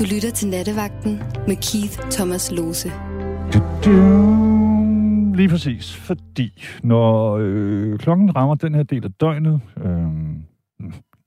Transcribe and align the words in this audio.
Du 0.00 0.04
lytter 0.14 0.30
til 0.30 0.48
Nattevagten 0.48 1.12
med 1.46 1.56
Keith 1.56 2.10
Thomas 2.10 2.52
Lose. 2.52 2.88
Lige 5.36 5.48
præcis, 5.48 5.96
fordi 5.96 6.64
når 6.82 7.36
øh, 7.40 7.98
klokken 7.98 8.36
rammer 8.36 8.54
den 8.54 8.74
her 8.74 8.82
del 8.82 9.04
af 9.04 9.12
døgnet, 9.12 9.60
øh, 9.76 10.06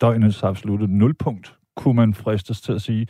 døgnets 0.01 0.43
absolutte 0.43 0.87
nulpunkt, 0.87 1.57
kunne 1.75 1.93
man 1.93 2.13
fristes 2.13 2.61
til 2.61 2.73
at 2.73 2.81
sige, 2.81 3.07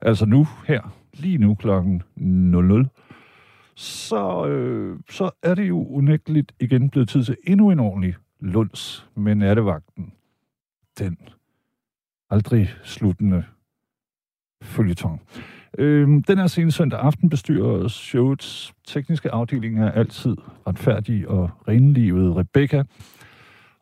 altså 0.00 0.26
nu, 0.26 0.46
her, 0.66 0.94
lige 1.14 1.38
nu 1.38 1.54
klokken 1.54 2.02
00, 2.16 2.88
så, 3.74 4.46
øh, 4.46 4.98
så 5.10 5.30
er 5.42 5.54
det 5.54 5.68
jo 5.68 5.86
unægteligt 5.86 6.52
igen 6.60 6.90
blevet 6.90 7.08
tid 7.08 7.24
til 7.24 7.36
endnu 7.44 7.70
en 7.70 7.80
ordentlig 7.80 8.14
lunds 8.40 9.08
med 9.14 9.34
nattevagten. 9.34 10.12
Den 10.98 11.18
aldrig 12.30 12.70
sluttende 12.84 13.44
følgetong. 14.62 15.20
Øhm, 15.78 16.22
den 16.22 16.38
her 16.38 16.46
scene 16.46 16.72
søndag 16.72 17.00
aften 17.00 17.28
bestyrer 17.28 17.88
showets 17.88 18.72
tekniske 18.86 19.30
afdeling 19.30 19.78
er 19.78 19.90
altid 19.90 20.36
retfærdig 20.66 21.28
og 21.28 21.50
renlivet 21.68 22.36
Rebecca. 22.36 22.82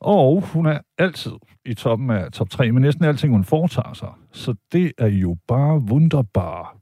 Og 0.00 0.42
hun 0.52 0.66
er 0.66 0.78
altid 0.98 1.32
i 1.64 1.74
toppen 1.74 2.10
af 2.10 2.32
top 2.32 2.50
3 2.50 2.72
med 2.72 2.80
næsten 2.80 3.04
alting, 3.04 3.32
hun 3.32 3.44
foretager 3.44 3.92
sig. 3.92 4.08
Så 4.32 4.54
det 4.72 4.92
er 4.98 5.06
jo 5.06 5.36
bare 5.48 5.78
wunderbar. 5.78 6.76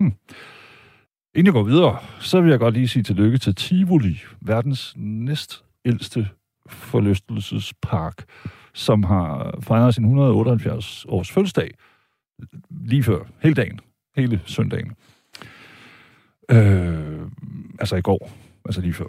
Hm. 0.00 0.12
Inden 1.34 1.46
jeg 1.46 1.52
går 1.52 1.62
videre, 1.62 1.98
så 2.20 2.40
vil 2.40 2.50
jeg 2.50 2.58
godt 2.58 2.74
lige 2.74 2.88
sige 2.88 3.02
tillykke 3.02 3.38
til 3.38 3.54
Tivoli, 3.54 4.22
verdens 4.40 4.94
næst 4.96 5.64
ældste 5.84 6.28
forlystelsespark, 6.68 8.24
som 8.74 9.02
har 9.02 9.58
fejret 9.60 9.94
sin 9.94 10.04
178 10.04 11.06
års 11.08 11.30
fødselsdag 11.30 11.70
lige 12.70 13.02
før, 13.02 13.18
hele 13.42 13.54
dagen, 13.54 13.80
hele 14.16 14.40
søndagen. 14.44 14.92
Øh, 16.50 17.20
altså 17.78 17.96
i 17.96 18.00
går, 18.00 18.30
altså 18.64 18.80
lige 18.80 18.94
før. 18.94 19.06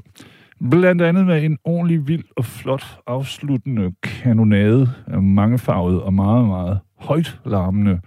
Blandt 0.70 1.02
andet 1.02 1.26
med 1.26 1.44
en 1.44 1.58
ordentlig 1.64 2.08
vild 2.08 2.24
og 2.36 2.46
flot 2.46 3.00
afsluttende 3.08 3.94
kanonade 4.04 4.94
af 5.08 5.22
mangefarvet 5.22 6.02
og 6.02 6.14
meget, 6.14 6.48
meget 6.48 6.80
højt 6.96 7.40
larmende 7.46 8.02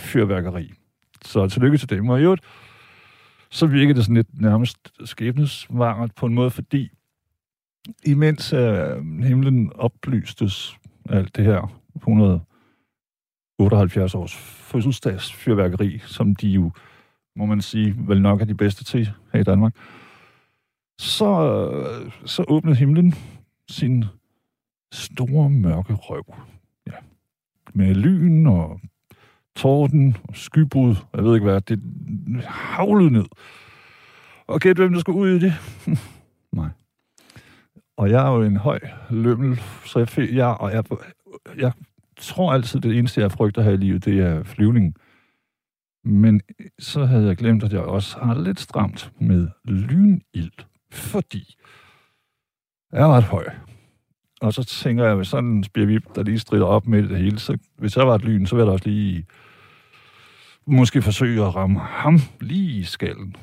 fyrværkeri. 0.00 0.72
Så 1.24 1.48
tillykke 1.48 1.78
til 1.78 1.90
dem. 1.90 2.08
Og 2.08 2.20
i 2.20 2.22
øvrigt, 2.22 2.42
så 3.50 3.66
virker 3.66 3.94
det 3.94 4.04
sådan 4.04 4.16
lidt 4.16 4.40
nærmest 4.40 4.92
skæbnesvangert 5.04 6.14
på 6.16 6.26
en 6.26 6.34
måde, 6.34 6.50
fordi 6.50 6.90
imens 8.06 8.52
uh, 8.52 8.60
himlen 9.22 9.72
oplystes 9.74 10.76
alt 11.08 11.36
det 11.36 11.44
her 11.44 11.80
100 11.96 12.40
78 13.60 14.14
års 14.14 14.36
fødselsdagsfyrværkeri, 14.36 15.98
som 15.98 16.34
de 16.34 16.48
jo, 16.48 16.70
må 17.36 17.46
man 17.46 17.62
sige, 17.62 17.94
vel 17.98 18.22
nok 18.22 18.40
er 18.40 18.44
de 18.44 18.54
bedste 18.54 18.84
til 18.84 19.10
her 19.32 19.40
i 19.40 19.44
Danmark, 19.44 19.74
så, 20.98 21.70
så 22.24 22.44
åbnede 22.48 22.76
himlen 22.76 23.14
sin 23.70 24.04
store 24.92 25.50
mørke 25.50 25.94
røv. 25.94 26.24
Ja. 26.86 26.92
Med 27.74 27.94
lyn 27.94 28.46
og 28.46 28.80
torden 29.56 30.16
og 30.28 30.36
skybrud, 30.36 30.96
jeg 31.14 31.24
ved 31.24 31.34
ikke 31.34 31.44
hvad, 31.44 31.60
det 31.60 31.80
havlede 32.46 33.10
ned. 33.10 33.24
Og 34.46 34.60
gæt, 34.60 34.76
hvem 34.76 34.92
der 34.92 35.00
skulle 35.00 35.18
ud 35.18 35.28
i 35.28 35.38
det? 35.38 35.54
Nej. 36.52 36.68
Og 37.96 38.10
jeg 38.10 38.26
er 38.26 38.30
jo 38.30 38.42
en 38.42 38.56
høj 38.56 38.80
lømmel, 39.10 39.60
så 39.84 39.98
jeg, 39.98 40.34
jeg, 40.34 40.46
og 40.46 40.72
jeg, 40.72 40.84
jeg 41.56 41.72
tror 42.20 42.52
altid, 42.52 42.80
det 42.80 42.98
eneste, 42.98 43.20
jeg 43.20 43.32
frygter 43.32 43.62
her 43.62 43.70
i 43.70 43.76
livet, 43.76 44.04
det 44.04 44.18
er 44.18 44.42
flyvning. 44.42 44.94
Men 46.04 46.40
så 46.78 47.04
havde 47.04 47.26
jeg 47.26 47.36
glemt, 47.36 47.64
at 47.64 47.72
jeg 47.72 47.80
også 47.80 48.18
har 48.18 48.34
lidt 48.34 48.60
stramt 48.60 49.12
med 49.20 49.48
lynild, 49.64 50.64
fordi 50.92 51.54
jeg 52.92 53.00
er 53.00 53.16
ret 53.16 53.24
høj. 53.24 53.44
Og 54.40 54.52
så 54.52 54.64
tænker 54.64 55.04
jeg, 55.04 55.14
hvis 55.14 55.28
sådan 55.28 55.50
en 55.50 55.64
spirvip, 55.64 56.02
der 56.14 56.22
lige 56.22 56.38
strider 56.38 56.66
op 56.66 56.86
med 56.86 57.08
det 57.08 57.18
hele, 57.18 57.38
så 57.38 57.58
hvis 57.78 57.96
jeg 57.96 58.06
var 58.06 58.14
et 58.14 58.24
lyn, 58.24 58.46
så 58.46 58.56
ville 58.56 58.66
jeg 58.66 58.72
også 58.72 58.88
lige 58.88 59.26
måske 60.66 61.02
forsøge 61.02 61.44
at 61.46 61.54
ramme 61.54 61.78
ham 61.80 62.18
lige 62.40 62.78
i 62.78 62.82
skallen. 62.82 63.36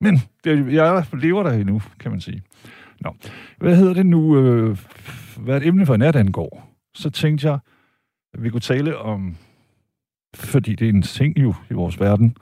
Men 0.00 0.20
det, 0.44 0.72
jeg 0.72 1.06
lever 1.12 1.42
der 1.42 1.52
endnu, 1.52 1.82
kan 2.00 2.10
man 2.10 2.20
sige. 2.20 2.42
Nå, 3.00 3.16
hvad 3.58 3.76
hedder 3.76 3.94
det 3.94 4.06
nu? 4.06 4.38
Øh, 4.40 4.78
hvad 5.36 5.56
et 5.56 5.66
emne 5.66 5.86
for 5.86 5.96
nat 5.96 6.16
angår? 6.16 6.76
Så 6.94 7.10
tænkte 7.10 7.48
jeg, 7.48 7.58
vi 8.38 8.50
kunne 8.50 8.60
tale 8.60 8.98
om, 8.98 9.36
fordi 10.34 10.74
det 10.74 10.84
er 10.84 10.92
en 10.92 11.02
ting 11.02 11.38
jo 11.38 11.54
i 11.70 11.74
vores 11.74 12.00
verden, 12.00 12.36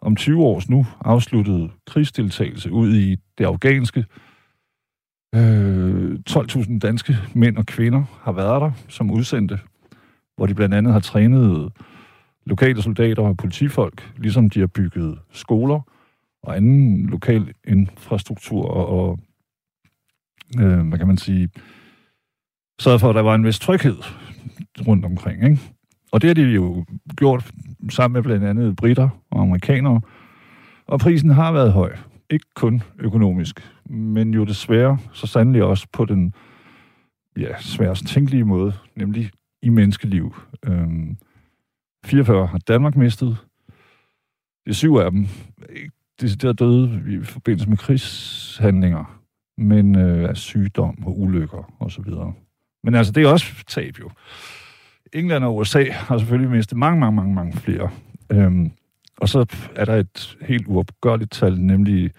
om 0.00 0.16
20 0.16 0.42
års 0.42 0.70
nu 0.70 0.86
afsluttede 1.00 1.70
krigsdeltagelse 1.86 2.72
ud 2.72 2.94
i 2.94 3.16
det 3.38 3.44
afghanske. 3.44 4.04
Øh, 5.34 6.18
12.000 6.30 6.78
danske 6.78 7.16
mænd 7.34 7.56
og 7.56 7.66
kvinder 7.66 8.04
har 8.22 8.32
været 8.32 8.60
der 8.62 8.70
som 8.88 9.10
udsendte, 9.10 9.58
hvor 10.36 10.46
de 10.46 10.54
blandt 10.54 10.74
andet 10.74 10.92
har 10.92 11.00
trænet 11.00 11.72
lokale 12.46 12.82
soldater 12.82 13.22
og 13.22 13.36
politifolk, 13.36 14.12
ligesom 14.16 14.50
de 14.50 14.60
har 14.60 14.66
bygget 14.66 15.18
skoler 15.32 15.80
og 16.42 16.56
anden 16.56 17.06
lokal 17.06 17.54
infrastruktur 17.64 18.64
og, 18.64 18.86
og 18.88 19.18
øh, 20.60 20.88
hvad 20.88 20.98
kan 20.98 21.06
man 21.06 21.16
sige, 21.16 21.48
sørget 22.80 23.00
for, 23.00 23.08
at 23.08 23.14
der 23.14 23.22
var 23.22 23.34
en 23.34 23.44
vis 23.44 23.58
tryghed 23.58 23.96
rundt 24.86 25.04
omkring. 25.04 25.44
Ikke? 25.44 25.60
Og 26.12 26.22
det 26.22 26.28
har 26.28 26.34
de 26.34 26.42
jo 26.42 26.84
gjort 27.16 27.50
sammen 27.90 28.12
med 28.12 28.22
blandt 28.22 28.44
andet 28.44 28.76
britter 28.76 29.08
og 29.30 29.42
amerikanere. 29.42 30.00
Og 30.86 31.00
prisen 31.00 31.30
har 31.30 31.52
været 31.52 31.72
høj. 31.72 31.96
Ikke 32.30 32.46
kun 32.54 32.82
økonomisk, 32.98 33.60
men 33.90 34.34
jo 34.34 34.44
desværre 34.44 34.98
så 35.12 35.26
sandelig 35.26 35.62
også 35.62 35.86
på 35.92 36.04
den 36.04 36.34
ja, 37.38 37.60
sværest 37.60 38.06
tænkelige 38.06 38.44
måde, 38.44 38.72
nemlig 38.96 39.30
i 39.62 39.68
menneskeliv. 39.68 40.34
Øhm, 40.66 41.16
44 42.06 42.46
har 42.46 42.58
Danmark 42.58 42.96
mistet. 42.96 43.36
Det 44.64 44.70
er 44.70 44.74
syv 44.74 44.94
af 44.94 45.10
dem. 45.10 45.26
Det 46.20 46.44
er 46.44 46.52
døde 46.52 47.02
i 47.08 47.24
forbindelse 47.24 47.68
med 47.68 47.76
krigshandlinger, 47.76 49.20
men 49.58 49.96
øh, 49.96 50.28
af 50.28 50.36
sygdom 50.36 51.04
og 51.06 51.20
ulykker 51.20 51.74
osv. 51.80 52.04
Men 52.84 52.94
altså, 52.94 53.12
det 53.12 53.24
er 53.24 53.28
også 53.28 53.64
tab 53.66 53.98
jo. 54.00 54.10
England 55.12 55.44
og 55.44 55.56
USA 55.56 55.84
har 55.90 56.18
selvfølgelig 56.18 56.50
mistet 56.50 56.78
mange, 56.78 57.00
mange, 57.00 57.16
mange, 57.16 57.34
mange 57.34 57.52
flere. 57.52 57.90
Øhm, 58.32 58.70
og 59.16 59.28
så 59.28 59.46
er 59.76 59.84
der 59.84 59.94
et 59.94 60.38
helt 60.40 60.66
uopgørligt 60.66 61.32
tal, 61.32 61.60
nemlig 61.60 62.10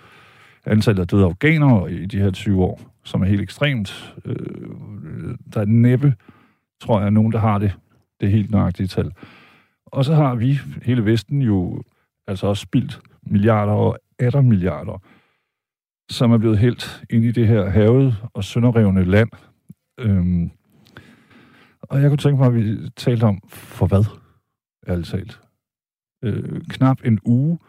antallet 0.66 1.02
af 1.02 1.08
døde 1.08 1.26
afghanere 1.26 1.94
i 1.94 2.06
de 2.06 2.18
her 2.18 2.32
20 2.32 2.64
år, 2.64 2.82
som 3.04 3.22
er 3.22 3.26
helt 3.26 3.42
ekstremt. 3.42 4.16
Øh, 4.26 4.36
der 5.54 5.62
er 5.62 5.66
næppe, 5.66 6.14
tror 6.82 7.02
jeg, 7.02 7.12
nogen, 7.12 7.32
der 7.32 7.40
har 7.40 7.58
det, 7.58 7.74
det 8.22 8.32
helt 8.32 8.52
nøjagtige 8.52 8.88
tal. 8.88 9.12
Og 9.86 10.06
så 10.06 10.14
har 10.16 10.36
vi, 10.36 10.60
hele 10.84 11.06
Vesten, 11.06 11.42
jo 11.42 11.84
altså 12.28 12.48
også 12.48 12.62
spildt 12.62 13.00
milliarder 13.24 13.74
og 13.74 13.98
18 14.20 14.50
milliarder, 14.50 15.02
som 16.12 16.32
er 16.32 16.38
blevet 16.38 16.58
helt 16.58 17.04
ind 17.10 17.26
i 17.26 17.32
det 17.32 17.48
her 17.48 17.70
havet 17.70 18.16
og 18.34 18.44
sønderrevne 18.44 19.04
land. 19.04 19.30
Øhm, 20.00 20.52
og 21.90 22.02
jeg 22.02 22.10
kunne 22.10 22.18
tænke 22.18 22.38
mig, 22.38 22.48
at 22.48 22.56
vi 22.56 22.90
talte 22.96 23.24
om, 23.24 23.42
for 23.50 23.88
hvad, 23.88 24.04
ærligt 24.88 25.08
talt. 25.08 25.42
Øh, 26.24 26.62
knap 26.70 27.06
en 27.06 27.20
uge 27.26 27.60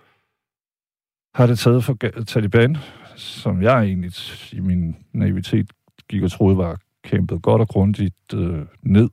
har 1.34 1.46
det 1.46 1.58
taget 1.58 1.84
for 1.84 1.96
Taliban, 2.26 2.76
som 3.16 3.62
jeg 3.62 3.82
egentlig 3.82 4.12
i 4.52 4.60
min 4.60 4.96
naivitet 5.12 5.72
gik 6.08 6.22
og 6.22 6.30
troede 6.30 6.56
var 6.56 6.78
kæmpet 7.04 7.42
godt 7.42 7.60
og 7.60 7.68
grundigt 7.68 8.34
øh, 8.34 8.66
ned. 8.82 9.08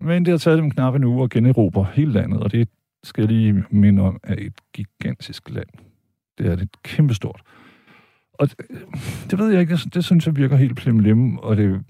Men 0.00 0.24
det 0.24 0.30
har 0.32 0.38
taget 0.38 0.58
dem 0.58 0.70
knap 0.70 0.94
en 0.94 1.04
uge 1.04 1.24
at 1.24 1.30
generobre 1.30 1.86
hele 1.94 2.12
landet, 2.12 2.42
og 2.42 2.52
det 2.52 2.68
skal 3.04 3.22
jeg 3.22 3.32
lige 3.32 3.64
minde 3.70 4.02
om, 4.02 4.20
er 4.22 4.34
et 4.38 4.54
gigantisk 4.72 5.50
land. 5.50 5.68
Det 6.38 6.46
er 6.46 6.52
et 6.52 6.82
kæmpestort. 6.82 7.40
Og 8.32 8.50
det, 8.50 8.56
øh, 8.70 8.80
det 9.30 9.38
ved 9.38 9.50
jeg 9.50 9.60
ikke, 9.60 9.76
det, 9.76 9.94
det 9.94 10.04
synes 10.04 10.26
jeg 10.26 10.36
virker 10.36 10.56
helt 10.56 10.76
plimlim, 10.76 11.38
og 11.38 11.56
det 11.56 11.84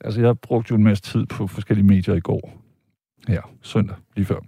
Altså, 0.00 0.20
jeg 0.20 0.38
brugte 0.38 0.70
jo 0.70 0.76
en 0.76 0.84
masse 0.84 1.02
tid 1.02 1.26
på 1.26 1.46
forskellige 1.46 1.86
medier 1.86 2.14
i 2.14 2.20
går. 2.20 2.62
Ja, 3.28 3.40
søndag, 3.62 3.96
lige 4.16 4.26
før. 4.26 4.40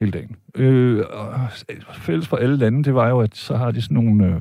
Hele 0.00 0.12
dagen. 0.12 0.36
Øh, 0.54 1.04
fælles 1.94 2.28
for 2.28 2.36
alle 2.36 2.56
lande, 2.56 2.84
det 2.84 2.94
var 2.94 3.08
jo, 3.08 3.20
at 3.20 3.36
så 3.36 3.56
har 3.56 3.70
de 3.70 3.82
sådan 3.82 3.94
nogle 3.94 4.26
øh, 4.34 4.40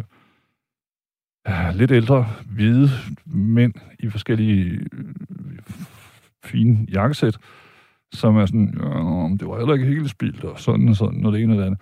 ah, 1.46 1.76
lidt 1.76 1.92
ældre, 1.92 2.28
hvide 2.46 2.90
mænd 3.26 3.74
i 4.00 4.10
forskellige 4.10 4.80
øh, 4.94 5.60
fine 6.44 6.88
jakkesæt, 6.92 7.38
som 8.14 8.38
er 8.38 8.46
sådan, 8.46 8.68
det 9.38 9.48
var 9.48 9.58
heller 9.58 9.74
ikke 9.74 9.86
helt 9.86 10.10
spildt, 10.10 10.44
og 10.44 10.60
sådan 10.60 10.90
og 10.90 10.96
sådan, 10.96 11.26
og 11.26 11.34
det 11.34 11.42
ene 11.42 11.54
og 11.54 11.60
det 11.60 11.66
andet. 11.66 11.82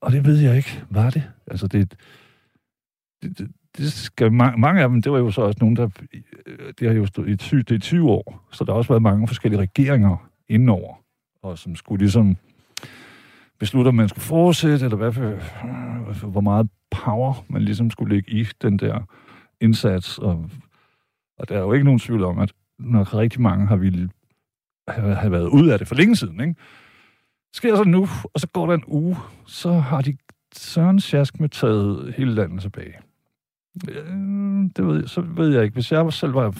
Og 0.00 0.12
det 0.12 0.26
ved 0.26 0.38
jeg 0.38 0.56
ikke, 0.56 0.84
var 0.90 1.10
det? 1.10 1.22
Altså, 1.46 1.66
det, 1.66 1.94
det, 3.22 3.38
det, 3.38 3.50
det 3.76 3.92
skal, 3.92 4.32
mange 4.32 4.82
af 4.82 4.88
dem, 4.88 5.02
det 5.02 5.12
var 5.12 5.18
jo 5.18 5.30
så 5.30 5.42
også 5.42 5.58
nogen, 5.60 5.76
der 5.76 5.88
øh, 6.46 6.72
det 6.78 6.88
har 6.88 6.94
jo 6.94 7.06
stået 7.06 7.28
i 7.28 7.36
20, 7.36 7.62
det 7.62 7.74
er 7.74 7.78
20 7.78 8.10
år, 8.10 8.46
så 8.52 8.64
der 8.64 8.72
har 8.72 8.76
også 8.78 8.88
været 8.88 9.02
mange 9.02 9.26
forskellige 9.26 9.60
regeringer 9.60 10.30
indenover, 10.48 10.94
og 11.42 11.58
som 11.58 11.76
skulle 11.76 11.98
ligesom 11.98 12.36
beslutte, 13.58 13.88
om 13.88 13.94
man 13.94 14.08
skulle 14.08 14.24
fortsætte, 14.24 14.84
eller 14.84 14.96
hvad 14.96 15.12
for, 15.12 15.24
øh, 15.24 16.30
hvor 16.30 16.40
meget 16.40 16.68
power 16.90 17.44
man 17.48 17.62
ligesom 17.62 17.90
skulle 17.90 18.14
lægge 18.14 18.30
i 18.30 18.48
den 18.62 18.78
der 18.78 19.00
indsats. 19.60 20.18
Og, 20.18 20.50
og 21.38 21.48
der 21.48 21.56
er 21.56 21.60
jo 21.60 21.72
ikke 21.72 21.84
nogen 21.84 22.00
tvivl 22.00 22.24
om, 22.24 22.38
at 22.38 22.52
nok 22.78 23.14
rigtig 23.14 23.40
mange 23.40 23.66
har 23.66 23.76
ville 23.76 24.10
have 24.88 25.32
været 25.32 25.46
ud 25.46 25.68
af 25.68 25.78
det 25.78 25.88
for 25.88 25.94
længe 25.94 26.16
siden, 26.16 26.40
ikke? 26.40 26.54
sker 27.54 27.76
så 27.76 27.84
nu, 27.84 28.08
og 28.34 28.40
så 28.40 28.46
går 28.46 28.66
der 28.66 28.74
en 28.74 28.84
uge, 28.86 29.16
så 29.46 29.72
har 29.72 30.00
de 30.00 30.16
Søren 30.54 31.00
Sjask 31.00 31.40
med 31.40 31.48
taget 31.48 32.14
hele 32.16 32.34
landet 32.34 32.62
tilbage. 32.62 33.09
Øh, 33.88 34.06
det 34.76 34.86
ved 34.86 35.00
jeg, 35.00 35.08
så 35.08 35.20
ved 35.20 35.48
jeg 35.54 35.62
ikke. 35.62 35.74
Hvis 35.74 35.92
jeg 35.92 36.12
selv 36.12 36.34
var 36.34 36.54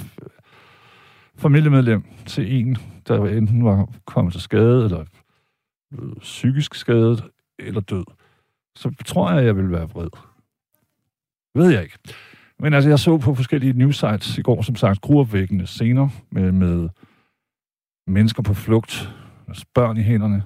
familiemedlem 1.36 2.04
til 2.26 2.60
en, 2.60 2.76
der 3.08 3.26
enten 3.26 3.64
var 3.64 3.88
kommet 4.04 4.32
til 4.32 4.42
skade, 4.42 4.84
eller 4.84 5.04
psykisk 6.20 6.74
skadet, 6.74 7.24
eller 7.58 7.80
død, 7.80 8.04
så 8.76 8.94
tror 9.06 9.30
jeg, 9.30 9.38
at 9.38 9.46
jeg 9.46 9.56
ville 9.56 9.70
være 9.70 9.88
vred. 9.88 10.08
Ved 11.54 11.70
jeg 11.70 11.82
ikke. 11.82 11.98
Men 12.58 12.74
altså, 12.74 12.88
jeg 12.90 12.98
så 12.98 13.18
på 13.18 13.34
forskellige 13.34 13.72
news 13.72 13.98
sites 13.98 14.38
i 14.38 14.42
går, 14.42 14.62
som 14.62 14.76
sagt, 14.76 15.00
gruopvækkende 15.00 15.66
scener 15.66 16.08
med, 16.30 16.52
med 16.52 16.88
mennesker 18.06 18.42
på 18.42 18.54
flugt, 18.54 19.10
altså 19.48 19.64
børn 19.74 19.96
i 19.96 20.02
hænderne, 20.02 20.42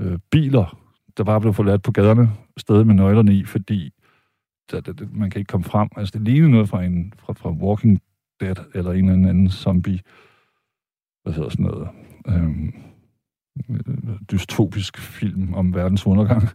øh, 0.00 0.18
biler, 0.30 0.78
der 1.16 1.24
bare 1.24 1.40
blev 1.40 1.54
forladt 1.54 1.82
på 1.82 1.92
gaderne, 1.92 2.30
stadig 2.56 2.86
med 2.86 2.94
nøglerne 2.94 3.34
i, 3.34 3.44
fordi 3.44 3.92
der, 4.70 4.80
der, 4.80 5.06
man 5.12 5.30
kan 5.30 5.38
ikke 5.38 5.50
komme 5.50 5.64
frem. 5.64 5.88
Altså, 5.96 6.12
det 6.18 6.22
ligner 6.28 6.48
noget 6.48 6.68
fra, 6.68 6.82
en, 6.82 7.12
fra, 7.18 7.32
fra 7.32 7.50
Walking 7.50 8.00
Dead, 8.40 8.56
eller 8.74 8.92
en 8.92 9.08
eller 9.08 9.28
anden 9.28 9.50
zombie, 9.50 10.00
hvad 11.22 11.32
hedder 11.32 11.48
sådan 11.48 11.66
noget, 11.66 11.88
øhm, 12.28 12.74
dystopisk 14.30 14.98
film 14.98 15.54
om 15.54 15.74
verdens 15.74 16.06
undergang. 16.06 16.48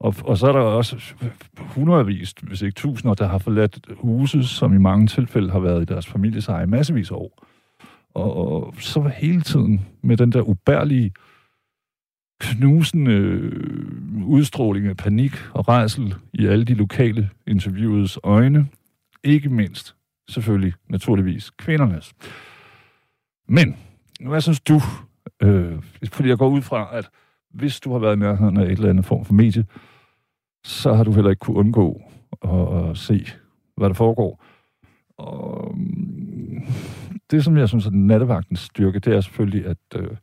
Og, 0.00 0.14
og 0.24 0.38
så 0.38 0.46
er 0.46 0.52
der 0.52 0.60
også 0.60 1.14
hundredvis, 1.58 2.34
hvis 2.42 2.62
ikke 2.62 2.74
tusinder, 2.74 3.14
der 3.14 3.28
har 3.28 3.38
forladt 3.38 3.86
huse, 3.90 4.44
som 4.44 4.74
i 4.74 4.78
mange 4.78 5.06
tilfælde 5.06 5.50
har 5.50 5.60
været 5.60 5.82
i 5.82 5.84
deres 5.84 6.06
families 6.06 6.48
eje 6.48 6.66
massevis 6.66 7.10
af 7.10 7.14
år. 7.14 7.46
Og, 8.14 8.34
og 8.34 8.74
så 8.78 9.10
hele 9.16 9.40
tiden 9.40 9.80
med 10.02 10.16
den 10.16 10.32
der 10.32 10.42
ubærlige, 10.42 11.12
knusende 12.40 13.10
øh, 13.10 14.26
udstråling 14.26 14.86
af 14.86 14.96
panik 14.96 15.32
og 15.52 15.68
rejsel 15.68 16.14
i 16.32 16.46
alle 16.46 16.64
de 16.64 16.74
lokale 16.74 17.30
interviewets 17.46 18.18
øjne. 18.22 18.68
Ikke 19.24 19.48
mindst, 19.48 19.94
selvfølgelig, 20.28 20.74
naturligvis, 20.88 21.50
kvindernes. 21.50 22.12
Men, 23.48 23.76
hvad 24.20 24.40
synes 24.40 24.60
du? 24.60 24.80
Øh, 25.42 25.82
fordi 26.12 26.28
jeg 26.28 26.38
går 26.38 26.48
ud 26.48 26.62
fra, 26.62 26.88
at 26.92 27.08
hvis 27.50 27.80
du 27.80 27.92
har 27.92 27.98
været 27.98 28.16
i 28.16 28.18
nærheden 28.18 28.56
af 28.56 28.64
et 28.64 28.70
eller 28.70 28.90
andet 28.90 29.04
form 29.04 29.24
for 29.24 29.34
medie, 29.34 29.64
så 30.64 30.94
har 30.94 31.04
du 31.04 31.12
heller 31.12 31.30
ikke 31.30 31.40
kunne 31.40 31.56
undgå 31.56 32.02
at, 32.42 32.90
at 32.90 32.98
se, 32.98 33.26
hvad 33.76 33.88
der 33.88 33.94
foregår. 33.94 34.44
Og 35.18 35.74
mm, 35.76 36.62
det, 37.30 37.44
som 37.44 37.56
jeg 37.56 37.68
synes 37.68 37.86
er 37.86 37.90
nattevagtens 37.90 38.60
styrke, 38.60 38.98
det 38.98 39.14
er 39.14 39.20
selvfølgelig, 39.20 39.66
at 39.66 39.78
øh, 39.96 40.16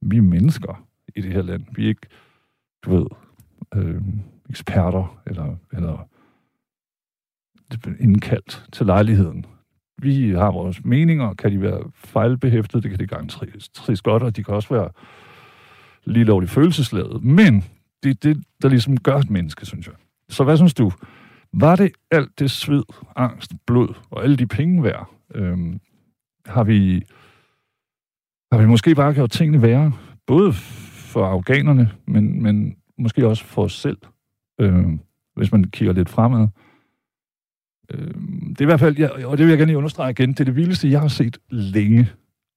vi 0.00 0.16
er 0.16 0.22
mennesker 0.22 0.84
i 1.16 1.20
det 1.20 1.32
her 1.32 1.42
land. 1.42 1.64
Vi 1.74 1.84
er 1.84 1.88
ikke, 1.88 2.06
du 2.84 2.96
ved, 2.96 3.06
øh, 3.74 4.02
eksperter 4.50 5.22
eller, 5.26 5.56
eller 5.72 6.08
indkaldt 8.00 8.66
til 8.72 8.86
lejligheden. 8.86 9.46
Vi 9.98 10.30
har 10.30 10.50
vores 10.50 10.84
meninger. 10.84 11.34
Kan 11.34 11.52
de 11.52 11.60
være 11.60 11.90
fejlbehæftet? 11.94 12.82
Det 12.82 12.90
kan 12.90 13.00
det 13.00 13.10
garanteres 13.10 14.02
godt, 14.02 14.22
og 14.22 14.36
de 14.36 14.44
kan 14.44 14.54
også 14.54 14.74
være 14.74 14.90
lige 16.04 16.24
lovligt 16.24 16.52
følelsesladet. 16.52 17.24
Men 17.24 17.64
det 18.02 18.10
er 18.10 18.14
det, 18.14 18.44
der 18.62 18.68
ligesom 18.68 18.96
gør 18.96 19.16
et 19.16 19.30
menneske, 19.30 19.66
synes 19.66 19.86
jeg. 19.86 19.94
Så 20.28 20.44
hvad 20.44 20.56
synes 20.56 20.74
du? 20.74 20.92
Var 21.52 21.76
det 21.76 21.92
alt 22.10 22.38
det 22.38 22.50
sved, 22.50 22.84
angst, 23.16 23.52
blod 23.66 23.94
og 24.10 24.22
alle 24.22 24.36
de 24.36 24.46
penge 24.46 24.82
værd? 24.82 25.10
Øhm, 25.34 25.80
har 26.46 26.64
vi 26.64 27.02
har 28.52 28.58
vi 28.58 28.66
måske 28.66 28.94
bare 28.94 29.14
gjort 29.14 29.30
tingene 29.30 29.62
værre? 29.62 29.92
Både 30.26 30.52
for 31.14 31.26
afghanerne, 31.26 31.90
men, 32.06 32.42
men 32.42 32.76
måske 32.98 33.26
også 33.26 33.44
for 33.44 33.64
os 33.64 33.72
selv, 33.72 33.98
øh, 34.60 34.86
hvis 35.36 35.52
man 35.52 35.64
kigger 35.64 35.94
lidt 35.94 36.08
fremad. 36.08 36.48
Øh, 37.90 38.14
det 38.48 38.60
er 38.60 38.64
i 38.64 38.64
hvert 38.64 38.80
fald, 38.80 38.98
ja, 38.98 39.26
og 39.26 39.38
det 39.38 39.46
vil 39.46 39.52
jeg 39.52 39.58
gerne 39.58 39.76
understrege 39.76 40.10
igen, 40.10 40.30
det 40.30 40.40
er 40.40 40.44
det 40.44 40.56
vildeste, 40.56 40.90
jeg 40.90 41.00
har 41.00 41.08
set 41.08 41.38
længe, 41.50 42.10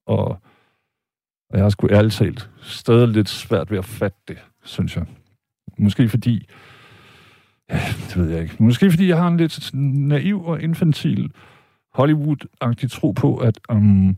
og, 0.07 0.27
og 1.49 1.57
jeg 1.57 1.61
har 1.61 1.69
sgu 1.69 1.89
ærligt 1.89 2.13
talt 2.13 2.49
stadig 2.61 3.07
lidt 3.07 3.29
svært 3.29 3.71
ved 3.71 3.77
at 3.77 3.85
fatte 3.85 4.17
det, 4.27 4.37
synes 4.63 4.95
jeg. 4.95 5.05
Måske 5.77 6.09
fordi, 6.09 6.47
ja, 7.69 7.79
det 8.07 8.17
ved 8.17 8.29
jeg 8.29 8.41
ikke, 8.41 8.55
måske 8.59 8.91
fordi 8.91 9.07
jeg 9.07 9.17
har 9.17 9.27
en 9.27 9.37
lidt 9.37 9.73
naiv 9.73 10.45
og 10.45 10.61
infantil 10.61 11.31
Hollywood-agtig 11.99 12.91
tro 12.91 13.11
på, 13.11 13.37
at 13.37 13.59
um, 13.69 14.17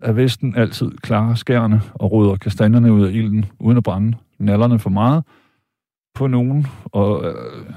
at 0.00 0.16
Vesten 0.16 0.56
altid 0.56 0.90
klarer 0.90 1.34
skærene 1.34 1.82
og 1.94 2.12
rydder 2.12 2.36
kastanjerne 2.36 2.92
ud 2.92 3.06
af 3.06 3.12
ilden, 3.12 3.44
uden 3.58 3.76
at 3.76 3.84
brænde 3.84 4.16
nallerne 4.38 4.78
for 4.78 4.90
meget 4.90 5.24
på 6.14 6.26
nogen. 6.26 6.66
Og, 6.84 7.24
øh, 7.24 7.74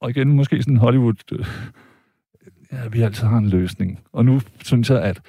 og 0.00 0.10
igen, 0.10 0.32
måske 0.32 0.62
sådan 0.62 0.76
Hollywood, 0.76 1.32
øh, 1.32 1.46
ja, 2.72 2.88
vi 2.88 3.00
altid 3.00 3.26
har 3.26 3.38
en 3.38 3.48
løsning. 3.48 4.00
Og 4.12 4.24
nu 4.24 4.40
synes 4.64 4.90
jeg, 4.90 5.02
at 5.02 5.20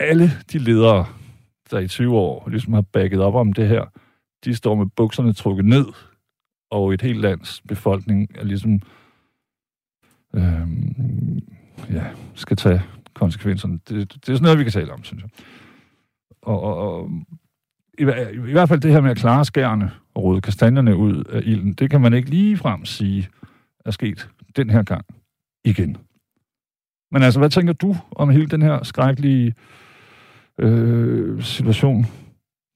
alle 0.00 0.30
de 0.52 0.58
ledere, 0.58 1.06
der 1.70 1.78
i 1.78 1.88
20 1.88 2.16
år 2.16 2.48
ligesom 2.48 2.72
har 2.72 2.80
bakket 2.80 3.20
op 3.20 3.34
om 3.34 3.52
det 3.52 3.68
her, 3.68 3.84
de 4.44 4.54
står 4.54 4.74
med 4.74 4.86
bukserne 4.96 5.32
trukket 5.32 5.64
ned, 5.64 5.86
og 6.70 6.94
et 6.94 7.02
helt 7.02 7.20
lands 7.20 7.62
befolkning 7.68 8.28
er 8.34 8.44
ligesom 8.44 8.80
øh, 10.34 10.68
ja, 11.90 12.04
skal 12.34 12.56
tage 12.56 12.82
konsekvenserne. 13.14 13.80
Det, 13.88 14.14
det 14.14 14.28
er 14.28 14.32
sådan 14.32 14.42
noget, 14.42 14.58
vi 14.58 14.64
kan 14.64 14.72
tale 14.72 14.92
om, 14.92 15.04
synes 15.04 15.22
jeg. 15.22 15.30
Og, 16.42 16.62
og, 16.62 16.76
og 16.76 17.10
i, 17.98 18.02
i 18.48 18.52
hvert 18.52 18.68
fald 18.68 18.80
det 18.80 18.92
her 18.92 19.00
med 19.00 19.10
at 19.10 19.16
klare 19.16 19.44
skærne 19.44 19.90
og 20.14 20.22
rode 20.22 20.40
kastanjerne 20.40 20.96
ud 20.96 21.24
af 21.24 21.40
ilden, 21.44 21.72
det 21.72 21.90
kan 21.90 22.00
man 22.00 22.14
ikke 22.14 22.30
lige 22.30 22.56
frem 22.56 22.84
sige 22.84 23.28
er 23.84 23.90
sket 23.90 24.28
den 24.56 24.70
her 24.70 24.82
gang 24.82 25.04
igen. 25.64 25.96
Men 27.10 27.22
altså, 27.22 27.40
hvad 27.40 27.50
tænker 27.50 27.72
du 27.72 27.96
om 28.10 28.30
hele 28.30 28.46
den 28.46 28.62
her 28.62 28.82
skrækkelige 28.82 29.54
øh, 30.58 31.42
situation? 31.42 32.06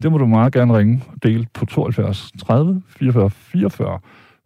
Det 0.03 0.13
må 0.13 0.19
du 0.19 0.27
meget 0.27 0.53
gerne 0.53 0.79
ringe 0.79 1.03
og 1.09 1.23
dele 1.23 1.47
på 1.55 1.67
72 1.67 2.33
30 2.39 2.83
44 2.89 3.31
44, 3.31 3.99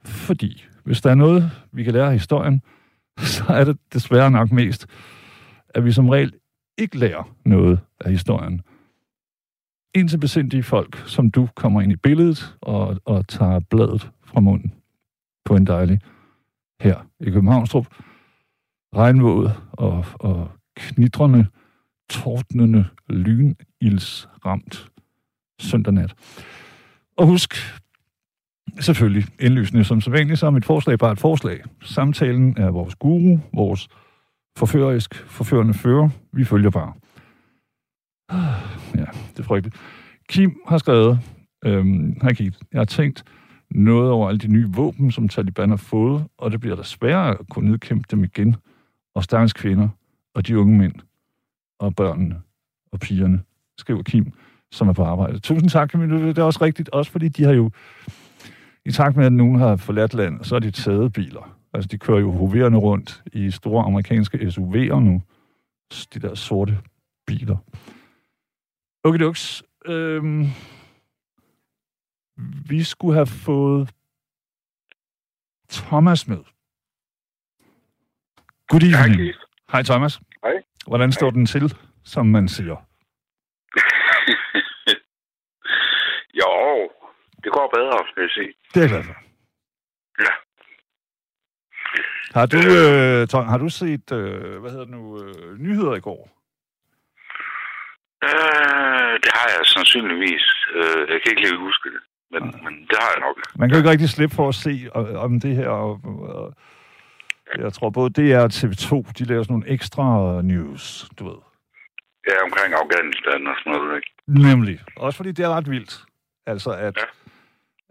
fordi 0.04 0.64
hvis 0.84 1.00
der 1.00 1.10
er 1.10 1.14
noget, 1.14 1.50
vi 1.72 1.84
kan 1.84 1.92
lære 1.92 2.06
af 2.06 2.12
historien, 2.12 2.62
så 3.36 3.44
er 3.48 3.64
det 3.64 3.76
desværre 3.92 4.30
nok 4.30 4.52
mest, 4.52 4.86
at 5.74 5.84
vi 5.84 5.92
som 5.92 6.08
regel 6.08 6.32
ikke 6.78 6.98
lærer 6.98 7.36
noget 7.44 7.80
af 8.00 8.10
historien. 8.10 8.62
Indtil 9.94 10.18
besindige 10.18 10.62
folk, 10.62 11.08
som 11.08 11.30
du, 11.30 11.48
kommer 11.54 11.80
ind 11.80 11.92
i 11.92 11.96
billedet 11.96 12.56
og, 12.60 13.00
og 13.04 13.28
tager 13.28 13.60
bladet 13.60 14.10
fra 14.24 14.40
munden 14.40 14.74
på 15.44 15.56
en 15.56 15.66
dejlig 15.66 16.00
her 16.80 17.06
i 17.20 17.30
Københavnstrup. 17.30 17.86
Regnvåd 18.96 19.50
og, 19.72 20.04
og 20.14 20.50
knitrende, 20.76 21.46
tordnende, 22.10 22.84
lynildsramt 23.08 24.90
søndag 25.60 25.94
nat. 25.94 26.14
Og 27.16 27.26
husk, 27.26 27.54
selvfølgelig, 28.80 29.24
indlysende 29.40 29.84
som 29.84 30.00
så 30.00 30.10
vanligt, 30.10 30.38
så 30.38 30.46
er 30.46 30.50
mit 30.50 30.64
forslag 30.64 30.98
bare 30.98 31.12
et 31.12 31.18
forslag. 31.18 31.60
Samtalen 31.82 32.58
er 32.58 32.70
vores 32.70 32.94
guru, 32.94 33.38
vores 33.54 33.88
forførerisk, 34.60 35.14
forførende 35.14 35.74
fører. 35.74 36.08
Vi 36.32 36.44
følger 36.44 36.70
bare. 36.70 36.92
Ja, 38.94 39.06
det 39.32 39.38
er 39.38 39.42
frygteligt. 39.42 39.76
Kim 40.28 40.60
har 40.68 40.78
skrevet, 40.78 41.20
øhm, 41.64 42.16
hej 42.22 42.32
Kim, 42.32 42.52
jeg 42.72 42.80
har 42.80 42.84
tænkt 42.84 43.24
noget 43.70 44.10
over 44.10 44.28
alle 44.28 44.38
de 44.38 44.48
nye 44.48 44.68
våben, 44.68 45.12
som 45.12 45.28
Taliban 45.28 45.70
har 45.70 45.76
fået, 45.76 46.24
og 46.38 46.50
det 46.50 46.60
bliver 46.60 46.76
da 46.76 46.82
sværere 46.82 47.38
at 47.38 47.48
kunne 47.50 47.70
nedkæmpe 47.70 48.04
dem 48.10 48.24
igen. 48.24 48.56
Og 49.14 49.24
stakkels 49.24 49.52
kvinder, 49.52 49.88
og 50.34 50.46
de 50.46 50.58
unge 50.58 50.78
mænd, 50.78 50.94
og 51.78 51.94
børnene, 51.94 52.40
og 52.92 53.00
pigerne, 53.00 53.42
skriver 53.78 54.02
Kim, 54.02 54.32
som 54.72 54.88
er 54.88 54.92
på 54.92 55.04
arbejde. 55.04 55.38
Tusind 55.38 55.70
tak, 55.70 55.88
Kim, 55.88 56.08
Det 56.08 56.38
er 56.38 56.42
også 56.42 56.64
rigtigt, 56.64 56.88
også 56.88 57.12
fordi 57.12 57.28
de 57.28 57.44
har 57.44 57.52
jo, 57.52 57.70
i 58.84 58.90
takt 58.90 59.16
med, 59.16 59.26
at 59.26 59.32
nogen 59.32 59.58
har 59.58 59.76
forladt 59.76 60.14
landet, 60.14 60.46
så 60.46 60.54
er 60.54 60.60
de 60.60 60.70
taget 60.70 61.12
biler. 61.12 61.59
Altså, 61.72 61.88
de 61.88 61.98
kører 61.98 62.20
jo 62.20 62.30
hoverende 62.30 62.78
rundt 62.78 63.22
i 63.32 63.50
store 63.50 63.84
amerikanske 63.84 64.38
SUV'er 64.38 65.00
nu. 65.00 65.22
De 66.14 66.20
der 66.20 66.34
sorte 66.34 66.78
biler. 67.26 67.56
Okay, 69.04 69.18
duks. 69.18 69.62
Øhm, 69.86 70.44
vi 72.68 72.82
skulle 72.82 73.14
have 73.14 73.26
fået 73.26 73.90
Thomas 75.70 76.28
med. 76.28 76.44
Good 78.68 78.82
evening. 78.82 79.20
Hej, 79.20 79.32
Hej 79.72 79.82
Thomas. 79.82 80.20
Hej. 80.44 80.52
Hvordan 80.86 81.12
står 81.12 81.26
Hej. 81.26 81.34
den 81.34 81.46
til, 81.46 81.76
som 82.04 82.26
man 82.26 82.48
siger? 82.48 82.76
jo, 86.40 86.50
det 87.44 87.52
går 87.52 87.70
bedre, 87.74 87.98
skal 88.10 88.20
jeg 88.22 88.30
sige. 88.30 88.52
Det 88.74 88.84
er 88.84 89.02
for. 89.02 89.16
Ja. 90.24 90.32
Har 92.34 92.46
du, 92.46 92.58
øh, 92.58 93.28
Tom, 93.28 93.46
har 93.46 93.58
du 93.58 93.68
set, 93.68 94.12
øh, 94.12 94.60
hvad 94.60 94.70
hedder 94.70 94.84
det 94.84 94.94
nu, 94.94 95.22
øh, 95.22 95.58
nyheder 95.58 95.94
i 95.94 96.00
går? 96.00 96.22
Øh, 98.28 99.14
det 99.22 99.30
har 99.38 99.46
jeg 99.54 99.60
sandsynligvis. 99.64 100.44
Øh, 100.74 101.00
jeg 101.12 101.18
kan 101.20 101.30
ikke 101.30 101.42
lige 101.42 101.58
huske 101.58 101.88
det, 101.94 102.02
men, 102.32 102.42
men 102.64 102.74
det 102.88 102.96
har 103.02 103.10
jeg 103.14 103.20
nok. 103.26 103.36
Man 103.58 103.68
kan 103.68 103.74
jo 103.74 103.80
ikke 103.80 103.90
rigtig 103.90 104.08
slippe 104.08 104.36
for 104.36 104.48
at 104.48 104.54
se 104.54 104.90
øh, 104.96 105.24
om 105.24 105.40
det 105.40 105.56
her. 105.56 105.68
Og, 105.68 106.00
og, 106.36 106.54
jeg 107.58 107.72
tror 107.72 107.90
både 107.90 108.10
DR 108.10 108.38
og 108.38 108.50
TV2, 108.58 109.12
de 109.18 109.24
laver 109.24 109.42
sådan 109.42 109.52
nogle 109.52 109.68
ekstra 109.68 110.04
news, 110.42 111.10
du 111.18 111.24
ved. 111.24 111.40
Ja, 112.28 112.34
omkring 112.44 112.74
Afghanistan 112.74 113.46
og 113.46 113.54
sådan 113.58 113.72
noget, 113.72 113.96
ikke? 113.96 114.10
Nemlig. 114.26 114.80
Også 114.96 115.16
fordi 115.16 115.32
det 115.32 115.44
er 115.44 115.48
ret 115.56 115.70
vildt. 115.70 116.04
Altså, 116.46 116.70
at 116.70 116.96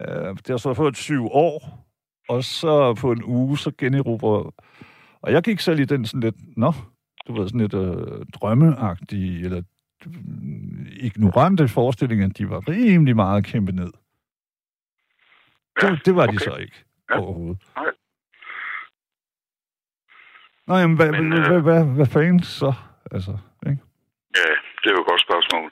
ja. 0.00 0.28
øh, 0.28 0.36
det 0.36 0.48
har 0.48 0.56
så 0.56 0.74
fået 0.74 0.94
20 0.94 1.32
år, 1.32 1.86
og 2.30 2.44
så 2.44 2.94
på 2.94 3.12
en 3.12 3.22
uge, 3.24 3.58
så 3.58 3.72
generober... 3.78 4.54
Og 5.22 5.32
jeg 5.32 5.42
gik 5.42 5.60
selv 5.60 5.80
i 5.80 5.84
den 5.84 6.06
sådan 6.06 6.20
lidt, 6.20 6.36
nå, 6.56 6.72
du 7.26 7.32
ved, 7.40 7.48
sådan 7.48 7.60
lidt 7.60 7.74
øh, 7.74 8.26
drømmeagtig, 8.34 9.44
eller 9.44 9.62
øh, 10.06 10.12
ignorante 11.06 11.68
forestilling, 11.68 12.22
at 12.22 12.38
de 12.38 12.50
var 12.50 12.68
rimelig 12.68 13.16
meget 13.16 13.44
kæmpe 13.44 13.72
ned. 13.72 13.92
Ja, 15.82 15.90
Det, 15.90 16.06
det 16.06 16.14
var 16.16 16.26
de 16.26 16.28
okay. 16.28 16.44
så 16.44 16.56
ikke 16.56 16.84
Ja. 17.10 17.18
overhovedet. 17.18 17.62
Nej. 17.76 17.84
Nå, 20.66 20.74
jamen, 20.76 20.96
hvad, 20.96 21.10
Men, 21.12 21.28
hvad, 21.32 21.38
øh, 21.40 21.46
hvad, 21.50 21.60
hvad, 21.68 21.84
hvad 21.96 22.06
fanden 22.06 22.42
så? 22.42 22.72
Altså, 23.14 23.32
ikke? 23.70 23.82
Ja, 24.38 24.50
det 24.80 24.86
er 24.90 24.94
jo 24.96 25.00
et 25.04 25.10
godt 25.12 25.22
spørgsmål. 25.28 25.70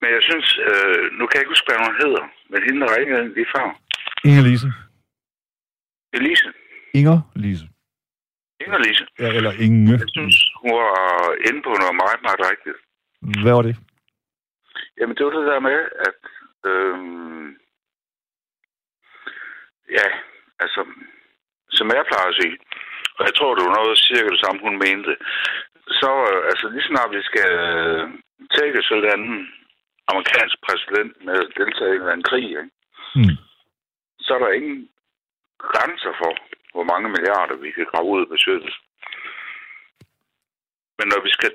Men 0.00 0.08
jeg 0.16 0.22
synes, 0.28 0.48
øh, 0.68 1.02
nu 1.18 1.22
kan 1.26 1.34
jeg 1.34 1.42
ikke 1.42 1.54
huske, 1.54 1.68
hvad 1.68 1.78
hun 1.86 1.96
hedder, 2.04 2.24
men 2.50 2.60
hende, 2.66 2.86
ringede 2.96 3.34
lige 3.36 3.48
før. 3.56 3.66
Inger 4.28 4.42
Lise. 4.48 4.68
Elise. 6.18 6.48
Inger 6.98 7.18
Lise. 7.44 7.66
Inger 8.64 8.78
Lise. 8.78 9.04
Ja, 9.20 9.28
eller 9.38 9.52
Inge. 9.64 9.92
Jeg 9.92 10.10
synes, 10.16 10.36
hun 10.60 10.70
var 10.80 10.94
inde 11.48 11.60
på 11.66 11.70
noget 11.82 11.96
meget, 12.02 12.20
meget 12.26 12.40
rigtigt. 12.50 12.78
Hvad 13.42 13.52
var 13.58 13.64
det? 13.68 13.76
Jamen, 14.98 15.16
det 15.16 15.24
var 15.26 15.32
det 15.38 15.46
der 15.52 15.60
med, 15.70 15.78
at... 16.08 16.20
Øhm, 16.70 17.46
ja, 19.98 20.06
altså... 20.64 20.80
Som 21.78 21.86
jeg 21.88 22.04
plejer 22.10 22.28
at 22.30 22.38
sige, 22.40 22.56
og 23.18 23.22
jeg 23.28 23.34
tror, 23.34 23.54
det 23.54 23.64
var 23.66 23.74
noget 23.78 24.04
cirka 24.08 24.28
det 24.34 24.42
samme, 24.44 24.60
hun 24.66 24.76
mente, 24.86 25.12
så 26.00 26.10
øh, 26.30 26.40
altså 26.50 26.66
lige 26.72 26.88
snart 26.90 27.10
vi 27.16 27.22
skal 27.30 27.50
øh, 27.68 28.04
tække 28.54 28.80
sådan 28.82 29.20
en 29.20 29.48
amerikansk 30.10 30.56
præsident 30.66 31.12
med 31.26 31.36
at 31.44 31.52
deltage 31.58 31.94
i 31.94 32.00
en 32.02 32.12
anden 32.12 32.28
krig, 32.30 32.48
ikke? 32.48 32.70
Hmm. 33.16 33.36
så 34.24 34.30
er 34.34 34.38
der 34.38 34.58
ingen 34.58 34.88
grænser 35.74 36.12
for, 36.20 36.32
hvor 36.74 36.84
mange 36.92 37.08
milliarder 37.14 37.56
vi 37.64 37.70
kan 37.76 37.86
grave 37.90 38.08
ud 38.14 38.20
af 38.24 38.28
budgettet. 38.32 38.74
Men 40.98 41.06
når 41.12 41.20
vi 41.26 41.30
skal 41.36 41.50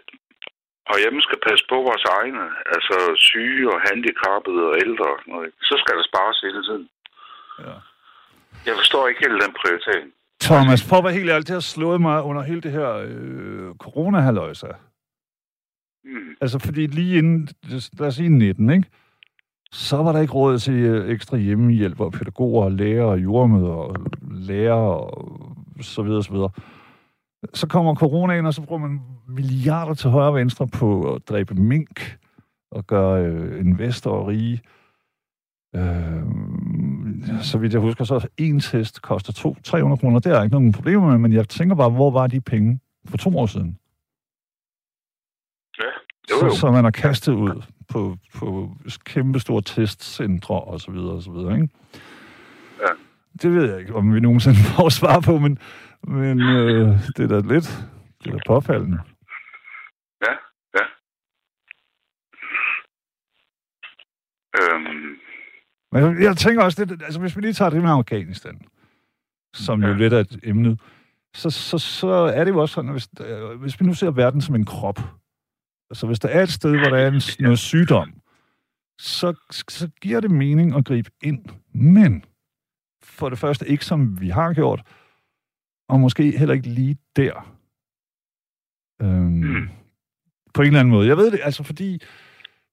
herhjemme 0.89 1.22
skal 1.27 1.39
passe 1.48 1.63
på 1.72 1.77
vores 1.89 2.06
egne, 2.18 2.44
altså 2.75 2.98
syge 3.30 3.65
og 3.74 3.80
handicappede 3.88 4.63
og 4.72 4.75
ældre 4.86 5.08
og 5.13 5.18
sådan 5.20 5.34
noget, 5.36 5.51
så 5.70 5.75
skal 5.82 5.94
der 5.98 6.06
spares 6.12 6.38
hele 6.46 6.62
tiden. 6.68 6.86
Ja. 7.65 7.75
Jeg 8.68 8.75
forstår 8.82 9.08
ikke 9.08 9.24
helt 9.25 9.44
den 9.44 9.53
prioritering. 9.62 10.08
Thomas, 10.48 10.82
for 10.89 10.96
at 10.98 11.03
være 11.03 11.18
helt 11.20 11.30
ærlig, 11.30 11.48
det 11.48 11.60
har 11.60 11.68
slået 11.75 12.01
mig 12.01 12.18
under 12.30 12.41
hele 12.41 12.62
det 12.62 12.72
her 12.72 12.89
øh, 13.10 13.75
corona-halløjsa. 13.86 14.72
Hmm. 16.03 16.36
Altså, 16.41 16.60
fordi 16.60 16.88
lige 16.88 17.18
inden, 17.18 17.50
lad 18.00 18.08
os 18.08 18.15
sige 18.15 18.30
19, 18.30 18.70
ikke? 18.70 18.88
Så 19.74 19.98
var 19.98 20.12
der 20.12 20.20
ikke 20.20 20.34
råd 20.34 20.60
til 20.60 20.74
øh, 20.74 21.10
ekstra 21.10 21.38
hjemmehjælp 21.38 22.00
og 22.00 22.12
pædagoger 22.12 22.63
og 22.63 22.72
læger 22.72 23.04
og 23.04 23.24
jordmøder 23.24 23.70
og 23.70 23.96
lærer 24.32 24.74
og 24.74 25.42
så 25.82 26.04
videre, 26.04 26.24
så 26.24 26.32
videre. 26.32 26.50
Så 27.54 27.68
kommer 27.68 27.96
corona 27.96 28.34
ind, 28.38 28.48
og 28.48 28.54
så 28.54 28.62
bruger 28.62 28.82
man 28.82 29.01
milliarder 29.28 29.94
til 29.94 30.10
højre 30.10 30.28
og 30.28 30.36
venstre 30.36 30.68
på 30.68 31.13
at 31.13 31.30
dræbe 31.30 31.56
mink 31.56 32.18
og 32.72 32.88
gøre 32.88 33.25
øh, 33.25 33.60
investorer 33.60 34.28
rige. 34.28 34.62
Øh, 35.75 36.24
så 37.42 37.58
vidt 37.58 37.74
jeg 37.74 37.82
husker, 37.82 38.04
så 38.04 38.28
en 38.38 38.60
test 38.60 39.01
koster 39.01 39.34
200-300 39.34 39.96
kroner. 39.96 40.20
Det 40.20 40.32
er 40.32 40.44
ikke 40.44 40.56
nogen 40.56 40.72
problemer 40.72 41.10
med, 41.10 41.18
men 41.18 41.34
jeg 41.34 41.50
tænker 41.50 41.75
bare, 41.75 41.90
hvor 41.90 42.12
var 42.12 42.28
de 42.28 42.42
penge 42.42 42.80
for 43.06 43.18
to 43.18 43.38
år 43.38 43.46
siden? 43.46 43.78
Jo, 46.32 46.46
jo. 46.46 46.56
Så, 46.56 46.72
man 46.72 46.84
har 46.84 46.92
kastet 46.92 47.34
ud 47.34 47.63
på, 47.90 48.18
på 48.36 48.75
kæmpe 49.06 49.40
store 49.40 49.62
testcentre 49.62 50.62
og 50.62 50.80
så 50.82 50.92
videre 50.92 51.12
og 51.12 51.22
så 51.24 51.32
videre, 51.32 51.54
ikke? 51.54 51.70
Ja. 52.80 52.94
Det 53.42 53.54
ved 53.56 53.70
jeg 53.72 53.80
ikke, 53.80 53.96
om 53.96 54.13
vi 54.16 54.20
nogensinde 54.20 54.58
får 54.75 54.90
svar 54.90 55.20
på, 55.20 55.38
men, 55.38 55.60
men 56.04 56.42
øh, 56.42 56.88
det 57.18 57.24
er 57.24 57.28
da 57.28 57.54
lidt 57.54 57.88
det 58.24 58.28
er 58.34 58.38
da 58.38 58.40
påfaldende. 58.48 59.00
Ja, 60.28 60.32
ja. 60.78 60.86
Øhm, 64.60 65.18
Men 65.92 66.24
jeg, 66.24 66.38
tænker 66.38 66.63
også, 66.63 66.86
det, 66.86 67.01
altså 67.01 67.20
hvis 67.20 67.36
vi 67.36 67.42
lige 67.42 67.54
tager 67.54 67.70
det 67.70 67.82
med 67.82 67.90
Afghanistan, 67.90 68.62
som 69.54 69.82
jo 69.84 69.88
Ja. 69.88 69.94
lidt 69.98 70.13
er 70.13 70.20
et 70.20 70.40
emne, 70.44 70.78
så, 71.36 71.50
så, 71.50 71.78
så 71.78 72.08
er 72.08 72.44
det 72.44 72.51
jo 72.51 72.60
også 72.60 72.74
sådan, 72.74 72.90
at 72.90 72.94
hvis, 72.94 73.08
øh, 73.22 73.60
hvis 73.62 73.80
vi 73.82 73.86
nu 73.86 73.94
ser 73.94 74.12
verden 74.12 74.42
som 74.42 74.56
en 74.56 74.66
krop, 74.66 75.00
altså 75.91 76.07
hvis 76.07 76.19
der 76.19 76.29
er 76.29 76.43
et 76.43 76.51
sted, 76.51 76.71
hvor 76.71 76.89
der 76.89 76.98
er 76.98 77.07
en, 77.07 77.21
noget 77.39 77.60
sygdom, 77.60 78.13
så, 79.00 79.33
så 79.69 79.89
giver 80.01 80.19
det 80.19 80.31
mening 80.31 80.75
at 80.75 80.86
gribe 80.86 81.10
ind. 81.24 81.45
Men 81.74 82.25
for 83.03 83.29
det 83.29 83.39
første 83.39 83.67
ikke 83.67 83.86
som 83.86 84.21
vi 84.21 84.29
har 84.29 84.53
gjort, 84.53 84.81
og 85.89 86.00
måske 86.00 86.38
heller 86.38 86.55
ikke 86.55 86.67
lige 86.69 86.98
der. 87.15 87.55
Øhm, 89.01 89.31
Mm. 89.31 89.69
På 90.53 90.62
en 90.62 90.67
eller 90.67 90.79
anden 90.79 90.91
måde. 90.91 91.07
Jeg 91.07 91.17
ved 91.17 91.31
det, 91.31 91.39
altså 91.43 91.63
fordi, 91.63 92.01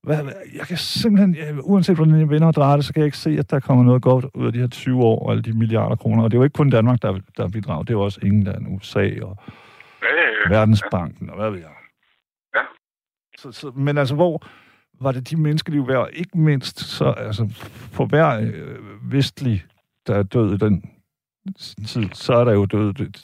hvad, 0.03 0.17
jeg 0.55 0.67
kan 0.67 0.77
simpelthen, 0.77 1.35
jeg, 1.35 1.55
uanset 1.63 1.97
hvordan 1.97 2.19
jeg 2.21 2.31
vender 2.31 2.47
og 2.49 2.55
drejer 2.55 2.77
det, 2.77 2.85
så 2.85 2.93
kan 2.93 3.01
jeg 3.01 3.07
ikke 3.07 3.19
se, 3.19 3.39
at 3.39 3.51
der 3.51 3.61
kommer 3.61 3.85
noget 3.85 4.03
godt 4.03 4.27
ud 4.35 4.47
af 4.47 4.53
de 4.53 4.59
her 4.59 4.67
20 4.67 5.03
år 5.03 5.27
og 5.27 5.31
alle 5.31 5.43
de 5.43 5.53
milliarder 5.53 5.97
kroner. 5.97 6.23
Og 6.23 6.31
det 6.31 6.37
er 6.37 6.39
jo 6.39 6.45
ikke 6.45 6.55
kun 6.55 6.71
Danmark, 6.71 7.03
der, 7.03 7.21
der 7.37 7.49
bidrager. 7.49 7.83
Det 7.83 7.91
er 7.91 7.95
jo 7.95 8.05
også 8.05 8.21
England, 8.23 8.67
USA 8.77 9.01
og 9.01 9.37
ja, 10.03 10.07
ja, 10.07 10.29
ja. 10.45 10.59
Verdensbanken 10.59 11.31
og 11.31 11.37
hvad 11.37 11.51
ved 11.51 11.59
jeg. 11.59 11.78
Så, 13.39 13.53
så, 13.53 13.71
men 13.71 13.99
altså, 13.99 14.15
hvor 14.15 14.47
var 15.01 15.13
det 15.13 15.31
de 15.31 15.37
menneskeliv 15.37 15.89
værd? 15.89 16.11
Ikke 16.13 16.39
mindst, 16.39 16.79
så 16.79 17.05
altså, 17.05 17.49
for 17.93 18.07
hver 18.07 18.41
øh, 18.41 19.13
vestlig, 19.13 19.65
der 20.07 20.15
er 20.15 20.23
død 20.23 20.55
i 20.55 20.59
den 20.59 20.85
tid, 21.87 22.09
så 22.13 22.33
er 22.33 22.45
der 22.45 22.53
jo 22.53 22.67
død 22.67 22.93
det 22.93 23.17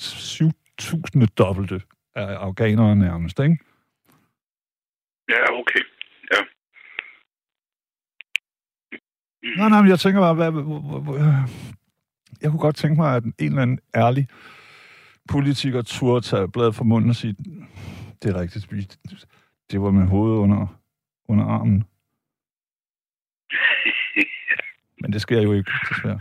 7.000 1.21 1.26
dobbelte 1.38 1.83
af 2.14 2.35
afghanere 2.35 2.97
nærmest, 2.97 3.40
ikke? 3.40 3.59
Ja, 5.28 5.52
okay. 5.52 5.80
Ja. 6.33 6.40
Nej, 9.56 9.68
nej, 9.68 9.80
men 9.80 9.90
jeg 9.90 10.00
tænker 10.00 10.21
bare, 10.21 10.35
hvad, 10.35 10.50
hvor, 10.50 11.18
jeg 12.42 12.50
kunne 12.50 12.61
godt 12.61 12.76
tænke 12.76 12.97
mig, 12.97 13.16
at 13.16 13.25
en 13.25 13.35
eller 13.38 13.62
anden 13.62 13.80
ærlig 13.97 14.28
politiker 15.28 15.83
turde 15.83 16.26
tage 16.26 16.49
bladet 16.49 16.75
fra 16.75 16.85
munden 16.85 17.11
og 17.11 17.16
sige, 17.16 17.37
det 18.23 18.37
er 18.37 18.40
rigtigt, 18.40 18.68
det 19.75 19.83
var 19.83 19.90
med 19.90 20.07
hovedet 20.07 20.38
under, 20.38 20.66
under 21.28 21.45
armen. 21.45 21.85
Men 25.00 25.12
det 25.12 25.21
sker 25.21 25.43
jo 25.43 25.52
ikke, 25.52 25.71
desværre. 25.90 26.21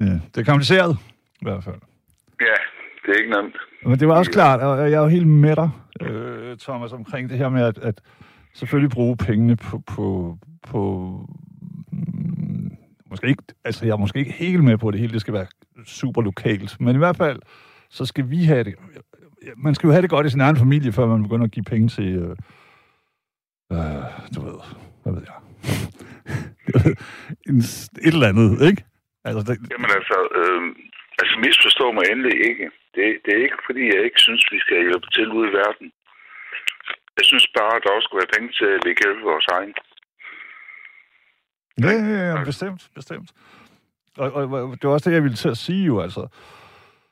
Ja, 0.00 0.20
det 0.34 0.40
er 0.40 0.44
kompliceret, 0.44 0.96
i 1.40 1.44
hvert 1.44 1.64
fald. 1.64 1.80
ja, 2.40 2.56
det 3.06 3.14
er 3.14 3.18
ikke 3.18 3.30
nemt. 3.30 3.56
Men 3.82 3.98
det 3.98 4.08
var 4.08 4.14
også 4.18 4.30
klart, 4.30 4.60
og 4.60 4.90
jeg 4.90 4.98
er 4.98 5.02
jo 5.02 5.08
helt 5.08 5.26
med 5.26 5.56
dig, 5.56 5.70
øh, 6.00 6.56
Thomas, 6.58 6.92
omkring 6.92 7.30
det 7.30 7.38
her 7.38 7.48
med, 7.48 7.62
at, 7.62 7.78
at 7.78 8.00
selvfølgelig 8.54 8.90
bruge 8.90 9.16
pengene 9.16 9.56
på, 9.56 9.78
på, 9.86 10.38
på 10.62 11.10
mm, 11.92 12.76
måske 13.10 13.26
ikke, 13.28 13.42
altså 13.64 13.86
jeg 13.86 13.92
er 13.92 13.96
måske 13.96 14.18
ikke 14.18 14.32
helt 14.32 14.64
med 14.64 14.78
på, 14.78 14.88
at 14.88 14.92
det 14.92 15.00
hele 15.00 15.12
det 15.12 15.20
skal 15.20 15.34
være 15.34 15.46
super 15.86 16.22
lokalt, 16.22 16.80
men 16.80 16.94
i 16.94 16.98
hvert 16.98 17.16
fald, 17.16 17.40
så 17.90 18.06
skal 18.06 18.30
vi 18.30 18.44
have 18.44 18.64
det. 18.64 18.74
Man 19.56 19.74
skal 19.74 19.86
jo 19.86 19.92
have 19.92 20.02
det 20.02 20.10
godt 20.10 20.26
i 20.26 20.30
sin 20.30 20.40
egen 20.40 20.56
familie, 20.56 20.92
før 20.92 21.06
man 21.06 21.22
begynder 21.22 21.44
at 21.44 21.50
give 21.50 21.64
penge 21.64 21.88
til, 21.88 22.08
øh, 22.22 22.36
øh, 23.72 24.04
du 24.34 24.40
ved, 24.46 24.58
hvad 25.02 25.12
ved 25.12 25.22
jeg, 25.30 25.38
en, 27.48 27.58
et 28.06 28.14
eller 28.14 28.28
andet, 28.32 28.50
ikke? 28.70 28.84
Altså, 29.24 29.40
det, 29.46 29.54
Jamen 29.72 29.90
altså, 29.98 30.18
øh, 30.38 30.62
altså 31.20 31.34
misforstå 31.46 31.86
mig 31.92 32.04
endelig 32.12 32.36
ikke. 32.48 32.66
Det, 32.94 33.04
det 33.24 33.30
er 33.34 33.42
ikke, 33.46 33.60
fordi 33.66 33.82
jeg 33.94 34.00
ikke 34.04 34.20
synes, 34.26 34.42
vi 34.54 34.58
skal 34.64 34.76
hjælpe 34.86 35.08
til 35.16 35.28
ude 35.36 35.48
i 35.50 35.56
verden. 35.60 35.86
Jeg 37.18 37.24
synes 37.30 37.46
bare, 37.58 37.74
at 37.76 37.82
der 37.84 37.90
også 37.96 38.06
skal 38.08 38.20
være 38.22 38.34
penge 38.36 38.50
til, 38.58 38.68
at 38.76 38.82
vi 38.86 38.90
kan 38.94 39.06
hjælpe 39.06 39.30
vores 39.32 39.48
egen. 39.56 39.74
Ja, 41.84 41.92
ja, 42.10 42.18
ja, 42.30 42.44
bestemt, 42.44 42.82
bestemt. 42.98 43.28
Og, 44.18 44.32
og, 44.32 44.50
og 44.50 44.72
det 44.72 44.84
var 44.84 44.90
også 44.94 45.10
det, 45.10 45.14
jeg 45.14 45.22
ville 45.22 45.36
til 45.36 45.48
at 45.48 45.56
sige 45.58 45.84
jo, 45.86 46.00
altså. 46.00 46.26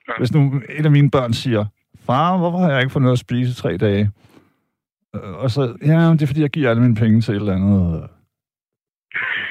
Ja. 0.08 0.12
Hvis 0.18 0.32
nu 0.32 0.62
et 0.68 0.84
af 0.84 0.90
mine 0.90 1.10
børn 1.10 1.32
siger, 1.32 1.64
far, 1.98 2.36
hvorfor 2.38 2.58
har 2.58 2.70
jeg 2.70 2.80
ikke 2.80 2.90
fået 2.92 3.02
noget 3.02 3.12
at 3.16 3.18
spise 3.18 3.50
i 3.50 3.54
tre 3.54 3.76
dage? 3.76 4.10
Øh, 5.14 5.32
Og 5.34 5.50
så, 5.50 5.76
ja, 5.82 6.10
det 6.12 6.22
er 6.22 6.26
fordi, 6.26 6.40
jeg 6.40 6.50
giver 6.50 6.70
alle 6.70 6.82
mine 6.82 6.94
penge 6.94 7.20
til 7.20 7.32
et 7.34 7.36
eller 7.40 7.54
andet, 7.54 8.00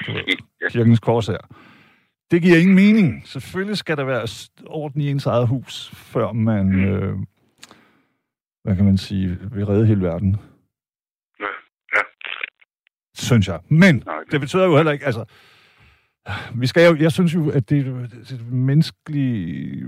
ved, 0.08 0.38
kirkens 0.72 1.00
kors 1.00 1.28
her. 1.28 1.38
Det 2.32 2.42
giver 2.42 2.58
ingen 2.58 2.76
mening. 2.76 3.28
Selvfølgelig 3.28 3.78
skal 3.78 3.98
der 3.98 4.04
være 4.04 4.28
orden 4.68 5.02
i 5.02 5.10
ens 5.10 5.26
eget 5.26 5.48
hus, 5.48 5.92
før 5.94 6.32
man, 6.32 6.66
Mm. 6.66 6.84
øh, 6.86 7.18
hvad 8.64 8.76
kan 8.76 8.86
man 8.86 8.98
sige, 8.98 9.38
vil 9.52 9.66
redde 9.66 9.86
hele 9.86 10.02
verden. 10.02 10.38
Ja. 11.40 11.46
Ja. 11.96 12.02
Synes 13.16 13.48
jeg. 13.48 13.60
Men 13.70 14.04
Nej, 14.06 14.20
det- 14.20 14.32
det 14.32 14.40
betyder 14.42 14.66
jo 14.66 14.76
heller 14.76 14.92
ikke, 14.92 15.06
altså, 15.06 15.26
vi 16.56 16.68
skal 16.68 16.90
jo, 16.90 16.96
jeg 16.96 17.12
synes 17.12 17.36
jo, 17.36 17.52
at 17.52 17.70
det 17.70 17.88
er 17.88 17.92
en 18.32 18.66
menneskelig 18.66 19.84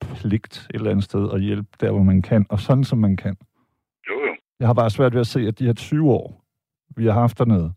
pligt 0.00 0.56
et 0.70 0.74
eller 0.74 0.90
andet 0.90 1.04
sted 1.04 1.32
at 1.34 1.40
hjælpe 1.42 1.68
der, 1.80 1.90
hvor 1.90 2.02
man 2.02 2.22
kan, 2.22 2.46
og 2.50 2.60
sådan 2.60 2.84
som 2.84 2.98
man 2.98 3.16
kan. 3.16 3.36
Jo, 4.08 4.14
jo. 4.26 4.36
Jeg 4.60 4.68
har 4.68 4.74
bare 4.74 4.90
svært 4.90 5.12
ved 5.14 5.20
at 5.20 5.26
se, 5.26 5.40
at 5.40 5.58
de 5.58 5.66
her 5.66 5.72
20 5.72 6.10
år, 6.10 6.44
vi 6.96 7.04
har 7.06 7.12
haft 7.12 7.38
dernede, 7.38 7.72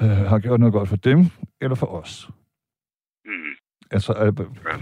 øh, 0.00 0.26
har 0.30 0.38
gjort 0.38 0.60
noget 0.60 0.72
godt 0.72 0.88
for 0.88 0.96
dem 0.96 1.18
eller 1.60 1.74
for 1.74 1.86
os. 1.86 2.30
Mm. 3.24 3.54
Altså, 3.90 4.12
er, 4.12 4.26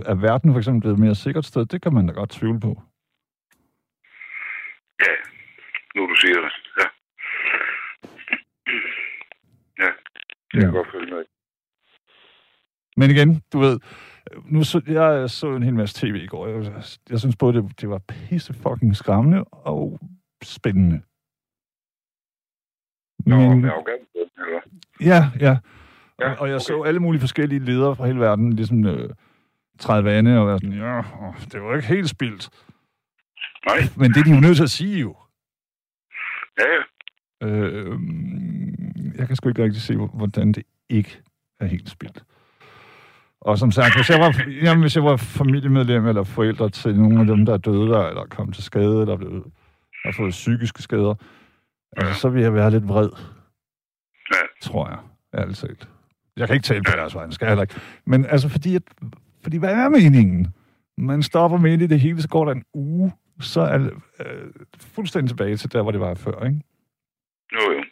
er 0.06 0.14
verden 0.14 0.52
for 0.52 0.58
eksempel 0.58 0.80
blevet 0.80 0.94
et 0.94 1.00
mere 1.00 1.14
sikkert 1.14 1.44
sted? 1.44 1.66
Det 1.66 1.82
kan 1.82 1.94
man 1.94 2.06
da 2.06 2.12
godt 2.12 2.30
tvivle 2.30 2.60
på. 2.60 2.82
Ja, 5.06 5.14
nu 5.94 6.06
du 6.10 6.14
siger 6.14 6.40
det. 6.40 6.52
Ja. 6.80 6.88
Ja, 9.84 9.90
det 10.50 10.52
kan 10.52 10.62
jeg 10.62 10.72
godt 10.72 10.88
følge 10.92 11.14
med. 11.14 11.24
Men 12.99 13.11
igen, 13.11 13.43
du 13.52 13.59
ved, 13.59 13.81
nu 14.45 14.64
så, 14.64 14.81
jeg 14.87 15.31
så 15.31 15.55
en 15.57 15.62
hel 15.62 15.75
masse 15.75 16.07
tv 16.07 16.14
i 16.14 16.26
går. 16.26 16.47
Jeg, 16.47 16.83
jeg 17.11 17.19
synes 17.21 17.37
både, 17.37 17.62
det, 17.62 17.81
det 17.81 17.88
var 17.88 17.99
pisse 17.99 18.55
fucking 18.55 18.97
skræmmende 18.97 19.45
og 19.45 19.99
spændende. 20.43 21.00
Nå, 23.26 23.37
Men- 23.55 23.64
Afghanistan, 23.64 24.28
eller? 24.47 24.61
Ja, 25.00 25.31
ja. 25.40 25.57
Ja, 26.21 26.31
Og, 26.33 26.38
og 26.40 26.49
jeg 26.49 26.57
okay. 26.57 26.62
så 26.64 26.83
alle 26.83 27.00
mulige 27.00 27.21
forskellige 27.21 27.59
ledere 27.64 27.97
fra 27.97 28.07
hele 28.07 28.21
verden, 28.21 28.52
ligesom 28.52 28.87
øh, 28.87 29.11
træde 29.78 30.05
vande 30.05 30.38
og 30.40 30.47
være 30.47 30.59
sådan, 30.59 30.78
ja, 30.78 30.99
åh, 30.99 31.35
det 31.52 31.62
var 31.62 31.75
ikke 31.76 31.88
helt 31.88 32.09
spildt. 32.11 32.50
Nej, 33.67 33.78
Men 33.97 34.11
det 34.11 34.21
er 34.21 34.25
de 34.25 34.35
jo 34.35 34.40
nødt 34.40 34.57
til 34.57 34.62
at 34.62 34.71
sige 34.71 35.00
jo. 35.00 35.17
ja, 36.59 36.64
ja. 36.75 36.83
Øh, 37.47 37.99
jeg 39.19 39.26
kan 39.26 39.37
sgu 39.37 39.49
ikke 39.49 39.64
rigtig 39.64 39.83
se, 39.83 39.97
hvordan 39.97 40.52
det 40.52 40.62
ikke 40.88 41.21
er 41.61 41.67
helt 41.67 41.90
spildt. 41.90 42.25
Og 43.40 43.59
som 43.59 43.71
sagt, 43.73 43.97
hvis 43.97 44.11
jeg 44.11 44.21
var, 44.21 44.42
jamen, 44.62 44.80
hvis 44.80 44.97
jeg 44.97 45.04
var 45.04 45.16
familiemedlem 45.16 46.07
eller 46.07 46.23
forældre 46.25 46.68
til 46.71 46.95
nogle 47.00 47.21
af 47.21 47.26
dem, 47.26 47.47
der 47.47 47.52
er 47.52 47.57
døde 47.59 47.88
der, 47.88 48.09
eller 48.09 48.25
kom 48.26 48.52
til 48.52 48.64
skade, 48.64 49.00
eller 49.00 49.16
blevet, 49.16 49.45
har 50.04 50.12
fået 50.16 50.30
psykiske 50.30 50.83
skader, 50.83 51.14
altså, 51.97 52.21
så 52.21 52.28
ville 52.28 52.45
jeg 52.45 52.54
være 52.54 52.71
lidt 52.71 52.88
vred, 52.88 53.11
Ja. 54.35 54.38
tror 54.62 54.88
jeg, 54.88 54.99
ærligt 55.40 55.59
talt. 55.59 55.88
Jeg 56.37 56.47
kan 56.47 56.54
ikke 56.54 56.64
tale 56.64 56.83
på 56.83 56.92
deres 56.97 57.14
vegne, 57.14 57.33
skal 57.33 57.45
jeg 57.47 57.50
heller 57.50 57.62
ikke. 57.62 57.75
Men 58.07 58.25
altså, 58.26 58.49
fordi, 58.49 58.75
at, 58.75 58.83
fordi 59.42 59.57
hvad 59.57 59.75
er 59.75 59.88
meningen? 59.88 60.54
Man 60.99 61.23
stopper 61.23 61.59
midt 61.59 61.83
i 61.83 61.87
det 61.87 62.00
hele, 62.00 62.23
så 62.23 62.28
går 62.28 62.45
der 62.45 62.52
en 62.52 62.64
uge, 62.75 63.12
så 63.40 63.61
er 63.61 63.78
øh, 64.21 64.50
fuldstændig 64.95 65.30
tilbage 65.30 65.57
til 65.57 65.73
der, 65.73 65.83
hvor 65.83 65.90
det 65.90 66.00
var 66.00 66.14
før, 66.14 66.45
ikke? 66.45 66.61
Jo, 67.52 67.73
jo. 67.73 67.83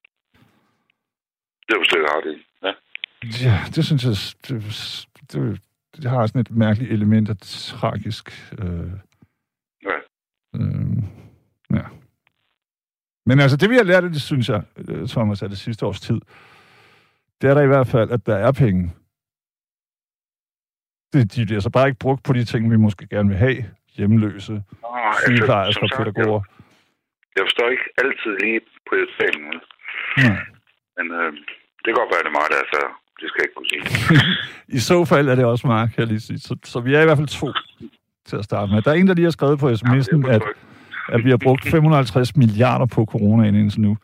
Det 1.69 1.75
er 1.75 1.79
du 1.79 1.85
sikkert 1.85 2.11
ret 2.17 2.33
i. 2.37 2.47
Ja. 2.63 2.73
Ja, 3.49 3.59
det 3.75 3.85
synes 3.85 4.05
jeg, 4.05 4.13
det, 4.49 5.07
det, 5.33 5.61
det 5.97 6.11
har 6.11 6.27
sådan 6.27 6.41
et 6.41 6.51
mærkeligt 6.51 6.93
element 6.93 7.29
af 7.29 7.37
tragisk. 7.41 8.53
Øh, 8.59 8.91
Ja. 9.83 9.97
øh, 10.55 10.97
ja. 11.71 11.85
Men 13.27 13.41
altså, 13.41 13.57
det 13.57 13.71
vi 13.71 13.77
har 13.77 13.83
lært 13.83 14.03
det, 14.03 14.23
synes 14.23 14.49
jeg, 14.49 14.63
øh, 14.89 15.09
Thomas, 15.09 15.43
af 15.43 15.49
det 15.49 15.59
sidste 15.59 15.87
års 15.87 16.01
tid, 16.01 16.21
det 17.41 17.51
er 17.51 17.55
der 17.55 17.63
i 17.63 17.67
hvert 17.67 17.87
fald, 17.87 18.11
at 18.11 18.27
der 18.27 18.37
er 18.37 18.53
penge. 18.53 18.93
Det, 21.13 21.35
de 21.35 21.47
bliver 21.47 21.61
så 21.61 21.71
bare 21.71 21.87
ikke 21.89 21.99
brugt 21.99 22.23
på 22.25 22.33
de 22.33 22.45
ting, 22.45 22.71
vi 22.71 22.77
måske 22.77 23.07
gerne 23.07 23.29
vil 23.29 23.39
have. 23.39 23.65
Hjemløse, 23.97 24.53
altså, 24.53 25.23
sygeplejersker, 25.27 25.87
sagt, 25.87 25.99
pædagoger. 25.99 26.43
Jeg, 26.49 27.37
jeg 27.37 27.43
forstår 27.47 27.69
ikke 27.75 27.89
altid 28.03 28.33
lige 28.43 28.61
prioriteringen. 28.89 29.55
Nej. 30.17 30.39
Men 30.97 31.07
øh, 31.21 31.33
det 31.83 31.89
kan 31.89 31.99
godt 32.01 32.13
være, 32.13 32.23
det 32.25 32.33
er 32.33 32.39
mig, 32.41 32.47
der 32.53 32.59
er 32.65 32.69
så 32.77 32.83
det 33.21 33.29
skal 33.29 33.39
jeg 33.41 33.45
ikke 33.45 33.55
kunne 33.57 33.67
sige. 33.69 34.21
I 34.77 34.79
så 34.79 35.05
fald 35.05 35.29
er 35.29 35.35
det 35.35 35.45
også 35.45 35.67
Mark, 35.67 35.89
kan 35.89 35.99
jeg 35.99 36.07
lige 36.09 36.21
sige. 36.21 36.39
Så, 36.39 36.57
så 36.65 36.81
vi 36.81 36.95
er 36.95 37.01
i 37.01 37.05
hvert 37.05 37.19
fald 37.19 37.29
to 37.29 37.49
til 38.27 38.37
at 38.37 38.45
starte 38.45 38.73
med. 38.73 38.83
Der 38.83 38.91
er 38.91 38.95
en, 38.95 39.07
der 39.07 39.15
lige 39.15 39.25
har 39.25 39.31
skrevet 39.31 39.59
på 39.59 39.71
sms'en, 39.71 40.27
Ja, 40.27 40.35
at, 40.35 40.43
at 41.09 41.25
vi 41.25 41.31
har 41.31 41.37
brugt 41.37 41.65
550 41.65 42.37
milliarder 42.37 42.87
på 42.87 43.05
coronaen 43.05 43.55
indtil 43.55 43.81
nu. 43.81 43.97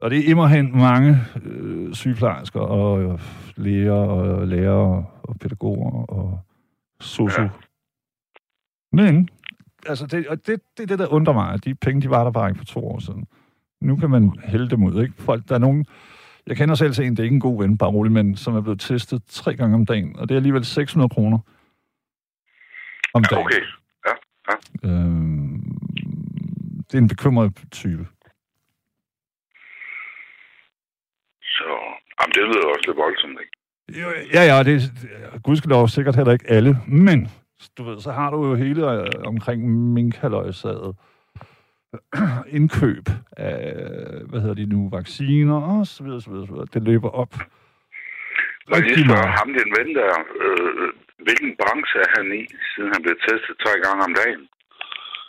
Og 0.00 0.10
det 0.10 0.18
er 0.18 0.30
immerhen 0.30 0.78
mange 0.78 1.18
øh, 1.44 1.94
sygeplejersker 1.94 2.60
og 2.60 3.02
øh, 3.02 3.20
læger 3.56 3.92
og 3.92 4.48
lærere 4.48 5.06
og 5.22 5.36
pædagoger 5.40 6.04
og 6.04 6.40
sosu. 7.00 7.42
Ja. 7.42 7.48
Men, 8.92 9.28
altså 9.86 10.06
det, 10.06 10.26
og 10.26 10.46
det, 10.46 10.60
det 10.76 10.82
er 10.82 10.86
det, 10.86 10.98
der 10.98 11.06
undrer 11.06 11.34
mig, 11.34 11.52
at 11.52 11.64
de 11.64 11.74
penge, 11.74 12.02
de 12.02 12.10
var 12.10 12.24
der 12.24 12.30
bare 12.30 12.48
ikke 12.48 12.58
for 12.58 12.64
to 12.64 12.86
år 12.88 12.98
siden. 12.98 13.26
Nu 13.80 13.96
kan 13.96 14.10
man 14.10 14.32
hælde 14.44 14.70
dem 14.70 14.84
ud, 14.84 15.02
ikke? 15.02 15.14
Folk, 15.18 15.48
der 15.48 15.54
er 15.54 15.58
nogen, 15.58 15.86
jeg 16.46 16.56
kender 16.56 16.74
selv 16.74 16.92
til 16.92 17.04
en, 17.04 17.10
det 17.12 17.18
er 17.18 17.24
ikke 17.24 17.34
en 17.34 17.40
god 17.40 17.62
ven, 17.62 17.78
bare 17.78 17.90
rolig, 17.90 18.12
men 18.12 18.36
som 18.36 18.56
er 18.56 18.60
blevet 18.60 18.80
testet 18.80 19.22
tre 19.28 19.56
gange 19.56 19.74
om 19.74 19.86
dagen, 19.86 20.16
og 20.16 20.28
det 20.28 20.34
er 20.34 20.38
alligevel 20.38 20.64
600 20.64 21.08
kroner 21.08 21.38
om 23.14 23.22
Ja, 23.30 23.36
dagen. 23.36 23.46
okay. 23.46 23.60
Øhm, 24.84 25.62
det 26.86 26.94
er 26.94 26.98
en 26.98 27.08
bekymret 27.08 27.52
type. 27.70 28.06
Så 31.42 31.64
jamen, 32.20 32.32
det 32.34 32.42
lyder 32.42 32.66
også 32.68 32.84
lidt 32.86 32.96
voldsomt, 32.96 33.38
ikke? 33.40 33.52
Jo, 34.02 34.08
Ja, 34.34 34.42
ja, 34.56 34.62
det 34.62 34.82
er 35.32 35.38
gudskelov 35.38 35.88
sikkert 35.88 36.16
heller 36.16 36.32
ikke 36.32 36.50
alle, 36.50 36.78
men 36.88 37.28
du 37.78 37.82
ved, 37.84 38.00
så 38.00 38.12
har 38.12 38.30
du 38.30 38.46
jo 38.46 38.54
hele 38.54 38.92
øh, 38.92 39.06
omkring 39.24 39.68
minkhalløjsaget 39.92 40.96
indkøb 42.58 43.06
af, 43.36 43.74
hvad 44.28 44.40
hedder 44.40 44.54
de 44.54 44.66
nu, 44.66 44.88
vacciner 44.88 45.60
og 45.60 45.86
så 45.86 46.04
videre, 46.04 46.20
så 46.20 46.30
videre, 46.30 46.46
så 46.46 46.52
videre. 46.52 46.66
Det 46.74 46.82
løber 46.82 47.08
op. 47.08 47.34
Og 47.34 48.78
lige 48.80 48.90
Rigtig 48.90 49.04
spørge 49.04 49.22
meget. 49.22 49.38
ham, 49.38 49.48
din 49.58 49.70
ven 49.78 49.94
der, 50.00 50.12
øh, 50.42 50.88
hvilken 51.26 51.50
branche 51.60 51.98
er 52.04 52.10
han 52.16 52.26
i, 52.40 52.42
siden 52.74 52.90
han 52.94 53.02
blev 53.02 53.16
testet 53.28 53.54
tre 53.64 53.72
gange 53.84 54.00
om 54.04 54.14
dagen? 54.24 54.42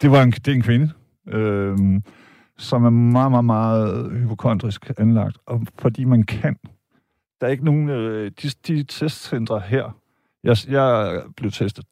Det 0.01 0.11
var 0.11 0.21
en, 0.23 0.31
det 0.31 0.47
er 0.47 0.55
en 0.61 0.67
kvinde, 0.69 0.87
øh, 1.35 1.77
som 2.57 2.85
er 2.85 2.89
meget, 2.89 3.31
meget, 3.31 3.45
meget 3.45 4.11
hypokondrisk 4.11 4.91
anlagt, 4.97 5.37
og 5.45 5.61
fordi 5.81 6.03
man 6.03 6.23
kan. 6.23 6.55
Der 7.41 7.47
er 7.47 7.51
ikke 7.51 7.65
nogen... 7.65 7.89
Øh, 7.89 8.31
de, 8.41 8.47
de 8.67 8.83
testcentre 8.83 9.59
her... 9.59 9.97
Jeg, 10.43 10.57
jeg 10.69 11.21
blev 11.37 11.51
testet 11.51 11.85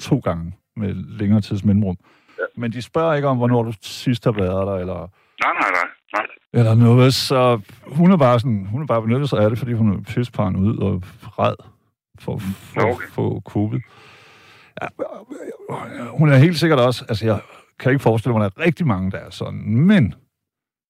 to 0.00 0.18
gange 0.18 0.52
med 0.78 0.94
længere 0.94 1.40
tids 1.40 1.64
mellemrum. 1.64 1.96
Ja. 2.38 2.44
Men 2.56 2.72
de 2.72 2.82
spørger 2.82 3.14
ikke 3.14 3.28
om, 3.28 3.36
hvornår 3.36 3.62
du 3.62 3.72
sidst 3.82 4.24
har 4.24 4.32
været 4.32 4.66
der, 4.66 4.74
eller, 4.74 5.10
Nej, 5.44 5.52
nej, 5.60 5.70
nej. 5.70 5.88
nej. 6.12 6.26
eller 6.52 6.74
noget. 6.74 7.14
Så 7.14 7.60
hun 7.86 8.12
er 8.12 8.16
bare 8.16 8.40
sådan, 8.40 8.66
hun 8.66 8.82
er 8.82 8.86
bare 8.86 9.02
benyttet 9.02 9.28
sig 9.28 9.38
af 9.38 9.50
det, 9.50 9.58
fordi 9.58 9.72
hun 9.72 9.92
er 9.92 10.00
pissparen 10.00 10.56
ud 10.56 10.76
og 10.76 11.02
red 11.22 11.54
for, 12.18 12.38
for 12.38 12.80
okay. 12.80 13.06
få 13.08 13.42
covid. 13.44 13.80
Ja, 14.82 14.86
hun 16.10 16.28
er 16.28 16.36
helt 16.36 16.58
sikkert 16.58 16.80
også, 16.80 17.04
altså 17.08 17.26
jeg 17.26 17.40
kan 17.78 17.92
ikke 17.92 18.02
forestille 18.02 18.36
mig, 18.36 18.46
at 18.46 18.52
der 18.56 18.62
er 18.62 18.66
rigtig 18.66 18.86
mange, 18.86 19.10
der 19.10 19.18
er 19.18 19.30
sådan, 19.30 19.76
men, 19.76 20.14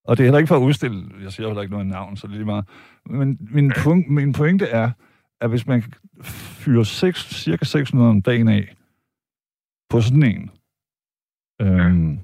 og 0.04 0.16
det 0.16 0.22
er 0.22 0.26
heller 0.26 0.38
ikke 0.38 0.48
for 0.48 0.56
at 0.56 0.62
udstille, 0.62 1.04
jeg 1.22 1.32
siger 1.32 1.46
heller 1.46 1.62
ikke 1.62 1.72
noget 1.72 1.86
navn, 1.86 2.16
så 2.16 2.26
det 2.26 2.32
er 2.32 2.36
lige 2.36 2.46
meget, 2.46 2.64
men 3.06 3.38
min, 3.40 3.72
punkt, 3.76 4.10
min 4.10 4.32
pointe 4.32 4.66
er, 4.66 4.90
at 5.40 5.48
hvis 5.48 5.66
man 5.66 5.84
fyrer 6.22 6.82
6, 6.82 7.20
cirka 7.20 7.64
600 7.64 8.10
om 8.10 8.22
dagen 8.22 8.48
af 8.48 8.74
på 9.90 10.00
sådan 10.00 10.22
en, 10.22 10.50
øhm, 11.60 12.18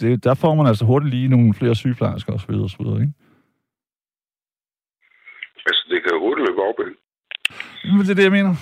det, 0.00 0.24
der 0.24 0.34
får 0.34 0.54
man 0.54 0.66
altså 0.66 0.84
hurtigt 0.84 1.14
lige 1.14 1.28
nogle 1.28 1.54
flere 1.54 1.74
sygeplejersker 1.74 2.32
og 2.32 2.40
så 2.40 2.46
videre, 2.46 2.64
og 2.64 2.70
så 2.70 2.76
videre, 2.80 3.00
ikke? 3.00 3.12
Altså, 5.66 5.86
det 5.90 6.02
kan 6.02 6.18
hurtigt 6.18 6.48
løbe 6.48 6.60
op, 6.60 6.78
ikke? 6.86 7.00
Men 7.96 8.00
det 8.00 8.10
er 8.10 8.14
det, 8.14 8.22
jeg 8.22 8.32
mener. 8.32 8.54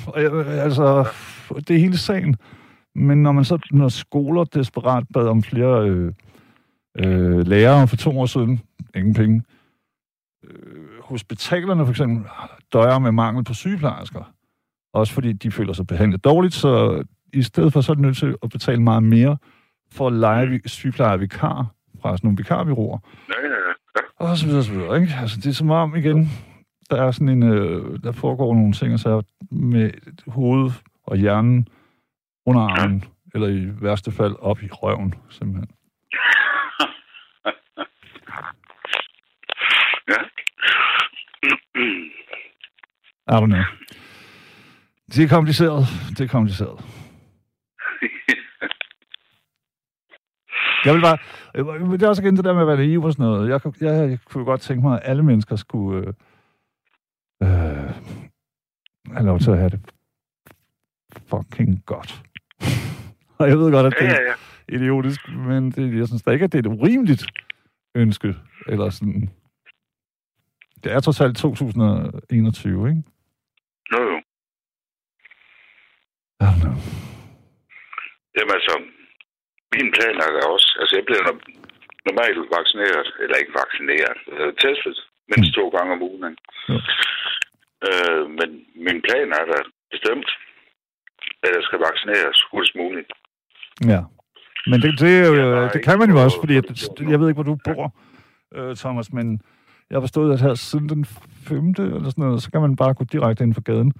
Altså, 0.64 1.08
det 1.68 1.70
er 1.76 1.80
hele 1.80 1.98
sagen. 1.98 2.36
Men 2.94 3.22
når 3.22 3.32
man 3.32 3.44
så, 3.44 3.58
når 3.70 3.88
skoler 3.88 4.44
desperat 4.44 5.04
bad 5.14 5.28
om 5.28 5.42
flere 5.42 5.88
øh, 5.88 6.12
øh, 6.98 7.46
lærere 7.46 7.88
for 7.88 7.96
to 7.96 8.20
år 8.20 8.26
siden, 8.26 8.60
ingen 8.94 9.14
penge. 9.14 9.42
Øh, 10.44 11.00
hospitalerne 11.00 11.84
for 11.84 11.90
eksempel 11.90 12.30
døjer 12.72 12.98
med 12.98 13.12
mangel 13.12 13.44
på 13.44 13.54
sygeplejersker. 13.54 14.32
Også 14.92 15.12
fordi 15.12 15.32
de 15.32 15.50
føler 15.50 15.72
sig 15.72 15.86
behandlet 15.86 16.24
dårligt, 16.24 16.54
så 16.54 17.04
i 17.32 17.42
stedet 17.42 17.72
for 17.72 17.80
så 17.80 17.92
er 17.92 17.96
de 17.96 18.02
nødt 18.02 18.16
til 18.16 18.36
at 18.42 18.50
betale 18.50 18.82
meget 18.82 19.02
mere 19.02 19.36
for 19.92 20.06
at 20.06 20.12
lege 20.12 20.46
vi- 20.48 20.60
sygeplejer 20.66 21.16
vikar 21.16 21.66
fra 22.02 22.16
sådan 22.16 22.26
nogle 22.26 22.36
vikarbyråer. 22.36 22.98
Ja, 23.28 23.34
ja, 23.42 23.48
ja. 23.48 23.54
ja. 23.96 24.02
Og 24.30 24.36
så 24.36 24.46
videre, 24.46 24.64
så 24.64 24.72
videre, 24.72 25.00
ikke? 25.00 25.14
Altså, 25.20 25.36
det 25.36 25.46
er 25.46 25.52
som 25.52 25.70
om, 25.70 25.96
igen, 25.96 26.28
der 26.90 27.02
er 27.02 27.10
sådan 27.10 27.28
en, 27.28 27.42
øh, 27.42 27.98
der 28.04 28.12
foregår 28.12 28.54
nogle 28.54 28.72
ting, 28.72 28.92
og 28.92 28.98
så 28.98 29.22
med 29.50 29.90
hovedet 30.26 30.82
og 31.04 31.16
hjernen 31.16 31.68
under 32.46 32.60
armen, 32.62 33.04
Eller 33.34 33.48
i 33.48 33.82
værste 33.82 34.12
fald 34.12 34.34
op 34.38 34.62
i 34.62 34.68
røven, 34.72 35.14
simpelthen. 35.30 35.68
ja. 40.08 40.22
I 43.28 43.32
don't 43.40 43.46
know. 43.46 43.62
Det 45.14 45.24
er 45.24 45.28
kompliceret. 45.28 45.86
Det 46.18 46.20
er 46.20 46.28
kompliceret. 46.28 46.84
Jeg 50.84 50.94
vil 50.94 51.00
bare... 51.00 51.18
øh, 51.54 51.90
Det 51.92 52.02
er 52.02 52.08
også 52.08 52.22
igen 52.22 52.36
det 52.36 52.44
der 52.44 52.52
med 52.52 52.60
at 52.62 52.66
være 52.68 52.76
naiv 52.76 53.04
og 53.04 53.12
sådan 53.12 53.26
noget. 53.26 53.48
Jeg, 53.50 53.62
kunne- 53.62 53.74
jeg, 53.80 54.10
jeg 54.10 54.18
kunne 54.24 54.44
godt 54.44 54.60
tænke 54.60 54.82
mig, 54.82 55.02
at 55.02 55.08
alle 55.10 55.22
mennesker 55.22 55.56
skulle... 55.56 56.06
Øh, 57.42 57.48
øh, 57.48 57.90
have 59.12 59.26
lov 59.26 59.38
til 59.38 59.50
at 59.50 59.58
have 59.58 59.70
det 59.70 59.80
fucking 61.30 61.82
godt. 61.86 62.22
og 63.38 63.48
jeg 63.48 63.58
ved 63.58 63.72
godt, 63.72 63.86
at 63.86 63.94
ja, 64.00 64.06
det 64.06 64.12
ja, 64.12 64.16
er 64.18 64.22
ja. 64.22 64.34
idiotisk, 64.76 65.28
men 65.28 65.70
det, 65.70 65.98
jeg 65.98 66.06
synes 66.06 66.22
da 66.22 66.30
ikke, 66.30 66.44
at 66.44 66.52
det 66.52 66.66
er 66.66 66.70
et 66.70 66.78
urimeligt 66.78 67.26
ønske. 67.94 68.34
Eller 68.66 68.90
sådan... 68.90 69.30
Det 70.84 70.92
er 70.92 71.00
trods 71.00 71.20
alt 71.20 71.36
2021, 71.36 72.88
ikke? 72.88 73.02
Jo, 73.92 73.98
jo. 74.02 74.18
I 76.40 76.44
don't 76.44 76.60
know. 76.62 76.76
Jamen 78.36 78.52
altså, 78.58 78.74
min 79.74 79.92
plan 79.96 80.14
er 80.16 80.46
også, 80.54 80.76
altså 80.80 80.96
jeg 80.96 81.04
bliver 81.06 81.22
no- 81.28 81.52
normalt 82.08 82.38
vaccineret, 82.58 83.08
eller 83.22 83.36
ikke 83.42 83.54
vaccineret, 83.62 84.18
øh, 84.32 84.50
testet 84.64 84.96
mindst 85.30 85.50
to 85.58 85.64
gange 85.76 85.90
om 85.96 86.02
ugen. 86.10 86.34
Jo. 86.70 86.76
Øh, 87.88 88.22
men 88.38 88.48
min 88.86 88.98
plan 89.06 89.28
er 89.38 89.44
da 89.52 89.58
bestemt, 89.94 90.28
at 91.44 91.50
jeg 91.56 91.62
skal 91.66 91.78
vaccineres 91.88 92.38
hurtigst 92.50 92.76
muligt. 92.82 93.10
Ja. 93.92 94.00
Men 94.70 94.78
det, 94.84 94.90
det, 95.04 95.12
Jeg 95.40 95.46
var 95.56 95.68
det 95.74 95.84
kan 95.84 95.98
man 95.98 96.10
jo 96.10 96.16
også, 96.24 96.38
fordi 96.42 96.60
produktionen. 96.60 97.10
jeg 97.12 97.20
ved 97.20 97.28
ikke, 97.28 97.42
hvor 97.42 97.50
du 97.52 97.58
bor, 97.68 97.84
øh, 98.56 98.76
Thomas, 98.76 99.12
men 99.12 99.26
jeg 99.90 99.96
har 99.96 100.00
forstået, 100.00 100.32
at 100.34 100.40
her 100.40 100.54
siden 100.54 100.88
den 100.88 101.04
5. 101.04 101.68
eller 101.78 102.10
sådan 102.10 102.24
noget, 102.24 102.42
så 102.42 102.50
kan 102.50 102.60
man 102.60 102.76
bare 102.76 102.94
gå 102.94 103.04
direkte 103.04 103.44
ind 103.44 103.54
for 103.54 103.60
gaden. 103.70 103.92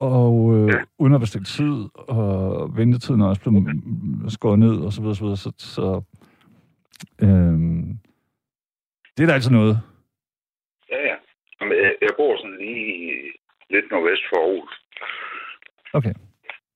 Og 0.00 0.54
øh, 0.56 0.68
Ja. 0.68 0.78
uden 0.98 1.14
at 1.14 1.20
bestille 1.20 1.44
tid, 1.44 1.88
og 1.94 2.76
ventetiden 2.76 3.20
er 3.20 3.26
også 3.26 3.40
blevet 3.42 3.62
mm, 3.62 4.28
skåret 4.28 4.58
ned, 4.58 4.76
og 4.80 4.92
så 4.92 5.00
videre, 5.00 5.16
så 5.16 5.24
videre. 5.24 5.36
Så, 5.36 5.52
så 5.58 6.02
øh, 7.22 7.56
det 9.16 9.22
er 9.22 9.26
da 9.26 9.32
altså 9.32 9.52
noget. 9.52 9.76
Ja, 10.90 10.98
ja. 11.10 11.16
Jeg, 12.02 12.12
bor 12.16 12.36
sådan 12.36 12.58
lige 12.58 13.32
lidt 13.70 13.90
nordvest 13.90 14.22
for 14.28 14.36
Aarhus. 14.36 14.74
Okay. 15.92 16.14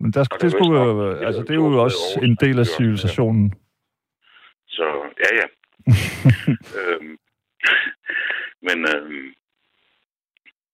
Men 0.01 0.13
der, 0.13 0.25
det, 0.25 0.51
skulle, 0.53 0.81
jo, 0.81 1.15
altså, 1.27 1.41
det 1.43 1.51
er 1.51 1.55
jo 1.55 1.83
også 1.83 2.21
en 2.23 2.37
del 2.41 2.59
af 2.59 2.67
civilisationen. 2.67 3.53
Så 4.69 4.87
ja, 5.25 5.31
ja. 5.41 5.47
øhm, 6.79 7.19
men, 8.67 8.79
øhm, 8.93 9.27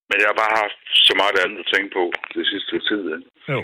men 0.09 0.16
jeg 0.20 0.28
har 0.30 0.38
bare 0.42 0.61
haft 0.62 0.82
så 1.09 1.12
meget 1.20 1.37
andet 1.44 1.59
at 1.64 1.70
tænke 1.74 1.90
på 1.98 2.12
det 2.35 2.46
sidste 2.46 2.78
tid. 2.88 3.02
Jo. 3.48 3.61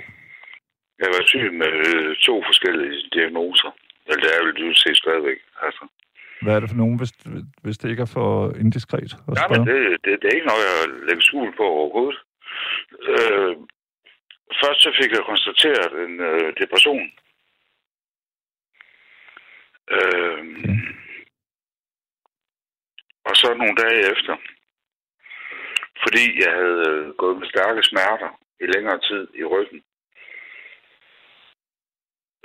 Jeg 0.98 1.08
været 1.14 1.28
syg 1.28 1.52
med 1.62 1.72
øh, 1.90 2.16
to 2.16 2.34
forskellige 2.48 3.08
diagnoser. 3.16 3.70
Eller 4.06 4.20
det 4.22 4.30
er 4.34 4.44
vel 4.44 4.54
du 4.54 4.74
se 4.74 4.94
stadigvæk. 4.94 5.38
Altså. 5.62 5.84
Hvad 6.42 6.54
er 6.54 6.60
det 6.60 6.70
for 6.70 6.76
nogen, 6.76 6.98
hvis, 6.98 7.12
hvis 7.62 7.78
det 7.78 7.90
ikke 7.90 8.02
er 8.02 8.12
for 8.18 8.30
indiskret? 8.64 9.12
at 9.28 9.38
Ja, 9.38 9.44
men 9.52 9.66
det, 9.68 9.78
det, 10.04 10.12
det 10.20 10.26
er 10.28 10.36
ikke 10.36 10.50
noget, 10.52 10.64
jeg 10.70 10.78
lægger 11.06 11.22
skjul 11.22 11.56
på 11.56 11.64
overhovedet. 11.78 12.18
Øh, 13.12 13.56
først 14.60 14.80
så 14.82 14.90
fik 15.00 15.10
jeg 15.12 15.24
konstateret 15.30 15.92
en 16.04 16.14
øh, 16.20 16.52
depression. 16.60 17.06
Øh, 19.96 20.42
og 23.28 23.34
så 23.36 23.54
nogle 23.54 23.76
dage 23.84 24.00
efter, 24.12 24.34
fordi 26.02 26.24
jeg 26.42 26.52
havde 26.58 26.82
øh, 26.90 27.08
gået 27.20 27.38
med 27.38 27.46
stærke 27.46 27.82
smerter 27.82 28.30
i 28.60 28.66
længere 28.74 29.00
tid 29.08 29.28
i 29.40 29.44
ryggen, 29.44 29.82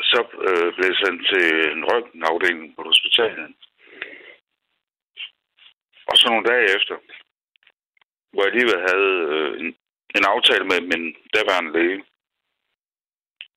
så 0.01 0.19
øh, 0.47 0.73
blev 0.75 0.87
jeg 0.89 0.99
sendt 1.03 1.21
til 1.31 1.71
en 1.71 1.85
røntgenafdeling 1.85 2.75
på 2.75 2.83
hospitalet. 2.83 3.55
Og 6.09 6.17
så 6.17 6.29
nogle 6.29 6.49
dage 6.51 6.75
efter, 6.75 6.95
hvor 8.31 8.43
jeg 8.43 8.51
alligevel 8.53 8.79
havde 8.89 9.13
øh, 9.33 9.59
en, 9.61 9.67
en 10.17 10.25
aftale 10.33 10.65
med 10.71 10.81
min 10.81 11.15
daværende 11.33 11.71
læge, 11.77 12.03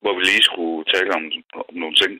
hvor 0.01 0.13
vi 0.13 0.21
lige 0.23 0.43
skulle 0.43 0.85
tale 0.93 1.11
om, 1.19 1.23
om 1.53 1.75
nogle 1.83 1.95
ting. 1.95 2.13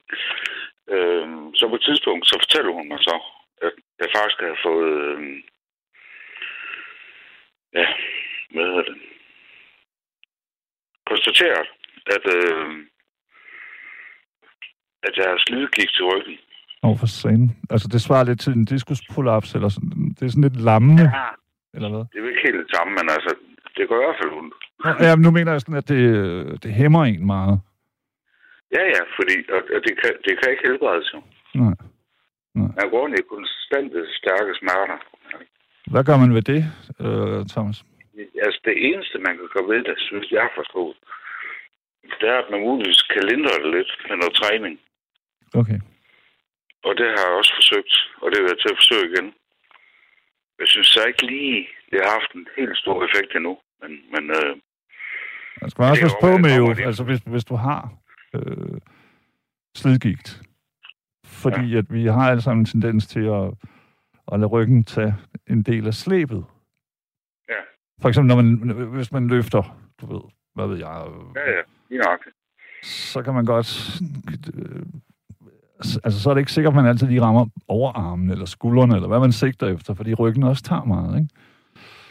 Øh, 0.93 1.27
så 1.57 1.67
på 1.69 1.75
et 1.75 1.85
tidspunkt, 1.87 2.27
så 2.27 2.35
fortæller 2.43 2.71
hun 2.71 2.87
mig 2.87 2.99
så, 2.99 3.15
at 3.61 3.73
jeg 3.99 4.09
faktisk 4.15 4.39
havde 4.39 4.63
fået, 4.63 4.93
øh, 4.93 5.43
ja, 7.73 7.87
hvad 8.51 8.65
hedder 8.65 8.83
det, 8.83 8.97
konstateret, 11.05 11.67
at, 12.15 12.25
øh, 12.37 12.85
at 15.07 15.13
jeg 15.17 15.25
har 15.31 15.39
slidgik 15.47 15.89
til 15.95 16.05
ryggen. 16.11 16.37
Åh, 16.83 16.97
for 16.99 17.07
satan. 17.07 17.49
Altså, 17.73 17.87
det 17.93 18.01
svarer 18.01 18.23
lidt 18.23 18.39
til 18.41 18.53
en 18.53 18.65
diskusprolaps, 18.65 19.55
eller 19.55 19.69
sådan. 19.69 20.15
Det 20.15 20.23
er 20.25 20.31
sådan 20.31 20.47
lidt 20.49 20.61
lammende, 20.69 21.03
ja. 21.03 21.27
eller 21.75 21.89
hvad? 21.89 22.03
Det 22.11 22.17
er 22.19 22.29
ikke 22.31 22.45
helt 22.47 22.59
det 22.63 22.71
samme, 22.75 22.91
men 22.99 23.07
altså, 23.15 23.31
det 23.75 23.87
går 23.89 23.97
i 23.97 24.03
hvert 24.05 24.19
fald 24.21 24.31
ondt. 24.39 24.53
Ja, 25.05 25.15
men 25.15 25.23
nu 25.25 25.31
mener 25.31 25.51
jeg 25.51 25.61
sådan, 25.61 25.81
at 25.83 25.89
det, 25.93 26.03
det 26.63 26.71
hæmmer 26.79 27.03
en 27.05 27.25
meget. 27.25 27.55
Ja, 28.75 28.83
ja, 28.95 29.01
fordi 29.17 29.35
og, 29.55 29.61
og 29.75 29.79
det, 29.85 29.93
kan, 30.01 30.11
det 30.25 30.33
kan 30.39 30.51
ikke 30.51 30.67
helbredes 30.67 31.13
jo. 31.13 31.19
Nej. 31.63 31.75
Man 32.55 32.89
går 32.89 33.01
rundt 33.01 33.19
i 33.19 33.23
konstant 33.35 33.91
stærke 34.19 34.51
smerter. 34.61 34.97
Hvad 35.91 36.03
gør 36.03 36.17
man 36.23 36.33
ved 36.37 36.41
det, 36.53 36.61
øh, 37.05 37.39
Thomas? 37.53 37.77
Altså, 38.45 38.59
det 38.67 38.75
eneste, 38.89 39.15
man 39.27 39.33
kan 39.37 39.49
gøre 39.53 39.67
ved 39.73 39.83
det, 39.89 39.97
synes 39.97 40.27
jeg 40.31 40.41
har 40.41 40.53
forstået, 40.55 40.95
det 42.19 42.29
er, 42.33 42.37
at 42.43 42.51
man 42.51 42.61
muligvis 42.67 43.01
kan 43.13 43.23
lindre 43.31 43.53
det 43.63 43.71
lidt 43.77 43.91
med 44.09 44.17
noget 44.21 44.35
træning. 44.41 44.73
Okay. 45.53 45.79
Og 46.83 46.97
det 46.97 47.05
har 47.13 47.23
jeg 47.27 47.37
også 47.39 47.53
forsøgt, 47.55 47.93
og 48.21 48.31
det 48.31 48.37
vil 48.41 48.51
jeg 48.53 48.59
til 48.59 48.73
at 48.73 48.79
forsøge 48.81 49.05
igen. 49.11 49.33
Jeg 50.59 50.67
synes 50.67 50.87
så 50.87 51.05
ikke 51.07 51.25
lige, 51.25 51.67
det 51.91 51.99
har 52.03 52.11
haft 52.19 52.31
en 52.35 52.47
helt 52.57 52.77
stor 52.77 53.05
effekt 53.05 53.35
endnu. 53.35 53.57
Men, 53.81 53.91
men 54.13 54.23
øh, 54.39 54.55
Man 55.61 55.69
skal 55.69 55.83
også 55.83 55.95
Det 55.95 56.01
er 56.01 56.05
passe 56.05 56.17
på 56.21 56.37
med 56.37 56.57
jo, 56.57 56.85
altså 56.87 57.03
hvis, 57.03 57.19
hvis 57.19 57.45
du 57.45 57.55
har 57.55 57.93
øh, 58.35 58.77
slidgigt, 59.75 60.41
fordi 61.25 61.65
ja. 61.65 61.77
at 61.77 61.85
vi 61.89 62.05
har 62.05 62.29
alle 62.29 62.41
sammen 62.41 62.61
en 62.61 62.65
tendens 62.65 63.07
til 63.07 63.25
at, 63.39 63.47
at 64.31 64.39
lade 64.39 64.51
ryggen 64.55 64.83
tage 64.83 65.15
en 65.49 65.63
del 65.63 65.87
af 65.87 65.93
slæbet. 65.93 66.45
Ja. 67.49 67.61
For 68.01 68.09
eksempel, 68.09 68.27
når 68.27 68.41
man, 68.41 68.87
hvis 68.87 69.11
man 69.11 69.27
løfter, 69.27 69.63
du 70.01 70.05
ved, 70.13 70.21
hvad 70.55 70.67
ved 70.67 70.77
jeg, 70.77 71.07
ja, 71.35 71.51
ja, 71.51 71.61
lige 71.89 72.01
nok. 72.01 72.27
så 72.83 73.23
kan 73.23 73.33
man 73.33 73.45
godt... 73.45 73.67
Øh, 75.81 76.01
altså, 76.05 76.17
så 76.21 76.29
er 76.29 76.33
det 76.33 76.41
ikke 76.41 76.51
sikkert, 76.57 76.73
at 76.73 76.79
man 76.79 76.89
altid 76.91 77.07
lige 77.07 77.21
rammer 77.21 77.45
overarmen 77.67 78.29
eller 78.33 78.45
skuldrene, 78.45 78.95
eller 78.95 79.07
hvad 79.11 79.19
man 79.19 79.31
sigter 79.31 79.67
efter, 79.75 79.93
fordi 79.93 80.13
ryggen 80.13 80.43
også 80.43 80.63
tager 80.63 80.85
meget, 80.95 81.13
ikke? 81.21 81.29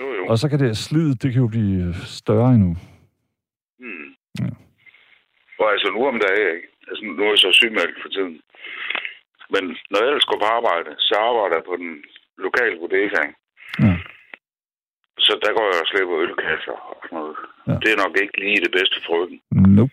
Jo, 0.00 0.06
jo. 0.18 0.22
Og 0.30 0.38
så 0.38 0.48
kan 0.48 0.58
det 0.58 0.76
slid, 0.76 1.08
det 1.22 1.28
kan 1.32 1.42
jo 1.44 1.48
blive 1.56 1.94
større 2.20 2.50
endnu. 2.56 2.72
Hmm. 3.82 4.08
Ja. 4.42 4.50
Og 5.60 5.66
altså 5.72 5.88
nu 5.94 6.00
om 6.12 6.18
dagen, 6.26 6.48
ikke? 6.56 6.68
Altså 6.88 7.02
nu 7.04 7.22
er 7.22 7.32
jeg 7.34 7.44
så 7.46 7.52
sygemeldt 7.52 7.96
for 8.02 8.08
tiden. 8.16 8.36
Men 9.54 9.62
når 9.90 9.98
jeg 10.00 10.08
ellers 10.10 10.30
går 10.30 10.38
på 10.42 10.48
arbejde, 10.58 10.90
så 11.08 11.14
arbejder 11.28 11.56
jeg 11.58 11.66
på 11.70 11.76
den 11.82 11.90
lokale 12.46 12.74
bodega. 12.80 13.22
Ja. 13.84 13.94
Så 15.26 15.32
der 15.44 15.50
går 15.56 15.66
jeg 15.72 15.80
og 15.84 15.88
slæber 15.90 16.14
ølkasser 16.24 16.76
og 16.90 16.96
sådan 17.02 17.18
noget. 17.18 17.36
Ja. 17.68 17.74
Det 17.82 17.88
er 17.90 18.02
nok 18.04 18.14
ikke 18.22 18.36
lige 18.44 18.64
det 18.66 18.72
bedste 18.78 18.96
for 19.04 19.12
ryggen. 19.18 19.40
Nope. 19.76 19.92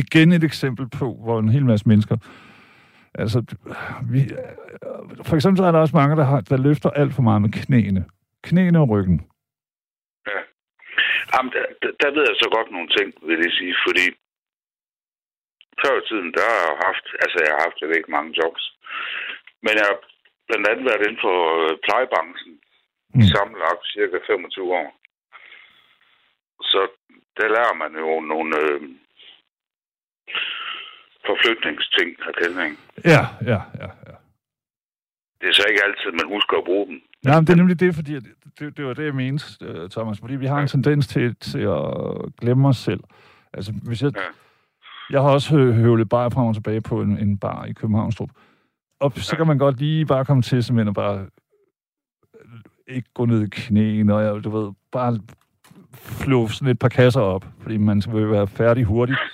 Igen 0.00 0.32
et 0.32 0.44
eksempel 0.44 0.86
på, 0.98 1.06
hvor 1.24 1.38
en 1.38 1.48
hel 1.48 1.64
masse 1.64 1.88
mennesker... 1.88 2.16
Altså, 3.22 3.38
vi, 4.12 4.20
for 5.28 5.34
eksempel 5.36 5.58
så 5.58 5.64
er 5.64 5.72
der 5.72 5.84
også 5.84 5.96
mange, 5.96 6.16
der, 6.16 6.24
har, 6.24 6.40
der 6.40 6.56
løfter 6.56 6.90
alt 6.90 7.14
for 7.14 7.22
meget 7.22 7.42
med 7.42 7.50
knæene. 7.60 8.02
Knæene 8.42 8.78
og 8.80 8.88
ryggen. 8.88 9.18
Jamen, 11.32 11.50
der, 11.56 11.64
der, 12.00 12.10
ved 12.16 12.24
jeg 12.30 12.36
så 12.42 12.48
godt 12.56 12.70
nogle 12.72 12.90
ting, 12.96 13.08
vil 13.28 13.40
jeg 13.46 13.52
sige, 13.58 13.74
fordi 13.86 14.06
før 15.82 15.94
i 16.00 16.06
tiden, 16.08 16.30
der 16.36 16.44
har 16.52 16.62
jeg 16.68 16.76
haft, 16.86 17.06
altså 17.22 17.36
jeg 17.44 17.50
har 17.54 17.62
haft, 17.66 17.80
jeg 17.80 17.88
ved 17.88 17.96
ikke, 17.98 18.16
mange 18.16 18.32
jobs, 18.40 18.64
men 19.64 19.72
jeg 19.78 19.86
har 19.90 19.98
blandt 20.48 20.68
andet 20.70 20.84
været 20.88 21.04
inden 21.06 21.24
for 21.26 21.38
øh, 21.62 21.72
plejebranchen 21.86 22.52
mm. 22.54 23.20
i 23.22 23.24
Mm. 23.24 23.32
sammenlagt 23.34 23.84
cirka 23.94 24.16
25 24.26 24.74
år. 24.80 24.88
Så 26.70 26.80
der 27.38 27.48
lærer 27.56 27.74
man 27.82 27.92
jo 28.02 28.10
nogle 28.32 28.50
øh, 28.64 28.80
forflytningsting 31.30 32.10
af 32.28 32.32
kældning. 32.42 32.78
Ja, 33.04 33.22
ja, 33.52 33.60
ja, 33.82 33.88
ja. 34.08 34.14
Det 35.40 35.48
er 35.48 35.52
så 35.52 35.64
ikke 35.70 35.84
altid, 35.84 36.10
man 36.12 36.28
husker 36.34 36.56
at 36.58 36.64
bruge 36.64 36.86
dem. 36.86 37.00
Nej, 37.24 37.34
men 37.40 37.46
det 37.46 37.52
er 37.52 37.56
nemlig 37.56 37.80
det, 37.80 37.94
fordi 37.94 38.14
det, 38.58 38.76
det 38.76 38.84
var 38.86 38.94
det, 38.94 39.04
jeg 39.04 39.14
mente, 39.14 39.44
øh, 39.62 39.90
Thomas. 39.90 40.20
Fordi 40.20 40.36
vi 40.36 40.46
har 40.46 40.58
en 40.60 40.68
tendens 40.68 41.06
til, 41.06 41.36
til 41.36 41.58
at 41.60 41.82
glemme 42.40 42.68
os 42.68 42.76
selv. 42.76 43.00
Altså, 43.52 43.72
hvis 43.82 44.02
jeg, 44.02 44.12
Ja. 44.16 44.22
Jeg 45.10 45.20
har 45.22 45.30
også 45.30 45.56
hø- 45.56 45.72
høvlet 45.72 46.08
bare 46.08 46.30
frem 46.30 46.46
og 46.46 46.54
tilbage 46.54 46.80
på 46.80 47.02
en, 47.02 47.18
en 47.18 47.38
bar 47.38 47.64
i 47.64 47.72
Københavnstrup. 47.72 48.30
Og 49.00 49.12
så 49.16 49.36
kan 49.36 49.46
man 49.46 49.58
godt 49.58 49.78
lige 49.78 50.06
bare 50.06 50.24
komme 50.24 50.42
til 50.42 50.64
simpelthen 50.64 50.88
og 50.88 50.94
bare 50.94 51.26
øh, 52.34 52.96
ikke 52.96 53.08
gå 53.14 53.24
ned 53.24 53.42
i 53.46 53.48
knæene, 53.50 54.14
og 54.14 54.22
jeg, 54.24 54.44
du 54.44 54.50
ved, 54.50 54.72
bare 54.92 55.18
flå 55.94 56.48
sådan 56.48 56.68
et 56.68 56.78
par 56.78 56.88
kasser 56.88 57.20
op, 57.20 57.44
fordi 57.60 57.76
man 57.76 58.02
vil 58.12 58.30
være 58.30 58.46
færdig 58.48 58.84
hurtigt. 58.84 59.18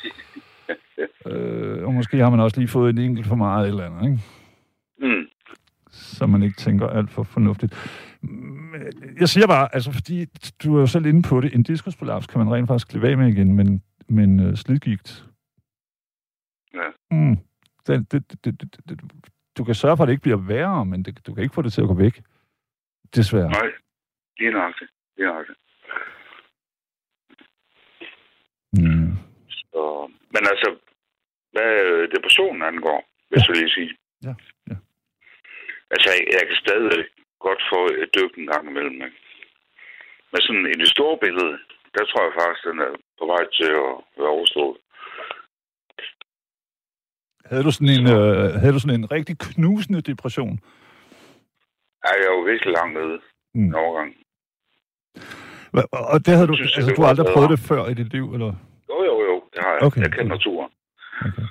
øh, 1.26 1.84
og 1.86 1.94
måske 1.94 2.16
har 2.18 2.30
man 2.30 2.40
også 2.40 2.60
lige 2.60 2.68
fået 2.68 2.90
en 2.90 2.98
enkelt 2.98 3.26
for 3.26 3.34
meget 3.34 3.68
eller 3.68 3.86
andet, 3.86 4.04
ikke? 4.04 4.22
Mm. 5.14 5.26
så 5.90 6.26
man 6.26 6.42
ikke 6.42 6.56
tænker 6.56 6.86
alt 6.88 7.10
for 7.10 7.22
fornuftigt. 7.22 7.74
Men 8.22 8.82
Jeg 9.20 9.28
siger 9.28 9.46
bare, 9.46 9.74
altså 9.74 9.92
fordi 9.92 10.26
du 10.64 10.76
er 10.76 10.80
jo 10.80 10.86
selv 10.86 11.06
inde 11.06 11.22
på 11.28 11.40
det, 11.40 11.54
en 11.54 11.62
diskusprolaps 11.62 12.26
kan 12.26 12.38
man 12.38 12.52
rent 12.54 12.68
faktisk 12.68 12.88
klippe 12.88 13.08
af 13.08 13.16
med 13.18 13.28
igen, 13.28 13.54
men, 13.54 13.82
men 14.08 14.40
uh, 14.48 14.54
slidgigt, 14.54 15.24
Ja. 16.74 16.88
mm, 17.10 17.36
det, 17.86 18.12
det, 18.12 18.44
det, 18.44 18.60
det, 18.62 18.78
det, 18.88 19.00
du 19.58 19.64
kan 19.64 19.74
sørge 19.74 19.96
for, 19.96 20.04
at 20.04 20.08
det 20.08 20.12
ikke 20.12 20.22
bliver 20.22 20.36
værre, 20.46 20.84
men 20.86 21.02
det, 21.02 21.26
du 21.26 21.34
kan 21.34 21.42
ikke 21.42 21.54
få 21.54 21.62
det 21.62 21.72
til 21.72 21.80
at 21.82 21.88
gå 21.88 21.94
væk. 21.94 22.22
Desværre. 23.14 23.48
Nej, 23.50 23.70
lige 24.38 24.50
nøjagtigt. 24.52 24.90
Lige 25.16 25.26
nøjagtigt. 25.26 25.58
Mm. 28.72 29.12
Så, 29.48 30.10
men 30.34 30.42
altså, 30.52 30.76
hvad 31.52 31.72
øh, 31.90 32.02
depressionen 32.14 32.62
angår, 32.70 32.98
vil 33.28 33.36
jeg 33.38 33.44
så 33.46 33.52
lige 33.60 33.74
sige. 33.78 33.92
Ja, 34.28 34.34
ja. 34.70 34.76
Altså, 35.94 36.06
jeg, 36.12 36.20
jeg 36.36 36.42
kan 36.48 36.56
stadig 36.64 37.04
godt 37.46 37.62
få 37.72 37.80
et 38.02 38.10
dyk 38.16 38.32
en 38.40 38.46
gang 38.52 38.64
imellem. 38.70 38.98
Ikke? 39.06 39.18
Men 40.32 40.40
sådan 40.44 40.66
i 40.74 40.76
det 40.82 40.88
store 40.96 41.16
billede, 41.24 41.52
der 41.94 42.02
tror 42.10 42.22
jeg 42.26 42.34
faktisk, 42.40 42.62
den 42.70 42.78
er 42.86 42.92
på 43.18 43.24
vej 43.32 43.42
til 43.58 43.70
at 43.84 43.92
være 44.20 44.34
overstået. 44.36 44.76
Havde, 47.50 47.64
du 47.64 47.70
sådan 47.70 47.94
en, 47.98 48.06
øh, 48.16 48.44
havde 48.60 48.74
du 48.76 48.80
sådan 48.84 48.98
en 49.00 49.10
rigtig 49.16 49.34
knusende 49.38 50.00
depression? 50.10 50.54
Ja, 52.04 52.10
jeg 52.20 52.28
jo 52.34 52.40
virkelig 52.50 52.72
langt 52.78 52.94
nede 53.00 53.18
Mm. 53.54 53.64
en 53.64 53.74
overgang. 53.74 54.10
Og 56.12 56.18
det 56.26 56.34
havde 56.36 56.46
du, 56.46 56.56
Synes, 56.56 56.76
altså 56.76 56.90
det 56.90 56.96
du 56.96 57.02
har 57.02 57.06
var 57.06 57.10
aldrig 57.12 57.26
prøvet 57.34 57.50
det 57.50 57.58
før 57.70 57.82
i 57.92 57.94
dit 57.94 58.10
liv, 58.16 58.26
eller? 58.34 58.52
Jo, 58.90 58.96
jo, 59.08 59.14
jo, 59.28 59.34
det 59.54 59.60
har 59.64 59.72
jeg. 59.72 59.82
Okay. 59.82 60.00
Jeg 60.00 60.12
kender 60.12 60.36
okay. 60.36 60.68
Okay. 61.28 61.42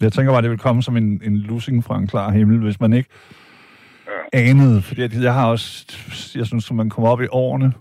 Jeg 0.00 0.12
tænker 0.12 0.32
bare, 0.32 0.42
det 0.42 0.50
vil 0.50 0.58
komme 0.58 0.82
som 0.82 0.96
en, 0.96 1.22
en 1.24 1.36
lussing 1.36 1.84
fra 1.84 1.98
en 1.98 2.06
klar 2.06 2.30
himmel, 2.30 2.60
hvis 2.60 2.80
man 2.80 2.92
ikke 2.92 3.10
Ja. 4.06 4.38
anede. 4.50 4.82
Fordi 4.82 5.02
at 5.02 5.22
jeg 5.22 5.34
har 5.34 5.50
også, 5.50 5.86
jeg 6.38 6.46
synes, 6.46 6.70
at 6.70 6.76
man 6.76 6.90
kommer 6.90 7.10
op 7.10 7.20
i 7.20 7.26
årene, 7.30 7.72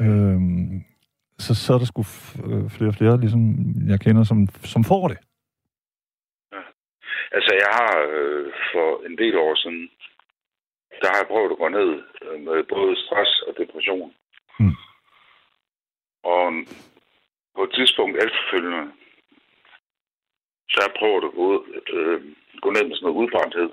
øhm, 0.00 0.84
så, 1.38 1.54
så 1.54 1.74
er 1.74 1.78
der 1.78 1.84
sgu 1.86 2.00
øh, 2.00 2.70
flere 2.70 2.90
og 2.90 2.94
flere, 2.94 3.20
ligesom 3.20 3.40
jeg 3.88 4.00
kender, 4.00 4.24
som, 4.24 4.48
som 4.64 4.84
får 4.84 5.08
det. 5.08 5.18
Altså, 7.36 7.52
jeg 7.62 7.70
har 7.80 7.92
øh, 8.14 8.52
for 8.72 9.06
en 9.06 9.18
del 9.18 9.36
år 9.38 9.54
siden, 9.62 9.88
der 11.00 11.08
har 11.12 11.18
jeg 11.20 11.30
prøvet 11.32 11.50
at 11.52 11.58
gå 11.62 11.68
ned 11.68 11.90
øh, 12.24 12.40
med 12.46 12.58
både 12.74 12.92
stress 13.04 13.32
og 13.48 13.52
depression. 13.60 14.12
Mm. 14.60 14.76
Og 16.34 16.44
på 17.56 17.62
et 17.64 17.72
tidspunkt 17.78 18.16
efterfølgende, 18.16 18.84
så 20.70 20.76
jeg 20.84 20.98
prøvet 20.98 21.24
at 21.28 21.34
gå, 21.36 21.42
ud, 21.50 21.60
øh, 21.96 22.18
gå 22.62 22.68
ned 22.70 22.84
med 22.86 22.94
sådan 22.96 23.06
noget 23.06 23.20
udbrændthed. 23.22 23.70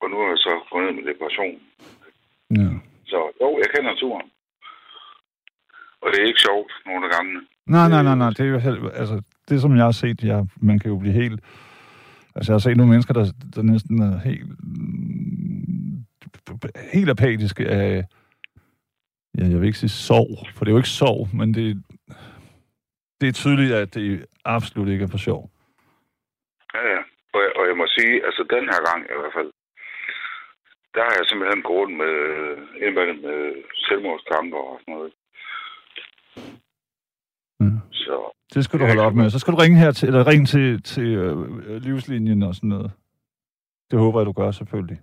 Og 0.00 0.06
nu 0.10 0.16
er 0.22 0.28
jeg 0.32 0.40
så 0.46 0.52
gået 0.70 0.84
ned 0.84 0.92
med 0.96 1.04
depression. 1.10 1.56
Ja. 2.58 2.68
Så 3.10 3.18
jo, 3.42 3.48
jeg 3.62 3.68
kender 3.74 3.94
turen. 3.94 4.28
Og 6.02 6.06
det 6.12 6.18
er 6.20 6.26
ikke 6.30 6.46
sjovt 6.46 6.70
nogle 6.86 7.06
af 7.06 7.12
gangene. 7.16 7.40
Nej, 7.66 7.88
nej, 7.88 8.02
nej, 8.02 8.16
nej, 8.22 8.30
det 8.30 8.40
er 8.40 8.52
jo 8.56 8.58
helt, 8.58 8.80
altså, 8.94 9.22
det 9.48 9.60
som 9.60 9.76
jeg 9.76 9.84
har 9.84 9.92
set, 9.92 10.24
jeg, 10.24 10.46
man 10.56 10.78
kan 10.78 10.90
jo 10.90 10.98
blive 10.98 11.14
helt, 11.22 11.40
altså 12.34 12.52
jeg 12.52 12.54
har 12.54 12.66
set 12.66 12.76
nogle 12.76 12.90
mennesker, 12.90 13.14
der, 13.14 13.26
der 13.54 13.62
næsten 13.62 14.02
er 14.02 14.18
helt, 14.18 14.50
helt 16.92 17.10
apatiske 17.10 17.68
af, 17.68 18.04
ja, 19.38 19.44
jeg 19.44 19.60
vil 19.60 19.66
ikke 19.66 19.78
sige 19.78 19.90
sorg, 19.90 20.48
for 20.54 20.64
det 20.64 20.70
er 20.70 20.74
jo 20.74 20.78
ikke 20.78 20.98
sorg, 21.02 21.28
men 21.34 21.54
det, 21.54 21.82
det 23.20 23.28
er 23.28 23.32
tydeligt, 23.32 23.72
at 23.74 23.94
det 23.94 24.26
absolut 24.44 24.88
ikke 24.88 25.04
er 25.04 25.08
for 25.14 25.18
sjov. 25.28 25.50
Ja, 26.74 26.82
ja. 26.94 27.00
Og 27.34 27.40
jeg, 27.44 27.50
og 27.58 27.62
jeg 27.68 27.76
må 27.76 27.86
sige, 27.96 28.14
altså 28.26 28.42
den 28.50 28.64
her 28.72 28.80
gang 28.88 29.00
i 29.04 29.16
hvert 29.20 29.34
fald, 29.38 29.50
der 30.94 31.02
har 31.06 31.14
jeg 31.18 31.26
simpelthen 31.26 31.62
gået 31.62 31.90
med, 32.02 32.14
indimellem 32.82 33.18
med 33.28 33.40
selvmordstanker 33.86 34.58
og 34.70 34.76
sådan 34.80 34.94
noget. 34.94 35.12
Ja. 37.60 37.70
Så 37.92 38.14
Det 38.54 38.64
skal 38.64 38.78
du 38.80 38.84
holde 38.86 39.02
op 39.02 39.14
med. 39.14 39.30
Så 39.30 39.38
skal 39.38 39.52
du 39.52 39.58
ringe 39.58 39.78
her 39.78 39.92
til, 39.92 40.06
eller 40.08 40.26
ringe 40.26 40.46
til, 40.46 40.82
til 40.82 41.08
øh, 41.14 41.36
livslinjen 41.86 42.42
og 42.42 42.54
sådan 42.54 42.68
noget. 42.68 42.92
Det 43.90 43.98
håber 43.98 44.20
jeg, 44.20 44.26
du 44.26 44.32
gør 44.32 44.50
selvfølgelig. 44.50 45.00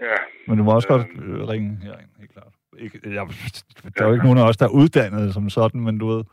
ja, 0.00 0.16
Men 0.48 0.58
du 0.58 0.64
må 0.64 0.70
også 0.74 0.88
Øhm. 0.92 0.98
godt 0.98 1.08
øh, 1.24 1.48
ringe 1.48 1.76
herind, 1.82 2.10
helt 2.18 2.32
klart. 2.32 2.52
Ikke, 2.78 3.00
jeg, 3.04 3.26
der 3.94 4.02
er 4.02 4.08
jo 4.08 4.14
ikke 4.14 4.24
nogen 4.24 4.38
af 4.38 4.48
os, 4.48 4.56
der 4.56 4.66
er 4.66 4.78
uddannet 4.80 5.34
som 5.34 5.50
sådan, 5.50 5.80
men 5.80 5.98
du 5.98 6.06
ved, 6.06 6.24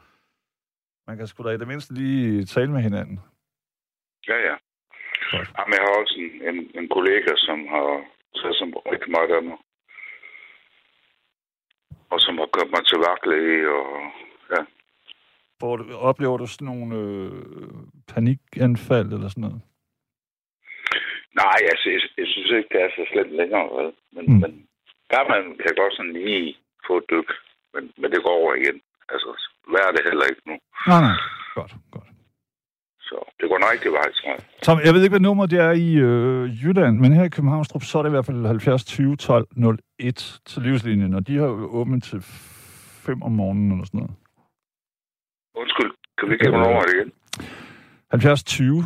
man 1.08 1.18
kan 1.18 1.28
sgu 1.28 1.44
da 1.44 1.50
i 1.50 1.58
det 1.58 1.68
mindste 1.68 1.94
lige 1.94 2.46
tale 2.46 2.72
med 2.72 2.82
hinanden. 2.82 3.20
ja, 4.28 4.38
ja. 4.50 4.56
Godt. 5.32 5.50
Jamen, 5.58 5.74
jeg 5.78 5.84
har 5.86 5.94
også 6.02 6.16
en, 6.24 6.32
en, 6.50 6.58
en 6.80 6.88
kollega, 6.96 7.32
som 7.48 7.60
har 7.74 7.88
taget 8.38 8.56
som 8.56 8.70
rigtig 8.94 9.12
meget 9.12 9.32
af 9.38 9.44
mig. 9.44 9.58
Og 12.12 12.20
som 12.26 12.38
har 12.38 12.50
gjort 12.54 12.72
mig 12.76 12.84
til 12.86 12.98
vagtlæge, 13.08 13.70
og 13.80 13.90
ja. 14.54 14.62
Hvor 15.60 15.76
du, 15.76 15.84
oplever 16.10 16.38
du 16.38 16.48
sådan 16.48 16.66
nogle 16.72 16.88
øh, 16.96 17.32
panikanfald 18.14 19.10
eller 19.14 19.30
sådan 19.30 19.42
noget? 19.48 19.62
Nej, 21.42 21.60
altså, 21.72 21.90
jeg, 21.90 22.02
jeg 22.18 22.28
synes 22.28 22.52
ikke, 22.58 22.70
det 22.72 22.82
er 22.82 22.90
så 22.90 23.04
slemt 23.12 23.34
længere, 23.42 23.68
vel? 23.78 23.94
Men, 24.16 24.26
mm. 24.26 24.40
men 24.44 24.68
der 25.12 25.30
man 25.34 25.42
kan 25.64 25.74
godt 25.82 25.94
sådan 25.98 26.14
lige 26.14 26.58
få 26.88 26.94
et 27.02 27.08
dyk, 27.14 27.30
men, 27.74 27.84
men 28.00 28.08
det 28.14 28.20
går 28.26 28.36
over 28.42 28.54
igen. 28.62 28.78
Altså, 29.14 29.30
hvad 29.72 29.82
er 29.88 29.92
det 29.96 30.04
heller 30.10 30.26
ikke 30.32 30.44
nu? 30.50 30.56
Nej, 30.92 31.02
nej. 31.08 31.18
Godt, 31.58 31.74
godt. 31.96 32.10
Så 33.08 33.16
det 33.40 33.50
går 33.50 33.60
nok 33.64 33.74
ikke 33.74 33.92
vej, 34.00 34.08
tror 34.18 34.32
jeg. 34.36 34.44
Tom, 34.66 34.78
jeg 34.86 34.94
ved 34.94 35.02
ikke, 35.04 35.16
hvad 35.18 35.28
nummer 35.30 35.46
det 35.46 35.60
er 35.60 35.72
i 35.72 35.90
øh, 36.10 36.44
Jylland, 36.62 36.96
men 37.00 37.14
her 37.14 37.24
i 37.24 37.36
Københavnstrup, 37.38 37.84
så 37.84 37.98
er 37.98 38.04
det 38.04 38.10
i 38.10 38.16
hvert 38.18 38.26
fald 38.26 38.46
70 38.46 38.86
20 38.86 39.16
12 39.16 39.48
01 40.00 40.42
til 40.46 40.62
livslinjen, 40.62 41.14
og 41.14 41.28
de 41.28 41.38
har 41.38 41.46
jo 41.46 41.68
åbent 41.80 42.04
til 42.04 42.22
5 42.22 43.24
om 43.24 43.32
morgenen 43.32 43.72
eller 43.72 43.86
sådan 43.86 44.00
noget. 44.00 44.16
Undskyld, 45.56 45.92
kan 46.18 46.30
vi 46.30 46.34
ikke 46.34 46.46
have 46.46 46.68
over 46.68 46.82
det 46.82 46.94
igen? 46.96 47.12
70 48.12 48.44
20 48.44 48.84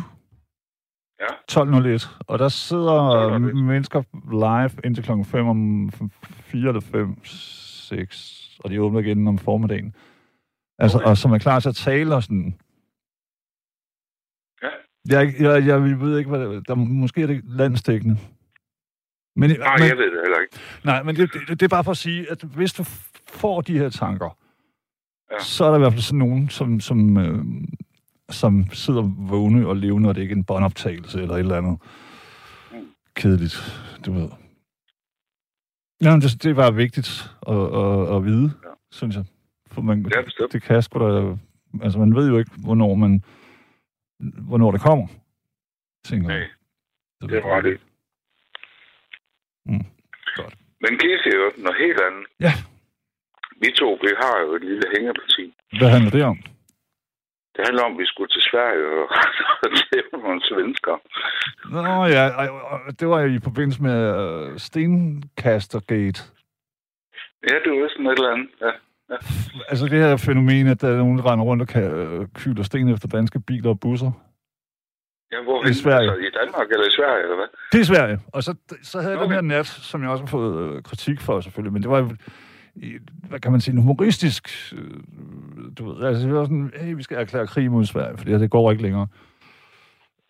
Ja. 1.20 1.26
12.01, 1.52 2.08
og 2.26 2.38
der 2.38 2.48
sidder 2.48 3.28
12.01. 3.30 3.38
mennesker 3.54 4.02
live 4.30 4.80
indtil 4.84 5.04
klokken 5.04 5.24
5 5.24 5.46
om 5.48 5.90
4 6.20 6.68
eller 6.68 6.80
5, 6.80 7.24
6, 7.24 8.56
og 8.64 8.70
de 8.70 8.80
åbner 8.82 9.00
igen 9.00 9.28
om 9.28 9.38
formiddagen. 9.38 9.94
Altså, 10.78 10.98
Okay. 10.98 11.06
og 11.06 11.18
som 11.18 11.32
er 11.32 11.38
klar 11.38 11.60
til 11.60 11.68
at 11.68 11.74
tale 11.76 12.14
og 12.14 12.22
sådan. 12.22 12.54
Ja. 14.62 14.68
Jeg, 15.18 15.34
jeg, 15.40 15.66
jeg 15.66 16.00
ved 16.00 16.18
ikke, 16.18 16.30
hvad 16.30 16.40
det, 16.48 16.68
der, 16.68 16.74
måske 16.74 17.22
er 17.22 17.26
det 17.26 17.40
landsdækkende. 17.44 18.16
Men, 19.36 19.50
Nej, 19.50 19.78
men, 19.78 19.88
jeg 19.88 19.96
ved 19.96 20.04
det 20.04 20.20
heller 20.24 20.40
ikke. 20.40 20.56
nej, 20.84 21.02
men 21.02 21.16
det, 21.16 21.30
det, 21.48 21.60
det 21.60 21.62
er 21.62 21.68
bare 21.76 21.84
for 21.84 21.90
at 21.90 21.96
sige, 21.96 22.30
at 22.30 22.42
hvis 22.42 22.72
du 22.72 22.84
får 23.28 23.60
de 23.60 23.78
her 23.78 23.88
tanker, 23.88 24.38
Ja. 25.32 25.38
så 25.38 25.64
er 25.64 25.68
der 25.70 25.76
i 25.76 25.80
hvert 25.80 25.92
fald 25.92 26.02
sådan 26.02 26.18
nogen, 26.18 26.48
som, 26.48 26.80
som, 26.80 27.16
øh, 27.16 27.44
som 28.30 28.66
sidder 28.72 29.02
vågne 29.30 29.66
og 29.68 29.76
levende, 29.76 30.08
og 30.08 30.14
det 30.14 30.20
er 30.20 30.22
ikke 30.22 30.32
en 30.34 30.44
båndoptagelse 30.44 31.22
eller 31.22 31.34
et 31.34 31.38
eller 31.40 31.56
andet 31.58 31.78
Mm. 32.72 32.88
kedeligt, 33.14 33.56
du 34.06 34.12
ved. 34.12 34.28
Men 36.00 36.20
det, 36.20 36.42
det 36.42 36.50
er 36.50 36.54
bare 36.54 36.74
vigtigt 36.74 37.30
at, 37.48 37.54
at, 37.82 38.16
at 38.16 38.24
vide, 38.24 38.52
Ja. 38.64 38.68
synes 38.90 39.16
jeg. 39.16 39.24
For 39.70 39.82
man, 39.82 40.06
Ja, 40.14 40.22
bestemt. 40.22 40.52
det 40.52 40.62
kan 40.62 40.82
sgu 40.82 40.98
da... 40.98 41.36
Altså, 41.82 41.98
man 41.98 42.14
ved 42.16 42.28
jo 42.28 42.38
ikke, 42.38 42.50
hvornår 42.64 42.94
man... 42.94 43.22
Hvornår 44.48 44.70
det 44.70 44.80
kommer, 44.80 45.06
tænker. 46.04 46.28
Nej, 46.28 46.46
det 47.20 47.32
er 47.38 47.56
ret 47.56 47.66
i. 47.66 47.76
Mm, 49.66 49.84
godt. 50.36 50.54
Men 50.80 50.94
I 50.94 51.08
sige 51.22 51.36
jo 51.36 51.50
noget 51.64 51.76
helt 51.84 52.00
andet? 52.06 52.24
Ja. 52.40 52.52
Vi 53.60 53.68
to, 53.78 53.88
vi 54.02 54.10
har 54.22 54.40
jo 54.40 54.54
et 54.54 54.64
lille 54.64 54.82
hængeparti. 54.96 55.54
Hvad 55.78 55.90
handler 55.90 56.10
det 56.10 56.22
om? 56.24 56.38
Det 57.56 57.64
handler 57.66 57.82
om, 57.82 57.92
at 57.92 57.98
vi 57.98 58.06
skulle 58.06 58.28
til 58.28 58.42
Sverige 58.50 58.84
og 59.00 59.08
tæve 59.90 60.22
nogle 60.22 60.40
svensker. 60.50 60.94
Nå 61.74 62.04
ja, 62.16 62.24
det 63.00 63.08
var 63.08 63.20
jo 63.20 63.28
i 63.38 63.40
forbindelse 63.48 63.82
med 63.82 63.98
uh, 64.22 64.56
Stenkastergate. 64.56 66.20
Ja, 67.50 67.54
det 67.64 67.70
var 67.72 67.88
sådan 67.88 68.06
et 68.06 68.12
eller 68.12 68.32
andet. 68.34 68.48
Ja. 68.60 68.70
Altså 69.68 69.84
det 69.86 69.98
her 69.98 70.16
fænomen, 70.16 70.66
at 70.66 70.80
der 70.80 70.88
er 70.88 70.96
nogen, 70.96 71.18
der 71.18 71.32
render 71.32 71.44
rundt 71.44 71.62
og 71.62 71.68
kan 71.68 71.82
øh, 71.82 72.26
kyler 72.34 72.62
sten 72.62 72.88
efter 72.88 73.08
danske 73.08 73.40
biler 73.40 73.70
og 73.70 73.80
busser. 73.80 74.10
Ja, 75.32 75.42
hvor 75.42 75.64
I 75.64 75.74
Sverige. 75.74 76.10
Altså, 76.10 76.26
I 76.26 76.30
Danmark 76.40 76.70
eller 76.70 76.86
i 76.86 76.90
Sverige, 76.90 77.22
eller 77.22 77.36
hvad? 77.36 77.46
Det 77.72 77.80
er 77.80 77.84
Sverige. 77.84 78.18
Og 78.32 78.42
så, 78.42 78.54
så 78.82 79.00
havde 79.00 79.12
jeg 79.12 79.20
Okay. 79.20 79.36
den 79.36 79.50
her 79.50 79.56
nat, 79.56 79.66
som 79.66 80.02
jeg 80.02 80.10
også 80.10 80.24
har 80.24 80.28
fået 80.30 80.76
øh, 80.76 80.82
kritik 80.82 81.20
for 81.20 81.40
selvfølgelig, 81.40 81.72
men 81.72 81.82
det 81.82 81.90
var 81.90 81.98
jo, 81.98 82.08
hvad 83.28 83.40
kan 83.40 83.52
man 83.52 83.60
sige, 83.60 83.72
en 83.72 83.82
humoristisk 83.82 84.48
øh, 84.76 85.00
du 85.78 85.92
ved, 85.92 86.06
altså, 86.06 86.26
vi 86.28 86.34
var 86.34 86.44
sådan, 86.44 86.72
hey, 86.80 86.94
vi 86.94 87.02
skal 87.02 87.18
erklære 87.18 87.46
krig 87.46 87.70
mod 87.70 87.84
Sverige, 87.84 88.18
for 88.18 88.24
det 88.24 88.50
går 88.50 88.70
ikke 88.70 88.82
længere. 88.82 89.06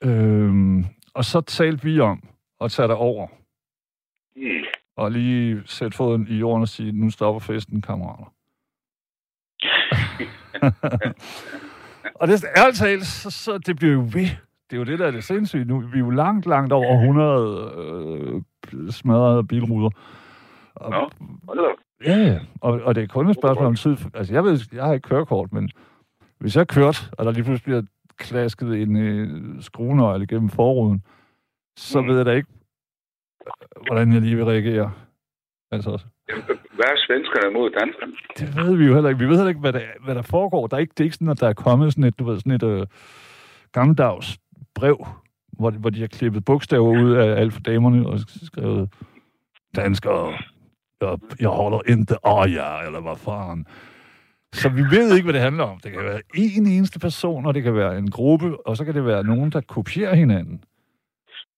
Øhm, 0.04 0.85
og 1.14 1.24
så 1.24 1.40
talte 1.40 1.85
vi 1.85 2.00
om 2.00 2.22
at 2.61 2.70
tage 2.70 2.88
det 2.88 2.96
over, 2.96 3.26
Mm. 4.37 4.64
og 4.96 5.11
lige 5.12 5.62
sætte 5.66 5.96
foden 5.96 6.26
i 6.28 6.35
jorden 6.38 6.62
og 6.62 6.68
sige, 6.68 6.92
nu 6.92 7.11
stopper 7.11 7.40
festen, 7.40 7.82
kammerater. 7.82 8.32
og 12.20 12.28
det 12.28 12.44
er 12.44 12.48
ærligt 12.62 12.78
talt, 12.78 13.06
så, 13.06 13.30
så 13.30 13.59
det 13.59 13.76
bliver 13.76 13.92
jo 13.94 14.00
ved. 14.00 14.28
Det 14.70 14.72
er 14.72 14.76
jo 14.76 14.85
det, 14.85 14.98
der 14.98 15.06
er 15.06 15.11
det 15.11 15.24
sindssyge 15.24 15.64
nu. 15.64 15.80
Vi 15.80 15.98
er 15.98 16.04
jo 16.04 16.11
langt, 16.11 16.46
langt 16.46 16.72
over 16.72 16.94
100 16.94 18.42
øh, 18.74 18.90
smadrede 18.92 19.44
bilruder. 19.44 19.90
Og, 20.74 20.90
Nå, 20.90 21.11
hold. 21.48 21.78
Ja, 22.04 22.16
ja. 22.16 22.38
Og, 22.61 22.80
og 22.82 22.94
det 22.94 23.02
er 23.02 23.06
kun 23.06 23.30
et 23.30 23.37
spørgsmål 23.37 23.66
om 23.66 23.74
tid. 23.74 23.96
Altså, 24.14 24.32
jeg 24.35 24.44
ved, 24.44 24.61
jeg 24.72 24.85
har 24.85 24.92
ikke 24.94 25.09
kørekort, 25.09 25.52
men 25.52 25.70
hvis 26.38 26.56
jeg 26.56 26.68
kørt, 26.68 27.11
og 27.18 27.24
der 27.24 27.30
lige 27.32 27.44
pludselig 27.44 27.64
bliver 27.64 27.82
klasket 28.18 28.82
en 28.82 28.96
øh, 28.96 29.62
skruenøgle 29.62 30.24
igennem 30.24 30.48
forruden, 30.50 31.02
så 31.76 32.00
Mm. 32.00 32.09
ved 32.09 32.16
jeg 32.16 32.26
da 32.26 32.30
ikke, 32.32 32.48
øh, 33.46 33.87
hvordan 33.87 34.12
jeg 34.12 34.20
lige 34.20 34.37
vil 34.37 34.44
reagere. 34.44 34.92
Altså, 35.70 35.90
Hvad 36.74 36.85
er 36.87 36.96
svenskerne 37.06 37.52
mod 37.54 37.70
danskerne? 37.70 38.12
det 38.38 38.56
ved 38.56 38.76
vi 38.76 38.87
jo 38.87 38.94
heller 38.94 39.09
ikke. 39.11 39.18
Vi 39.18 39.26
ved 39.28 39.37
heller 39.37 39.48
ikke, 39.48 39.61
hvad 39.61 39.72
der, 39.72 39.80
hvad 40.04 40.14
der 40.14 40.22
foregår. 40.22 40.66
Der 40.66 40.76
er 40.76 40.80
ikke, 40.80 40.90
det 40.90 41.00
er 41.00 41.04
ikke 41.04 41.14
sådan, 41.16 41.28
at 41.28 41.40
der 41.40 41.48
er 41.48 41.52
kommet 41.52 41.92
sådan 41.92 42.04
et, 42.04 42.18
du 42.18 42.24
ved, 42.24 42.37
sådan 42.38 42.52
et 42.52 42.62
øh, 42.62 42.87
gammeldags 43.72 44.38
brev, 44.74 45.06
hvor, 45.52 45.70
hvor 45.70 45.90
de 45.90 46.00
har 46.00 46.06
klippet 46.06 46.44
bogstaver 46.44 46.88
ud 47.02 47.12
af 47.12 47.40
alt 47.40 47.52
for 47.52 47.61
damerne 47.61 48.06
og 48.09 48.18
skrevet, 48.18 48.92
danskere, 49.76 50.38
jeg, 51.00 51.18
jeg 51.40 51.48
holder 51.48 51.80
ikke 51.87 52.14
af 52.24 52.48
jer, 52.48 52.87
eller 52.87 53.00
hvad 53.00 53.16
faren. 53.16 53.66
Så 54.52 54.68
vi 54.68 54.82
ved 54.82 55.14
ikke, 55.14 55.24
hvad 55.24 55.32
det 55.35 55.42
handler 55.42 55.64
om. 55.64 55.80
Det 55.80 55.92
kan 55.92 56.04
være 56.04 56.20
en 56.35 56.66
eneste 56.66 56.98
person, 56.98 57.46
og 57.46 57.54
det 57.54 57.62
kan 57.62 57.74
være 57.74 57.98
en 57.98 58.11
gruppe, 58.11 58.66
og 58.66 58.76
så 58.76 58.85
kan 58.85 58.94
det 58.94 59.06
være 59.06 59.24
nogen, 59.24 59.52
der 59.52 59.61
kopierer 59.61 60.14
hinanden. 60.14 60.64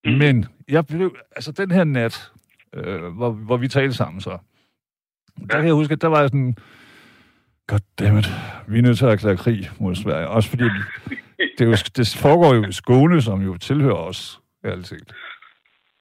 Mm. 0.05 0.12
Men 0.12 0.46
jeg 0.68 0.87
blev, 0.87 1.16
altså 1.37 1.53
den 1.53 1.70
her 1.70 1.85
nat, 1.85 2.33
øh, 2.74 3.05
hvor, 3.05 3.31
hvor 3.31 3.57
vi 3.57 3.68
talte 3.68 3.94
sammen 3.94 4.20
så, 4.20 4.38
der 5.40 5.57
kan 5.57 5.66
jeg 5.66 5.74
huske, 5.74 5.92
at 5.92 6.03
der 6.03 6.09
var 6.09 6.20
jeg 6.20 6.29
sådan, 6.29 6.57
goddammit, 7.66 8.29
vi 8.66 8.79
er 8.79 8.83
nødt 8.83 8.98
til 8.98 9.05
at 9.05 9.12
erklære 9.12 9.37
krig 9.37 9.70
mod 9.79 9.94
Sverige. 9.94 10.29
Også 10.29 10.51
fordi, 10.51 10.64
det, 11.38 11.61
er 11.61 11.64
jo, 11.64 11.77
det 11.96 12.16
foregår 12.16 12.55
jo 12.55 12.64
i 12.64 12.72
Skåne, 12.72 13.22
som 13.22 13.42
jo 13.42 13.57
tilhører 13.57 13.94
os, 13.94 14.40
set. 14.83 15.12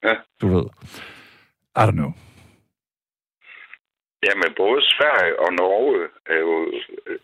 Ja. 0.04 0.14
Du 0.40 0.48
ved. 0.48 0.64
I 1.76 1.80
don't 1.80 1.90
know. 1.90 2.12
Jamen, 4.26 4.50
både 4.56 4.82
Sverige 4.82 5.38
og 5.40 5.52
Norge 5.52 6.06
er 6.26 6.38
jo... 6.46 6.72
øh, 7.06 7.18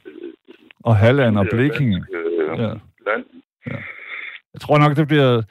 Og 0.85 0.97
Halland 0.97 1.39
og 1.39 1.47
Blekinge. 1.51 2.07
øh, 2.15 2.59
Ja. 2.61 2.69
land. 3.07 3.25
Jeg 4.53 4.61
tror 4.61 4.79
nok, 4.79 4.97
det 4.97 5.07
bliver, 5.09 5.43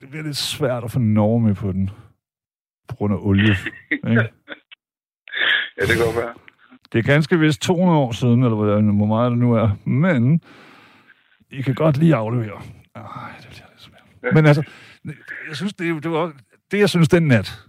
det 0.00 0.10
bliver 0.10 0.22
lidt 0.24 0.36
svært 0.36 0.84
at 0.84 0.90
få 0.90 0.98
Norge 0.98 1.40
med 1.40 1.54
på 1.54 1.72
den. 1.72 1.90
På 2.88 2.96
grund 2.96 3.14
af 3.14 3.18
olie. 3.20 3.56
ikke? 3.92 4.28
Ja, 5.76 5.82
det 5.86 5.88
kan 5.96 6.04
godt 6.06 6.16
være. 6.16 6.34
Det 6.92 6.98
er 6.98 7.02
ganske 7.02 7.38
vist 7.38 7.62
200 7.62 7.98
år 7.98 8.12
siden, 8.12 8.42
eller 8.42 8.56
hvor 8.92 9.06
meget 9.06 9.30
det 9.30 9.38
nu 9.38 9.54
er. 9.54 9.68
Men 9.84 10.40
I 11.50 11.62
kan 11.62 11.74
godt 11.74 11.96
lige 11.96 12.14
aflevere. 12.14 12.62
Ej, 12.94 13.02
det 13.40 13.48
bliver 13.48 13.66
lidt 13.70 13.82
svært. 13.82 14.02
Ja. 14.22 14.28
Men 14.34 14.46
altså, 14.46 14.62
jeg 15.48 15.56
synes, 15.56 15.74
det, 15.74 16.02
det 16.02 16.10
var 16.10 16.32
det, 16.70 16.78
jeg 16.78 16.88
synes 16.88 17.08
den 17.08 17.22
nat. 17.28 17.64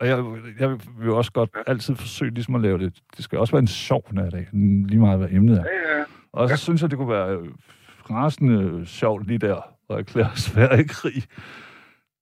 Og 0.00 0.06
jeg, 0.06 0.24
jeg 0.58 0.78
vil 0.98 1.10
også 1.10 1.32
godt 1.32 1.50
altid 1.66 1.94
forsøge 1.94 2.34
ligesom 2.34 2.54
at 2.54 2.60
lave 2.60 2.78
det. 2.78 3.00
Det 3.16 3.24
skal 3.24 3.38
også 3.38 3.52
være 3.52 3.60
en 3.60 3.66
sjov 3.66 4.04
ikke? 4.38 4.48
lige 4.86 4.98
meget 4.98 5.18
hvad 5.18 5.28
emnet 5.30 5.58
er. 5.58 5.64
Ja, 5.64 5.98
ja. 5.98 6.04
Og 6.32 6.48
så 6.48 6.56
synes 6.56 6.82
jeg, 6.82 6.90
det 6.90 6.98
kunne 6.98 7.08
være 7.08 7.36
øh, 7.36 7.48
rasende 8.10 8.86
sjovt 8.86 9.26
lige 9.26 9.38
der 9.38 9.76
at 9.90 9.98
erklære 9.98 10.36
Sverige 10.36 10.88
krig. 10.98 11.14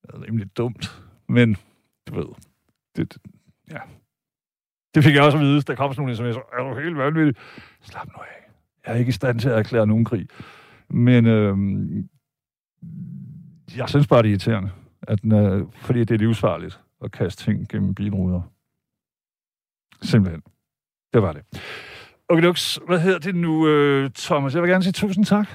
Det 0.02 0.10
er 0.14 0.22
rimelig 0.22 0.56
dumt. 0.56 1.02
Men, 1.28 1.56
du 2.08 2.14
ved, 2.14 2.26
det, 2.96 3.14
det, 3.14 3.22
ja. 3.70 3.78
Det 4.94 5.04
fik 5.04 5.14
jeg 5.14 5.22
også 5.22 5.38
at 5.38 5.44
vide, 5.44 5.62
der 5.62 5.74
kom 5.74 5.94
sådan 5.94 6.06
nogle 6.06 6.30
sms'er. 6.30 6.58
Er 6.58 6.68
du 6.68 6.80
helt 6.80 6.96
vanvittig? 6.96 7.34
Slap 7.82 8.06
nu 8.06 8.22
af. 8.22 8.50
Jeg 8.86 8.94
er 8.94 8.98
ikke 8.98 9.08
i 9.08 9.12
stand 9.12 9.40
til 9.40 9.48
at 9.48 9.58
erklære 9.58 9.86
nogen 9.86 10.04
krig. 10.04 10.28
Men 10.90 11.26
øhm, 11.26 12.08
jeg 13.76 13.88
synes 13.88 14.06
bare, 14.06 14.22
det 14.22 14.28
er 14.28 14.30
irriterende. 14.30 14.70
At, 15.02 15.20
øh, 15.24 15.66
fordi 15.74 16.00
det 16.00 16.10
er 16.10 16.18
livsfarligt 16.18 16.80
at 17.04 17.12
kaste 17.12 17.44
ting 17.44 17.68
gennem 17.68 17.94
bilruder. 17.94 18.42
Simpelthen. 20.02 20.42
Det 21.12 21.22
var 21.22 21.32
det. 21.32 21.42
Okay, 22.28 22.42
Lux, 22.42 22.78
hvad 22.86 23.00
hedder 23.00 23.18
det 23.18 23.34
nu, 23.34 23.68
øh, 23.68 24.10
Thomas? 24.10 24.54
Jeg 24.54 24.62
vil 24.62 24.70
gerne 24.70 24.84
sige 24.84 24.92
tusind 24.92 25.24
tak. 25.24 25.48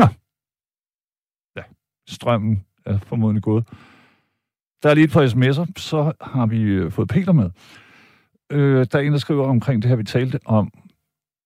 Nå. 0.00 0.06
Ja, 1.56 1.64
strømmen 2.08 2.64
er 2.84 2.98
formodentlig 2.98 3.42
gået. 3.42 3.64
Der 4.82 4.90
er 4.90 4.94
lige 4.94 5.04
et 5.04 5.12
par 5.12 5.26
sms'er, 5.26 5.72
så 5.76 6.12
har 6.20 6.46
vi 6.46 6.60
øh, 6.62 6.92
fået 6.92 7.08
Peter 7.08 7.32
med. 7.32 7.50
Øh, 8.52 8.86
der 8.92 8.98
er 8.98 9.02
en, 9.02 9.12
der 9.12 9.18
skriver 9.18 9.46
omkring 9.46 9.82
det 9.82 9.88
her, 9.88 9.96
vi 9.96 10.04
talte 10.04 10.40
om 10.44 10.72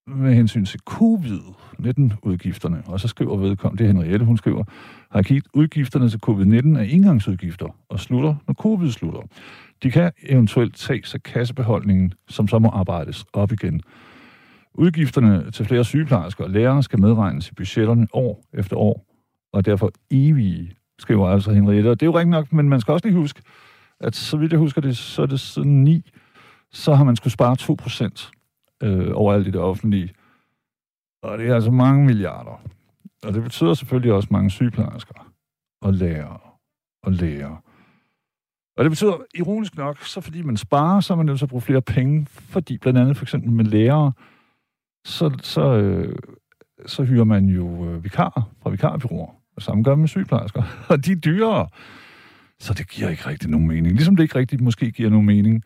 med 0.06 0.34
hensyn 0.34 0.64
til 0.64 0.80
covid-19-udgifterne. 0.90 2.82
Og 2.86 3.00
så 3.00 3.08
skriver 3.08 3.36
vedkommende, 3.36 3.84
det 3.84 3.90
er 3.90 3.94
Henriette, 3.94 4.26
hun 4.26 4.36
skriver, 4.36 4.64
har 5.10 5.22
givet 5.22 5.44
udgifterne 5.54 6.08
til 6.08 6.20
covid-19 6.26 6.78
er 6.78 6.86
indgangsudgifter 6.88 7.76
og 7.88 8.00
slutter, 8.00 8.34
når 8.46 8.54
covid 8.54 8.90
slutter. 8.90 9.20
De 9.82 9.90
kan 9.90 10.12
eventuelt 10.28 10.76
tages 10.76 11.14
af 11.14 11.22
kassebeholdningen, 11.22 12.14
som 12.28 12.48
så 12.48 12.58
må 12.58 12.68
arbejdes 12.68 13.24
op 13.32 13.52
igen. 13.52 13.80
Udgifterne 14.74 15.50
til 15.50 15.66
flere 15.66 15.84
sygeplejersker 15.84 16.44
og 16.44 16.50
lærere 16.50 16.82
skal 16.82 17.00
medregnes 17.00 17.48
i 17.48 17.54
budgetterne 17.54 18.06
år 18.12 18.44
efter 18.52 18.76
år, 18.76 19.06
og 19.52 19.66
derfor 19.66 19.90
evige, 20.10 20.72
skriver 20.98 21.28
altså 21.28 21.52
Henriette. 21.52 21.90
Og 21.90 22.00
det 22.00 22.06
er 22.06 22.10
jo 22.10 22.18
rigtigt 22.18 22.30
nok, 22.30 22.52
men 22.52 22.68
man 22.68 22.80
skal 22.80 22.92
også 22.92 23.06
lige 23.06 23.18
huske, 23.18 23.42
at 24.00 24.16
så 24.16 24.36
vidt 24.36 24.52
jeg 24.52 24.58
husker 24.58 24.80
det, 24.80 24.96
så 24.96 25.22
er 25.22 25.26
det 25.26 25.40
siden 25.40 25.84
9, 25.84 26.10
så 26.72 26.94
har 26.94 27.04
man 27.04 27.16
skulle 27.16 27.32
spare 27.32 27.56
2 27.56 27.74
procent 27.74 28.30
øh, 28.82 29.10
overalt 29.14 29.46
i 29.46 29.50
det 29.50 29.60
offentlige. 29.60 30.14
Og 31.22 31.38
det 31.38 31.48
er 31.48 31.54
altså 31.54 31.70
mange 31.70 32.06
milliarder. 32.06 32.62
Og 33.24 33.34
det 33.34 33.42
betyder 33.42 33.74
selvfølgelig 33.74 34.12
også 34.12 34.28
mange 34.30 34.50
sygeplejersker 34.50 35.32
og 35.82 35.94
lærere 35.94 36.38
og 37.02 37.12
lærere. 37.12 37.58
Og 38.76 38.84
det 38.84 38.90
betyder, 38.90 39.16
ironisk 39.34 39.76
nok, 39.76 39.98
så 40.04 40.20
fordi 40.20 40.42
man 40.42 40.56
sparer, 40.56 41.00
så 41.00 41.12
er 41.12 41.16
man 41.16 41.26
nødt 41.26 41.38
til 41.38 41.44
at 41.44 41.48
bruge 41.48 41.62
flere 41.62 41.82
penge, 41.82 42.26
fordi 42.30 42.78
blandt 42.78 42.98
andet 42.98 43.16
for 43.16 43.24
eksempel 43.24 43.52
med 43.52 43.64
lærere, 43.64 44.12
så, 45.04 45.38
så, 45.42 45.76
øh, 45.76 46.16
så 46.86 47.04
hyrer 47.04 47.24
man 47.24 47.46
jo 47.46 47.86
øh, 47.86 48.04
vikarer 48.04 48.50
fra 48.62 48.70
vikarbyråer, 48.70 49.30
og 49.56 49.62
samme 49.62 49.84
gør 49.84 49.94
med 49.94 50.08
sygeplejersker, 50.08 50.62
og 50.90 51.04
de 51.04 51.12
er 51.12 51.16
dyrere. 51.16 51.68
Så 52.60 52.74
det 52.74 52.90
giver 52.90 53.08
ikke 53.08 53.26
rigtig 53.26 53.50
nogen 53.50 53.68
mening. 53.68 53.94
Ligesom 53.94 54.16
det 54.16 54.22
ikke 54.22 54.38
rigtig 54.38 54.62
måske 54.62 54.90
giver 54.90 55.10
nogen 55.10 55.26
mening, 55.26 55.64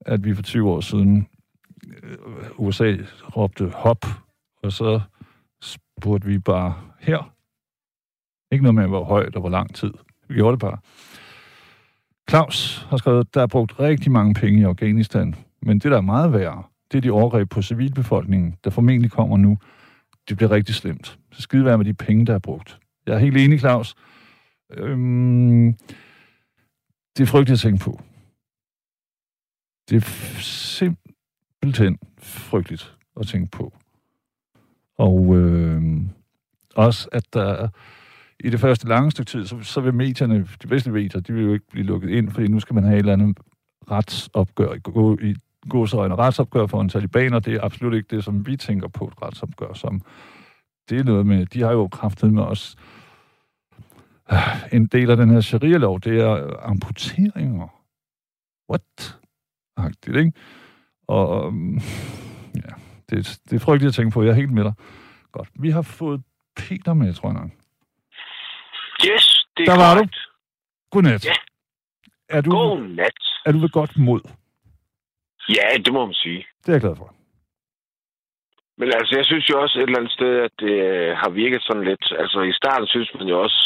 at 0.00 0.24
vi 0.24 0.34
for 0.34 0.42
20 0.42 0.70
år 0.70 0.80
siden 0.80 1.26
Øh, 2.02 2.16
USA 2.56 2.96
råbte 3.36 3.68
hop, 3.68 4.04
og 4.62 4.72
så 4.72 5.00
spurgte 5.62 6.26
vi 6.26 6.38
bare 6.38 6.82
her. 7.00 7.34
Ikke 8.52 8.62
noget 8.62 8.74
med, 8.74 8.86
hvor 8.86 9.04
højt 9.04 9.34
og 9.34 9.40
hvor 9.40 9.50
lang 9.50 9.74
tid. 9.74 9.92
Vi 10.28 10.34
gjorde 10.34 10.52
det 10.52 10.60
bare. 10.60 10.78
Claus 12.30 12.86
har 12.90 12.96
skrevet, 12.96 13.34
der 13.34 13.42
er 13.42 13.46
brugt 13.46 13.80
rigtig 13.80 14.12
mange 14.12 14.34
penge 14.34 14.60
i 14.60 14.64
Afghanistan, 14.64 15.34
men 15.62 15.78
det, 15.78 15.90
der 15.90 15.96
er 15.96 16.00
meget 16.00 16.32
værre, 16.32 16.62
det 16.92 16.98
er 16.98 17.02
de 17.02 17.10
overgreb 17.10 17.50
på 17.50 17.62
civilbefolkningen, 17.62 18.56
der 18.64 18.70
formentlig 18.70 19.10
kommer 19.10 19.36
nu. 19.36 19.58
Det 20.28 20.36
bliver 20.36 20.50
rigtig 20.50 20.74
slemt. 20.74 21.18
Så 21.32 21.42
skide 21.42 21.64
være 21.64 21.78
med 21.78 21.84
de 21.84 21.94
penge, 21.94 22.26
der 22.26 22.34
er 22.34 22.38
brugt. 22.38 22.78
Jeg 23.06 23.14
er 23.14 23.18
helt 23.18 23.36
enig, 23.36 23.60
Claus. 23.60 23.94
Øhm, 24.72 25.72
det 27.16 27.22
er 27.22 27.26
frygteligt 27.26 27.56
at 27.56 27.60
tænke 27.60 27.84
på. 27.84 28.00
Det 29.90 29.96
er 29.96 30.00
f- 30.00 30.40
simpelthen 31.62 31.98
frygteligt 32.18 32.94
at 33.20 33.26
tænke 33.26 33.50
på. 33.50 33.72
Og 34.98 35.36
øh, 35.36 35.82
også, 36.74 37.08
at 37.12 37.34
der 37.34 37.68
i 38.40 38.50
det 38.50 38.60
første 38.60 38.88
lange 38.88 39.10
stykke 39.10 39.30
tid, 39.30 39.46
så, 39.46 39.62
så 39.62 39.80
vil 39.80 39.94
medierne, 39.94 40.48
de 40.62 40.66
bedste 40.66 40.90
medier, 40.90 41.20
de 41.20 41.32
vil 41.32 41.44
jo 41.44 41.52
ikke 41.52 41.66
blive 41.70 41.86
lukket 41.86 42.10
ind, 42.10 42.30
fordi 42.30 42.48
nu 42.48 42.60
skal 42.60 42.74
man 42.74 42.84
have 42.84 42.94
et 42.94 42.98
eller 42.98 43.12
andet 43.12 43.38
retsopgør, 43.90 44.72
i, 44.72 44.78
gå, 44.78 45.18
i 45.18 45.34
gåsøjne 45.68 46.14
retsopgør 46.14 46.66
for 46.66 46.80
en 46.80 46.88
talibaner. 46.88 47.38
Det 47.38 47.54
er 47.54 47.64
absolut 47.64 47.94
ikke 47.94 48.16
det, 48.16 48.24
som 48.24 48.46
vi 48.46 48.56
tænker 48.56 48.88
på 48.88 49.04
et 49.04 49.22
retsopgør 49.22 49.72
som. 49.74 50.02
Det 50.90 51.00
er 51.00 51.04
noget 51.04 51.26
med, 51.26 51.46
de 51.46 51.62
har 51.62 51.72
jo 51.72 51.88
kraftet 51.88 52.32
med 52.32 52.42
os. 52.42 52.76
En 54.72 54.86
del 54.86 55.10
af 55.10 55.16
den 55.16 55.30
her 55.30 55.40
sharia-lov, 55.40 56.00
det 56.00 56.20
er 56.20 56.56
amputeringer. 56.62 57.68
What? 58.70 59.18
Agtigt, 59.76 60.16
ikke? 60.16 60.32
Og 61.08 61.46
um, 61.46 61.74
ja, 62.54 62.72
det, 63.10 63.40
det 63.50 63.56
er 63.56 63.64
frygteligt 63.64 63.88
at 63.88 63.94
tænke 63.94 64.14
på. 64.14 64.22
Jeg 64.22 64.30
er 64.30 64.34
helt 64.34 64.50
med 64.52 64.64
dig. 64.64 64.74
Godt. 65.32 65.48
Vi 65.60 65.70
har 65.70 65.82
fået 65.82 66.22
Peter 66.56 66.94
med, 66.94 67.14
tror 67.14 67.28
jeg 67.28 67.40
nok. 67.40 67.50
Yes, 69.10 69.46
det 69.56 69.62
er 69.62 69.66
Der 69.72 69.76
var 69.78 69.94
du. 69.94 69.98
korrekt. 69.98 70.16
Godnat. 70.90 71.24
Ja. 71.26 71.32
Er 72.28 72.40
du, 72.40 72.50
God 72.50 72.80
nat. 72.80 73.18
er 73.46 73.52
du 73.52 73.58
ved 73.58 73.68
godt 73.68 73.96
mod? 73.98 74.20
Ja, 75.48 75.68
det 75.84 75.92
må 75.92 76.04
man 76.06 76.14
sige. 76.14 76.46
Det 76.62 76.68
er 76.68 76.72
jeg 76.72 76.80
glad 76.80 76.96
for. 76.96 77.14
Men 78.78 78.88
altså, 78.98 79.12
jeg 79.16 79.24
synes 79.24 79.48
jo 79.50 79.60
også 79.62 79.78
et 79.78 79.82
eller 79.82 79.98
andet 79.98 80.12
sted, 80.12 80.32
at 80.46 80.50
det 80.58 80.76
øh, 80.92 81.16
har 81.16 81.30
virket 81.30 81.62
sådan 81.62 81.84
lidt... 81.84 82.04
Altså, 82.22 82.40
i 82.42 82.52
starten 82.52 82.86
synes 82.86 83.10
man 83.14 83.26
jo 83.28 83.42
også, 83.42 83.60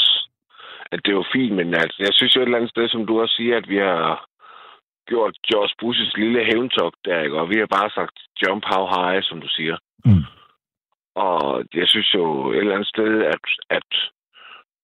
at 0.92 1.00
det 1.04 1.14
var 1.16 1.26
fint, 1.32 1.54
men 1.56 1.74
altså, 1.74 1.98
jeg 2.06 2.12
synes 2.12 2.36
jo 2.36 2.40
et 2.40 2.44
eller 2.46 2.58
andet 2.58 2.70
sted, 2.70 2.88
som 2.88 3.06
du 3.06 3.20
også 3.20 3.34
siger, 3.34 3.56
at 3.56 3.68
vi 3.68 3.76
har 3.76 4.26
gjort 5.10 5.34
George 5.48 5.74
Bushes 5.80 6.12
lille 6.16 6.44
hævntog 6.44 6.92
der, 7.04 7.20
ikke? 7.24 7.40
Og 7.40 7.50
vi 7.50 7.56
har 7.58 7.66
bare 7.78 7.90
sagt 7.90 8.16
jump 8.42 8.62
how 8.72 8.84
high, 8.94 9.22
som 9.22 9.40
du 9.40 9.48
siger. 9.48 9.76
Mm. 10.04 10.24
Og 11.14 11.64
jeg 11.74 11.88
synes 11.88 12.14
jo 12.14 12.52
et 12.52 12.58
eller 12.58 12.74
andet 12.74 12.88
sted, 12.88 13.12
at, 13.34 13.44
at 13.70 13.88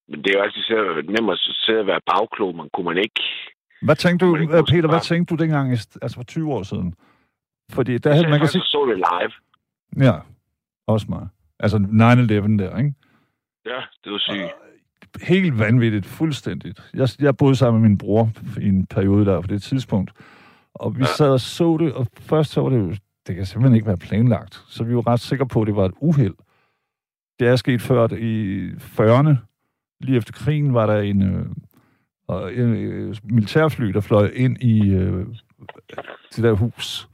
men 0.09 0.19
det 0.23 0.29
er 0.31 0.39
jo 0.39 0.45
altid 0.45 0.63
nemt 1.15 1.31
at 1.31 1.39
sidde 1.39 1.81
og 1.81 1.87
være 1.87 2.01
bagklog, 2.13 2.55
men 2.57 2.69
kunne 2.73 2.85
man 2.85 2.99
ikke... 2.99 3.23
Hvad 3.83 3.97
tænkte 3.97 4.27
du, 4.27 4.37
ikke 4.37 4.57
øh, 4.57 4.65
Peter, 4.73 4.89
hvad 4.89 5.01
tænkte 5.01 5.37
du 5.37 5.43
dengang, 5.43 5.71
altså 5.71 6.17
for 6.17 6.23
20 6.23 6.53
år 6.53 6.63
siden? 6.63 6.95
Fordi 7.73 7.99
der 7.99 8.11
Jeg, 8.11 8.17
havde, 8.17 8.31
man 8.31 8.39
kan 8.41 8.49
sige... 8.49 8.63
så 8.63 8.87
det 8.91 8.97
live. 8.97 9.33
Ja, 10.07 10.15
også 10.87 11.07
mig. 11.09 11.29
Altså 11.61 11.77
9-11 11.77 11.83
der, 12.63 12.79
ikke? 12.79 12.95
Ja, 13.67 13.81
det 14.05 14.13
var 14.13 14.19
sygt. 14.19 14.55
Helt 15.23 15.59
vanvittigt, 15.59 16.07
fuldstændigt. 16.07 16.83
Jeg, 16.95 17.09
jeg 17.21 17.37
boede 17.37 17.57
sammen 17.57 17.83
med 17.83 17.89
min 17.89 17.99
bror 17.99 18.31
i 18.61 18.69
en 18.69 18.87
periode 18.87 19.27
der 19.27 19.41
på 19.41 19.47
det 19.47 19.63
tidspunkt, 19.63 20.13
og 20.75 20.99
vi 20.99 21.05
sad 21.05 21.31
og 21.31 21.41
så 21.41 21.77
det, 21.81 21.93
og 21.93 22.07
først 22.21 22.51
så 22.51 22.61
var 22.61 22.69
det 22.69 22.79
jo, 22.79 22.95
det 23.27 23.37
kan 23.37 23.47
simpelthen 23.47 23.75
ikke 23.75 23.87
være 23.87 23.97
planlagt, 23.97 24.65
så 24.69 24.85
vi 24.85 24.95
var 24.95 25.07
ret 25.07 25.21
sikre 25.21 25.47
på, 25.47 25.61
at 25.61 25.67
det 25.67 25.77
var 25.77 25.85
et 25.85 25.95
uheld. 26.01 26.35
Det 27.39 27.49
er 27.49 27.57
sket 27.57 27.83
før 27.83 28.09
i 28.13 28.69
40'erne, 28.71 29.35
lige 30.01 30.17
efter 30.17 30.33
krigen, 30.33 30.75
var 30.75 30.87
der 30.87 31.01
en, 31.01 31.23
øh, 31.23 31.47
en 32.59 32.75
øh, 32.77 33.17
militærfly, 33.25 33.87
der 33.87 34.01
fløj 34.01 34.31
ind 34.35 34.63
i 34.63 34.91
øh, 34.91 35.27
det 36.37 36.45
der 36.45 36.53
hus, 36.53 37.09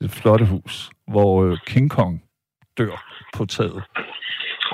det 0.00 0.10
flotte 0.10 0.46
hus, 0.46 0.90
hvor 1.06 1.44
øh, 1.44 1.58
King 1.66 1.90
Kong 1.90 2.22
dør 2.78 3.04
på 3.34 3.46
taget. 3.46 3.82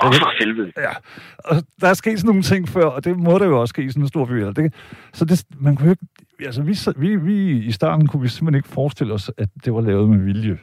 Oh, 0.03 0.13
for 0.13 0.39
helvede. 0.39 0.71
Ja, 0.77 0.91
og 1.37 1.55
der 1.81 1.87
er 1.87 1.93
sket 1.93 2.19
sådan 2.19 2.27
nogle 2.27 2.41
ting 2.41 2.69
før, 2.69 2.85
og 2.85 3.05
det 3.05 3.19
må 3.19 3.39
der 3.39 3.45
jo 3.45 3.61
også 3.61 3.71
ske 3.71 3.83
i 3.83 3.89
sådan 3.89 4.03
en 4.03 4.07
stor 4.07 4.25
by. 4.25 4.31
eller 4.31 4.53
Det, 4.53 4.73
så 5.13 5.25
det, 5.25 5.45
man 5.59 5.75
kunne 5.75 5.91
ikke, 5.91 6.05
altså 6.39 6.61
vi, 6.61 6.75
vi, 6.97 7.15
vi, 7.15 7.65
i 7.65 7.71
starten 7.71 8.07
kunne 8.07 8.21
vi 8.21 8.27
simpelthen 8.27 8.59
ikke 8.59 8.69
forestille 8.69 9.13
os, 9.13 9.31
at 9.37 9.49
det 9.65 9.73
var 9.73 9.81
lavet 9.81 10.09
med 10.09 10.17
vilje. 10.17 10.59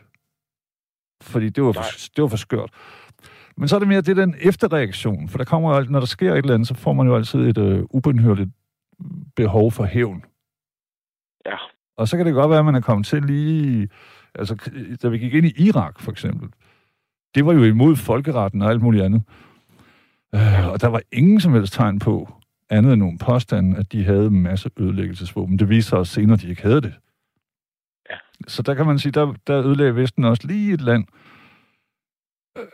Fordi 1.23 1.49
det 1.49 1.65
var, 1.65 1.73
for, 1.73 1.83
det 2.17 2.23
var 2.23 2.29
for 2.29 2.37
skørt. 2.37 2.71
Men 3.57 3.69
så 3.69 3.77
er 3.77 3.79
det 3.79 3.89
mere 3.89 4.01
det 4.01 4.17
den 4.17 4.35
efterreaktion, 4.41 5.29
for 5.29 5.39
der 5.39 5.45
kommer 5.45 5.77
jo, 5.77 5.87
når 5.91 5.99
der 5.99 6.07
sker 6.07 6.33
et 6.33 6.39
eller 6.39 6.55
andet, 6.55 6.69
så 6.69 6.75
får 6.75 6.93
man 6.93 7.07
jo 7.07 7.17
altid 7.17 7.41
et 7.41 7.59
øh, 7.59 7.83
ubenhørligt 7.91 8.51
behov 9.37 9.73
for 9.73 9.85
hævn. 9.85 10.25
Ja. 11.47 11.57
Og 11.97 12.09
så 12.09 12.17
kan 12.17 12.27
det 12.27 12.35
godt 12.35 12.51
være, 12.51 12.59
at 12.59 12.65
man 12.65 12.75
er 12.75 12.81
kommet 12.81 13.07
til 13.07 13.23
lige... 13.23 13.89
Altså, 14.35 14.71
da 15.03 15.09
vi 15.09 15.19
gik 15.19 15.35
ind 15.35 15.47
i 15.47 15.67
Irak, 15.67 16.01
for 16.01 16.11
eksempel, 16.11 16.49
det 17.35 17.47
var 17.47 17.53
jo 17.53 17.65
imod 17.65 17.97
folkeretten 17.97 18.63
og 18.63 18.71
alt 18.71 18.83
muligt 18.83 19.05
andet. 19.05 19.23
Øh, 20.35 20.69
og 20.69 20.81
der 20.81 20.89
var 20.89 21.01
ingen 21.13 21.41
som 21.41 21.53
helst 21.53 21.73
tegn 21.73 21.99
på, 21.99 22.39
andet 22.71 22.93
end 22.93 23.01
nogle 23.01 23.19
påstande, 23.19 23.77
at 23.79 23.93
de 23.93 24.05
havde 24.05 24.27
en 24.27 24.43
masse 24.43 24.71
ødelæggelsesvåben. 24.77 25.59
Det 25.59 25.69
viste 25.69 25.89
sig 25.89 25.99
også 25.99 26.13
senere, 26.13 26.35
at 26.35 26.43
de 26.43 26.49
ikke 26.49 26.63
havde 26.63 26.81
det. 26.81 26.95
Ja. 28.11 28.17
Så 28.47 28.63
der 28.63 28.75
kan 28.75 28.87
man 28.87 28.99
sige, 28.99 29.13
der, 29.13 29.35
der 29.47 29.67
ødelagde 29.67 29.97
Vesten 29.97 30.25
også 30.25 30.47
lige 30.47 30.75
et 30.75 30.81
land 30.81 31.07
øh, 32.59 32.65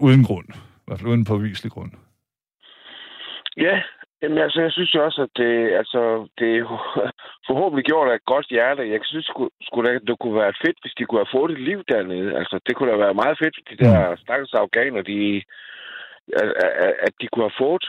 uden 0.00 0.24
grund. 0.24 0.48
I 0.54 0.82
hvert 0.86 0.98
fald 0.98 1.10
uden 1.10 1.24
påviselig 1.24 1.72
grund. 1.72 1.92
Ja, 3.56 3.82
jamen, 4.22 4.38
altså, 4.38 4.60
jeg 4.60 4.72
synes 4.72 4.94
jo 4.94 5.04
også, 5.04 5.22
at 5.22 5.32
det, 5.36 5.72
altså, 5.80 6.28
det 6.38 6.48
er 6.56 6.64
forhåbentlig 7.48 7.84
gjort 7.84 8.08
af 8.10 8.14
et 8.14 8.24
godt 8.24 8.46
hjerte. 8.48 8.90
Jeg 8.90 9.00
synes 9.04 9.26
sgu, 9.26 9.48
sgu 9.62 9.82
da, 9.82 9.98
det 9.98 10.18
kunne 10.18 10.38
være 10.44 10.60
fedt, 10.64 10.78
hvis 10.82 10.94
de 10.98 11.04
kunne 11.04 11.24
have 11.24 11.36
fået 11.38 11.50
et 11.52 11.60
liv 11.60 11.84
dernede. 11.88 12.36
Altså, 12.38 12.60
det 12.66 12.76
kunne 12.76 12.90
da 12.92 12.96
være 12.96 13.20
meget 13.22 13.38
fedt, 13.42 13.54
hvis 13.56 13.78
de 13.78 13.84
der 13.84 14.16
stakkels 14.16 14.54
afghaner, 14.54 15.02
de, 15.02 15.42
at, 16.42 16.48
at, 16.64 16.94
at 17.06 17.12
de 17.20 17.26
kunne 17.28 17.44
have 17.48 17.60
fået, 17.64 17.84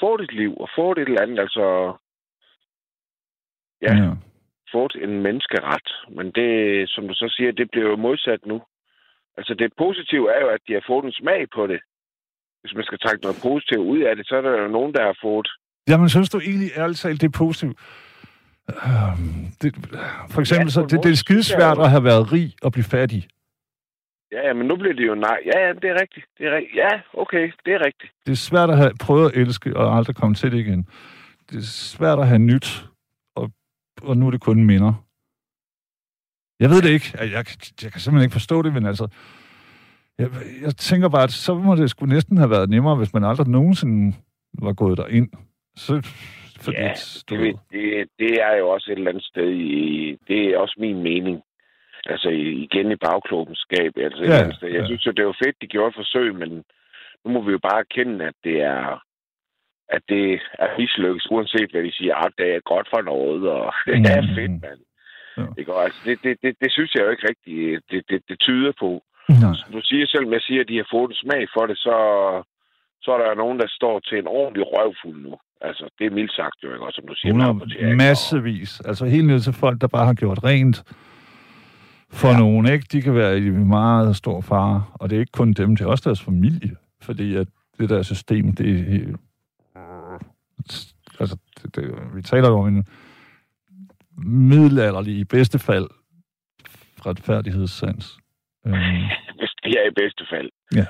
fået 0.00 0.20
et 0.20 0.32
liv 0.32 0.52
og 0.60 0.68
fået 0.76 0.98
et 0.98 1.08
eller 1.08 1.22
andet, 1.22 1.38
altså, 1.38 1.64
ja, 3.82 3.94
ja. 4.02 4.10
fået 4.72 4.94
en 5.04 5.22
menneskeret. 5.22 5.88
Men 6.16 6.26
det, 6.32 6.52
som 6.90 7.08
du 7.08 7.14
så 7.14 7.34
siger, 7.36 7.52
det 7.52 7.70
bliver 7.70 7.88
jo 7.88 7.96
modsat 7.96 8.46
nu. 8.46 8.62
Altså, 9.36 9.54
det 9.54 9.72
positive 9.78 10.32
er 10.34 10.40
jo, 10.40 10.48
at 10.48 10.60
de 10.68 10.72
har 10.72 10.84
fået 10.86 11.04
en 11.04 11.12
smag 11.12 11.46
på 11.54 11.66
det. 11.66 11.80
Hvis 12.60 12.74
man 12.74 12.84
skal 12.84 12.98
trække 12.98 13.22
noget 13.22 13.42
positivt 13.42 13.86
ud 13.92 14.00
af 14.00 14.16
det, 14.16 14.26
så 14.28 14.36
er 14.36 14.40
der 14.40 14.62
jo 14.62 14.68
nogen, 14.68 14.94
der 14.94 15.02
har 15.02 15.16
fået 15.22 15.48
Jamen, 15.88 16.08
synes 16.08 16.28
du 16.30 16.38
egentlig 16.38 16.70
ærligt 16.76 16.98
talt, 16.98 17.20
det 17.20 17.26
er 17.26 17.38
positivt? 17.38 17.78
Øhm, 18.68 19.46
det, 19.62 19.76
for 20.30 20.40
eksempel, 20.40 20.66
Ja, 20.66 20.70
så 20.70 20.82
det, 20.82 21.02
det 21.02 21.10
er 21.10 21.16
skidesvært 21.16 21.78
at 21.78 21.90
have 21.90 22.04
været 22.04 22.32
rig 22.32 22.54
og 22.62 22.72
blive 22.72 22.84
fattig. 22.84 23.28
Ja, 24.32 24.46
ja, 24.46 24.52
men 24.52 24.66
nu 24.66 24.76
bliver 24.76 24.94
det 24.94 25.06
jo 25.06 25.14
nej. 25.14 25.38
Ja, 25.46 25.66
ja, 25.66 25.72
det 25.72 25.84
er 25.84 26.00
rigtigt. 26.00 26.26
Det 26.38 26.46
er 26.46 26.56
rigtigt. 26.56 26.76
Ja, 26.76 26.88
okay, 27.14 27.52
det 27.64 27.74
er 27.74 27.86
rigtigt. 27.86 28.12
Det 28.26 28.32
er 28.32 28.36
svært 28.36 28.70
at 28.70 28.76
have 28.76 28.92
prøvet 29.00 29.30
at 29.32 29.36
elske 29.40 29.76
og 29.76 29.96
aldrig 29.96 30.16
komme 30.16 30.34
til 30.34 30.52
det 30.52 30.58
igen. 30.58 30.88
Det 31.50 31.56
er 31.58 31.62
svært 31.62 32.18
at 32.18 32.26
have 32.26 32.38
nyt, 32.38 32.84
og, 33.36 33.50
og 34.02 34.16
nu 34.16 34.26
er 34.26 34.30
det 34.30 34.40
kun 34.40 34.64
minder. 34.64 34.92
Jeg 36.60 36.70
ved 36.70 36.82
det 36.82 36.90
ikke. 36.90 37.12
Jeg, 37.14 37.32
jeg, 37.32 37.44
jeg 37.82 37.92
kan 37.92 38.00
simpelthen 38.00 38.22
ikke 38.22 38.32
forstå 38.32 38.62
det, 38.62 38.72
men 38.72 38.86
altså... 38.86 39.08
Jeg, 40.18 40.30
jeg 40.62 40.76
tænker 40.76 41.08
bare, 41.08 41.22
at 41.22 41.32
så 41.32 41.54
må 41.54 41.74
det 41.74 41.90
sgu 41.90 42.06
næsten 42.06 42.36
have 42.36 42.50
været 42.50 42.70
nemmere, 42.70 42.96
hvis 42.96 43.14
man 43.14 43.24
aldrig 43.24 43.48
nogensinde 43.48 44.16
var 44.58 44.72
gået 44.72 44.98
derind. 44.98 45.28
Så, 45.78 45.92
for 46.62 46.72
Ja, 46.72 46.92
du 47.30 47.34
Det, 47.44 47.56
det, 47.72 48.08
det 48.18 48.32
er 48.42 48.54
jo 48.56 48.68
også 48.68 48.86
et 48.92 48.98
eller 48.98 49.10
andet 49.10 49.24
sted 49.24 49.50
i... 49.50 50.16
Det 50.28 50.40
er 50.44 50.58
også 50.58 50.76
min 50.78 51.02
mening. 51.02 51.42
Altså 52.06 52.28
igen 52.64 52.92
i 52.92 52.96
bagklubbenskab. 52.96 53.92
Altså, 53.96 54.22
et 54.22 54.28
Ja, 54.28 54.32
eller 54.32 54.38
andet 54.44 54.56
sted. 54.56 54.68
Jeg 54.68 54.80
ja. 54.80 54.86
synes 54.86 55.06
jo, 55.06 55.10
det 55.10 55.26
var 55.26 55.36
fedt, 55.44 55.56
de 55.62 55.66
gjorde 55.66 55.88
et 55.88 55.94
forsøg, 55.94 56.34
men 56.34 56.50
nu 57.24 57.30
må 57.32 57.40
vi 57.42 57.52
jo 57.52 57.58
bare 57.58 57.78
erkende, 57.86 58.24
at 58.24 58.34
det 58.44 58.60
er 58.62 59.02
at 59.96 60.02
det 60.08 60.40
er 60.58 60.78
mislykkes, 60.78 61.30
uanset 61.30 61.70
hvad 61.70 61.82
de 61.82 61.92
siger, 61.92 62.14
at 62.16 62.32
det 62.38 62.54
er 62.54 62.60
godt 62.60 62.88
for 62.94 63.02
noget, 63.02 63.42
og 63.50 63.72
det 63.86 63.94
er 64.16 64.22
Mhm. 64.22 64.34
fedt, 64.36 64.62
mand. 64.62 64.80
Ja. 65.38 65.46
Ikke? 65.58 65.74
Og 65.74 65.84
altså, 65.84 66.00
det, 66.04 66.18
det, 66.24 66.38
det, 66.42 66.56
det, 66.62 66.72
synes 66.72 66.94
jeg 66.94 67.02
jo 67.04 67.10
ikke 67.10 67.28
rigtigt, 67.28 67.82
det, 67.90 68.02
det, 68.10 68.22
det 68.28 68.40
tyder 68.40 68.72
på. 68.80 69.02
Nej. 69.28 69.54
Som 69.60 69.72
du 69.72 69.80
siger 69.84 70.06
selv, 70.06 70.26
jeg 70.32 70.40
siger, 70.40 70.60
at 70.60 70.68
de 70.68 70.76
har 70.76 70.88
fået 70.94 71.08
en 71.10 71.16
smag 71.24 71.42
for 71.54 71.66
det, 71.66 71.78
så, 71.78 71.96
så 73.02 73.10
er 73.12 73.18
der 73.18 73.34
nogen, 73.34 73.58
der 73.58 73.66
står 73.68 74.00
til 74.00 74.18
en 74.18 74.26
ordentlig 74.26 74.64
røvfuld 74.66 75.22
nu. 75.22 75.34
Altså, 75.60 75.90
det 75.98 76.06
er 76.06 76.10
mildt 76.10 76.32
sagt 76.32 76.56
jo, 76.62 76.72
ikke? 76.72 76.86
Og 76.86 76.92
som 76.92 77.06
du 77.06 77.14
siger, 77.14 77.34
med 77.34 77.42
100, 77.42 77.48
rapportering 77.50 77.90
og- 77.90 77.96
massevis. 77.96 78.80
Altså 78.80 79.04
helt 79.06 79.26
ned 79.26 79.40
til 79.40 79.52
folk, 79.52 79.80
der 79.80 79.86
bare 79.88 80.06
har 80.06 80.14
gjort 80.14 80.44
rent 80.44 80.84
for 82.10 82.28
ja. 82.28 82.38
nogen, 82.38 82.66
ikke? 82.72 82.86
De 82.92 83.02
kan 83.02 83.14
være 83.14 83.38
i 83.38 83.50
meget 83.50 84.16
stor 84.16 84.40
fare, 84.40 84.84
og 84.94 85.10
det 85.10 85.16
er 85.16 85.20
ikke 85.20 85.32
kun 85.32 85.52
dem, 85.52 85.76
det 85.76 85.84
er 85.84 85.88
også 85.88 86.04
deres 86.10 86.22
familie. 86.22 86.76
Fordi 87.02 87.36
at 87.36 87.46
det 87.78 87.88
der 87.88 88.02
system, 88.02 88.54
det 88.54 88.70
er 88.70 88.84
helt... 88.84 89.16
Altså, 91.20 91.36
det, 91.62 91.76
det, 91.76 91.94
vi 92.14 92.22
taler 92.22 92.48
jo 92.48 92.58
om 92.58 92.68
en 92.68 92.86
middelalderlig, 94.26 95.18
i 95.18 95.24
bedste 95.24 95.58
fald, 95.58 95.86
retfærdighedssans. 97.06 98.18
Øhm, 98.66 98.74
er 99.78 99.90
i 99.90 99.94
bedste 99.96 100.24
fald. 100.30 100.50
Ja. 100.74 100.86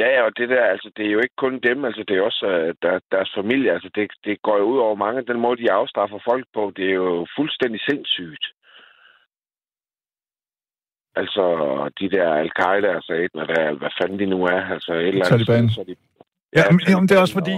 Ja, 0.00 0.06
ja, 0.14 0.20
og 0.26 0.32
det 0.38 0.48
der, 0.48 0.64
altså, 0.74 0.90
det 0.96 1.06
er 1.06 1.10
jo 1.10 1.18
ikke 1.24 1.38
kun 1.44 1.54
dem, 1.68 1.84
altså, 1.84 2.04
det 2.08 2.16
er 2.16 2.22
også 2.22 2.46
øh, 2.46 2.74
der, 2.82 2.98
deres 3.14 3.30
familie, 3.38 3.72
altså, 3.72 3.90
det, 3.94 4.10
det 4.24 4.42
går 4.42 4.56
jo 4.58 4.64
ud 4.72 4.78
over 4.78 4.94
mange. 5.04 5.22
Den 5.32 5.40
måde, 5.40 5.62
de 5.62 5.72
afstraffer 5.72 6.18
folk 6.30 6.44
på, 6.54 6.72
det 6.76 6.86
er 6.90 6.94
jo 7.04 7.26
fuldstændig 7.38 7.80
sindssygt. 7.90 8.44
Altså, 11.20 11.44
de 12.00 12.10
der 12.16 12.26
al-Qaida 12.42 12.88
og 12.98 13.02
Satan, 13.02 13.40
der, 13.52 13.78
hvad 13.80 13.90
fanden 14.00 14.18
de 14.18 14.26
nu 14.26 14.44
er, 14.44 14.60
altså, 14.74 14.92
et 14.92 15.08
eller 15.08 15.32
andet. 15.32 15.46
Taliban. 15.46 15.68
Så 15.68 15.84
de, 15.88 15.94
Ja, 16.56 16.62
men, 16.70 16.80
jamen, 16.88 17.08
det 17.08 17.16
er 17.16 17.20
også 17.20 17.34
fordi, 17.34 17.56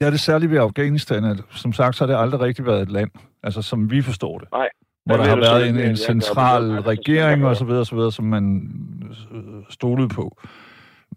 det 0.00 0.06
er 0.06 0.10
det 0.10 0.20
særligt 0.20 0.50
ved 0.52 0.58
Afghanistan, 0.58 1.24
at 1.24 1.36
som 1.50 1.72
sagt, 1.72 1.96
så 1.96 2.06
har 2.06 2.12
det 2.12 2.22
aldrig 2.22 2.40
rigtig 2.40 2.66
været 2.66 2.82
et 2.82 2.90
land, 2.92 3.10
altså 3.42 3.62
som 3.62 3.90
vi 3.90 4.02
forstår 4.02 4.38
det. 4.38 4.48
Nej. 4.52 4.68
Hvor 5.06 5.16
der 5.16 5.24
har 5.24 5.36
været 5.36 5.68
en, 5.68 5.76
er- 5.78 5.88
en 5.90 5.96
central 5.96 6.62
regering 6.80 7.46
og 7.46 7.56
så 7.56 7.64
videre, 7.64 7.80
og 7.80 7.86
så 7.86 7.94
videre, 7.94 8.12
som 8.12 8.24
man 8.24 8.44
øh, 9.34 9.64
stolede 9.70 10.08
på. 10.08 10.38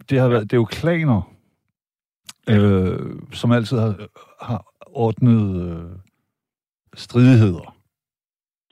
Det 0.10 0.20
har 0.20 0.28
været, 0.28 0.44
det 0.44 0.54
er 0.54 0.58
jo 0.58 0.66
klaner, 0.66 1.34
øh, 2.50 3.00
som 3.32 3.52
altid 3.52 3.80
har, 3.80 4.08
har 4.42 4.74
ordnet 4.86 5.62
øh, 5.62 6.00
stridigheder. 6.96 7.78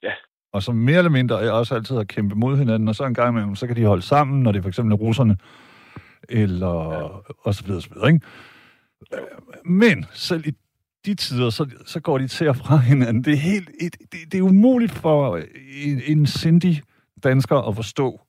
Ja. 0.04 0.12
Og 0.54 0.64
som 0.64 0.76
mere 0.76 0.98
eller 0.98 1.12
mindre 1.12 1.52
også 1.52 1.76
altid 1.76 1.96
har 1.96 2.04
kæmpet 2.04 2.38
mod 2.38 2.58
hinanden, 2.58 2.88
og 2.88 2.96
så 2.96 3.04
en 3.04 3.14
gang 3.14 3.30
imellem, 3.30 3.56
så 3.56 3.68
kan 3.68 3.76
de 3.76 3.86
holde 3.86 4.02
sammen, 4.02 4.44
når 4.44 4.52
det 4.52 4.62
for 4.62 4.70
eksempel 4.70 4.94
er 4.94 4.98
russerne, 4.98 5.38
eller 6.30 6.94
ja. 6.94 7.08
og 7.44 7.56
så 7.56 7.64
videre, 7.64 7.82
så 7.82 7.90
videre, 7.94 8.08
ikke? 8.08 8.26
Men 9.66 10.06
selv 10.14 10.48
i 10.48 10.52
de 11.06 11.14
tider, 11.14 11.50
så, 11.50 11.70
så 11.86 12.00
går 12.00 12.18
de 12.18 12.28
til 12.28 12.50
og 12.50 12.56
fra 12.56 12.78
hinanden. 12.92 13.24
Det 13.24 13.34
er, 13.34 13.38
helt, 13.38 13.70
et, 13.82 13.96
det, 14.12 14.32
det 14.32 14.38
er 14.38 14.42
umuligt 14.42 14.92
for 14.92 15.38
en, 15.84 16.02
en 16.06 16.26
sindig 16.26 16.82
dansker 17.24 17.58
at 17.58 17.76
forstå. 17.76 18.22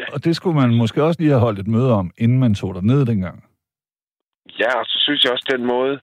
Ja. 0.00 0.04
Og 0.14 0.18
det 0.24 0.32
skulle 0.36 0.56
man 0.62 0.70
måske 0.82 1.02
også 1.02 1.20
lige 1.20 1.30
have 1.34 1.40
holdt 1.46 1.58
et 1.58 1.66
møde 1.76 1.92
om, 2.00 2.06
inden 2.18 2.38
man 2.44 2.54
tog 2.54 2.74
der 2.74 2.80
ned 2.80 3.06
dengang. 3.06 3.36
Ja, 4.62 4.70
og 4.80 4.84
så 4.92 4.96
synes 5.06 5.24
jeg 5.24 5.32
også, 5.32 5.48
den 5.56 5.64
måde, 5.74 5.94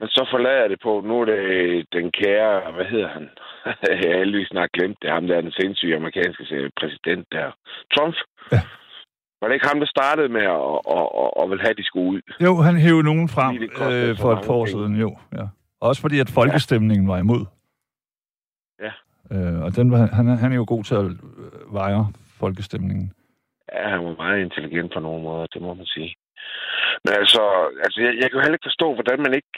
man 0.00 0.08
så 0.08 0.22
forlader 0.32 0.68
det 0.68 0.78
på, 0.86 0.92
nu 1.08 1.14
er 1.20 1.24
det 1.24 1.44
den 1.92 2.06
kære, 2.20 2.72
hvad 2.76 2.84
hedder 2.92 3.08
han? 3.08 3.24
jeg 4.02 4.10
har 4.12 4.18
heldigvis 4.22 4.48
snart 4.48 4.72
glemt 4.72 4.98
det. 5.02 5.10
Ham 5.10 5.26
der 5.26 5.36
er 5.36 5.40
den 5.40 5.52
sindssyge 5.60 5.96
amerikanske 5.96 6.44
øh, 6.54 6.70
præsident 6.80 7.26
der. 7.32 7.46
Trump. 7.94 8.14
Ja. 8.52 8.60
Var 9.40 9.46
det 9.48 9.54
ikke 9.54 9.68
ham, 9.72 9.80
der 9.80 9.86
startede 9.86 10.28
med 10.28 10.44
at, 10.58 10.74
at, 10.98 11.06
at, 11.22 11.30
at 11.40 11.50
vil 11.50 11.60
have, 11.60 11.70
at 11.70 11.76
de 11.80 11.84
skulle 11.90 12.08
ud? 12.14 12.20
Jo, 12.46 12.52
han 12.56 12.76
hævde 12.76 13.02
nogen 13.02 13.28
frem 13.28 13.54
øh, 13.62 14.18
for 14.22 14.32
et 14.32 14.42
par 14.46 14.54
år 14.60 14.66
siden, 14.66 14.96
jo. 15.04 15.10
Ja. 15.38 15.44
Også 15.80 16.00
fordi, 16.00 16.18
at 16.20 16.30
folkestemningen 16.30 17.08
var 17.08 17.18
imod. 17.18 17.44
Ja. 18.84 18.92
Øh, 19.32 19.60
og 19.64 19.76
den 19.76 19.90
var, 19.92 19.98
han, 20.18 20.28
er- 20.28 20.36
han 20.36 20.52
er 20.52 20.56
jo 20.56 20.64
god 20.68 20.84
til 20.84 20.94
at 20.94 21.04
øh, 21.04 21.74
veje 21.74 21.94
folkestemningen. 22.42 23.12
Ja, 23.72 23.88
han 23.88 24.04
var 24.04 24.14
meget 24.24 24.40
intelligent 24.40 24.92
på 24.92 25.00
nogle 25.00 25.22
måder, 25.22 25.46
det 25.46 25.62
må 25.62 25.74
man 25.74 25.86
sige. 25.86 26.14
Men 27.04 27.12
altså, 27.20 27.42
altså 27.84 27.98
jeg, 28.00 28.12
jeg 28.20 28.26
kan 28.26 28.38
jo 28.38 28.44
heller 28.44 28.58
ikke 28.58 28.70
forstå, 28.70 28.94
hvordan 28.94 29.18
man 29.22 29.34
ikke... 29.34 29.54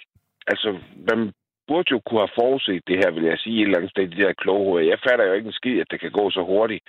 Altså, 0.46 0.68
man 1.10 1.32
burde 1.68 1.88
jo 1.90 1.98
kunne 2.00 2.20
have 2.20 2.38
forudset 2.40 2.82
det 2.88 2.96
her, 3.02 3.10
vil 3.10 3.24
jeg 3.24 3.38
sige, 3.38 3.56
et 3.56 3.62
eller 3.62 3.78
andet 3.78 3.90
sted, 3.90 4.08
de 4.08 4.22
der 4.22 4.32
kloge 4.42 4.64
hoveder. 4.64 4.90
Jeg 4.90 4.98
fatter 5.06 5.24
jo 5.26 5.32
ikke 5.32 5.46
en 5.46 5.60
skid, 5.60 5.80
at 5.80 5.90
det 5.90 6.00
kan 6.00 6.10
gå 6.10 6.30
så 6.30 6.42
hurtigt. 6.52 6.84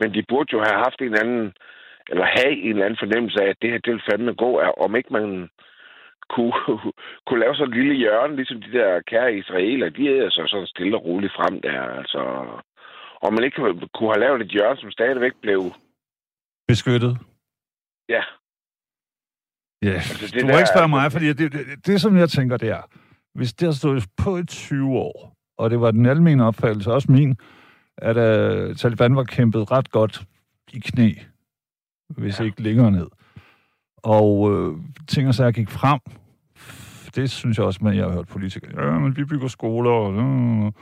Men 0.00 0.14
de 0.14 0.22
burde 0.28 0.50
jo 0.52 0.60
have 0.66 0.78
haft 0.84 0.98
en 1.00 1.06
eller 1.06 1.24
anden, 1.24 1.52
eller 2.10 2.26
have 2.38 2.54
en 2.66 2.70
eller 2.70 2.84
anden 2.84 3.02
fornemmelse 3.04 3.38
af, 3.42 3.48
at 3.48 3.60
det 3.62 3.70
her, 3.70 3.78
det 3.78 3.92
vil 3.92 4.08
fandme 4.10 4.34
gå, 4.34 4.50
er, 4.58 4.70
om 4.84 4.96
ikke 4.96 5.12
man 5.12 5.48
kunne, 6.34 6.54
kunne 7.26 7.40
lave 7.40 7.54
sådan 7.56 7.72
en 7.72 7.78
lille 7.80 7.94
hjørne, 7.94 8.36
ligesom 8.36 8.62
de 8.62 8.72
der 8.78 9.00
kære 9.10 9.34
israeler, 9.34 9.88
de 9.88 10.18
er 10.18 10.30
så 10.30 10.42
sådan 10.46 10.66
stille 10.66 10.96
og 10.96 11.04
roligt 11.04 11.36
frem 11.38 11.60
der, 11.60 11.80
altså... 12.00 12.22
Og 13.24 13.32
man 13.34 13.44
ikke 13.44 13.56
kunne- 13.94 14.10
have 14.12 14.20
lavet 14.20 14.40
et 14.40 14.48
hjørne, 14.50 14.80
som 14.80 14.90
stadigvæk 14.90 15.32
blev... 15.42 15.60
Beskyttet. 16.68 17.18
Ja, 18.08 18.22
Ja, 19.82 19.90
Altså, 19.90 20.12
altså, 20.12 20.26
det 20.36 20.42
du 20.42 20.46
må 20.46 20.52
der- 20.52 20.58
ikke 20.58 20.70
spørge 20.76 20.88
mig, 20.88 21.12
fordi 21.12 21.26
det, 21.26 21.38
det, 21.38 21.52
det, 21.52 21.86
det, 21.86 22.00
som 22.00 22.16
jeg 22.16 22.30
tænker, 22.30 22.56
det 22.56 22.68
er, 22.68 22.82
hvis 23.34 23.52
det 23.52 23.66
har 23.68 23.72
stået 23.72 24.04
på 24.16 24.36
i 24.38 24.44
20 24.46 24.90
år, 24.98 25.36
og 25.58 25.70
det 25.70 25.80
var 25.80 25.90
den 25.90 26.06
almene 26.06 26.44
opfattelse, 26.46 26.92
også 26.92 27.12
min, 27.12 27.36
at 27.98 28.16
uh, 28.16 28.76
Taliban 28.76 29.16
var 29.16 29.24
kæmpet 29.24 29.70
ret 29.70 29.90
godt 29.90 30.22
i 30.72 30.78
knæ, 30.78 31.12
hvis 32.08 32.40
ja. 32.40 32.44
ikke 32.44 32.62
længere 32.62 32.90
ned. 32.90 33.06
Og 33.96 34.52
øh, 34.52 34.76
ting 35.08 35.28
og 35.28 35.34
sager 35.34 35.50
gik 35.50 35.70
frem. 35.70 36.00
Det 37.14 37.30
synes 37.30 37.58
jeg 37.58 37.66
også, 37.66 37.80
at 37.86 37.96
jeg 37.96 38.04
har 38.04 38.12
hørt 38.12 38.28
politikere. 38.28 38.84
Ja, 38.86 38.98
men 38.98 39.16
vi 39.16 39.24
bygger 39.24 39.48
skoler. 39.48 39.90
Og, 39.90 40.14
øh. 40.14 40.72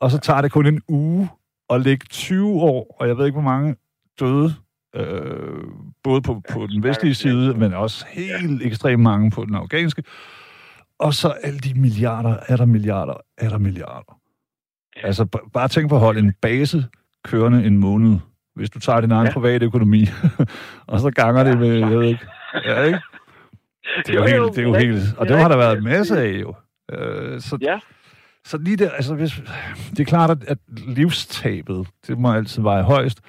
og 0.00 0.10
så 0.10 0.18
tager 0.18 0.40
det 0.40 0.52
kun 0.52 0.66
en 0.66 0.82
uge 0.88 1.28
at 1.70 1.80
lægge 1.80 2.06
20 2.10 2.48
år, 2.62 2.96
og 3.00 3.08
jeg 3.08 3.18
ved 3.18 3.26
ikke, 3.26 3.40
hvor 3.40 3.50
mange 3.50 3.76
døde, 4.20 4.54
øh, 4.96 5.64
både 6.02 6.22
på, 6.22 6.42
på 6.52 6.66
den 6.66 6.82
vestlige 6.82 7.14
side, 7.14 7.54
men 7.54 7.74
også 7.74 8.06
helt 8.08 8.62
ekstremt 8.62 9.02
mange 9.02 9.30
på 9.30 9.44
den 9.44 9.54
afghanske. 9.54 10.02
Og 10.98 11.14
så 11.14 11.28
alle 11.28 11.58
de 11.58 11.74
milliarder, 11.80 12.36
er 12.48 12.56
der 12.56 12.64
milliarder, 12.66 13.14
er 13.38 13.48
der 13.48 13.58
milliarder. 13.58 14.18
Altså, 15.02 15.24
b- 15.24 15.52
bare 15.52 15.68
tænk 15.68 15.88
på 15.88 15.94
at 15.94 16.00
holde 16.00 16.20
en 16.20 16.32
base 16.42 16.84
kørende 17.24 17.64
en 17.66 17.78
måned, 17.78 18.18
hvis 18.54 18.70
du 18.70 18.78
tager 18.80 19.00
din 19.00 19.10
egen 19.12 19.24
ja. 19.26 19.28
Ja. 19.30 19.32
private 19.34 19.66
økonomi, 19.66 20.04
og 20.86 21.00
så 21.00 21.10
ganger 21.10 21.44
det 21.44 21.58
med, 21.58 21.68
jeg 21.78 21.90
ved 21.90 22.02
ikke, 22.04 22.26
ja, 22.64 22.82
ikke? 22.82 23.00
Det 24.06 24.14
er 24.14 24.14
jo, 24.14 24.24
helt, 24.24 24.56
det 24.56 24.58
er 24.58 24.62
jo 24.62 24.74
helt, 24.74 25.02
og 25.18 25.28
det 25.28 25.38
har 25.38 25.48
der 25.48 25.56
været 25.56 25.82
masser 25.82 26.16
af 26.16 26.40
jo. 26.40 26.54
Øh, 26.92 27.40
så, 27.40 27.58
Ja. 27.60 27.78
Så 28.46 28.58
lige 28.58 28.76
der, 28.76 28.90
altså 28.90 29.14
hvis, 29.14 29.42
det 29.90 30.00
er 30.00 30.04
klart, 30.04 30.30
at, 30.30 30.44
at 30.44 30.58
livstabet, 30.68 31.88
det 32.06 32.18
må 32.18 32.32
altid 32.32 32.62
veje 32.62 32.82
højst. 32.82 33.20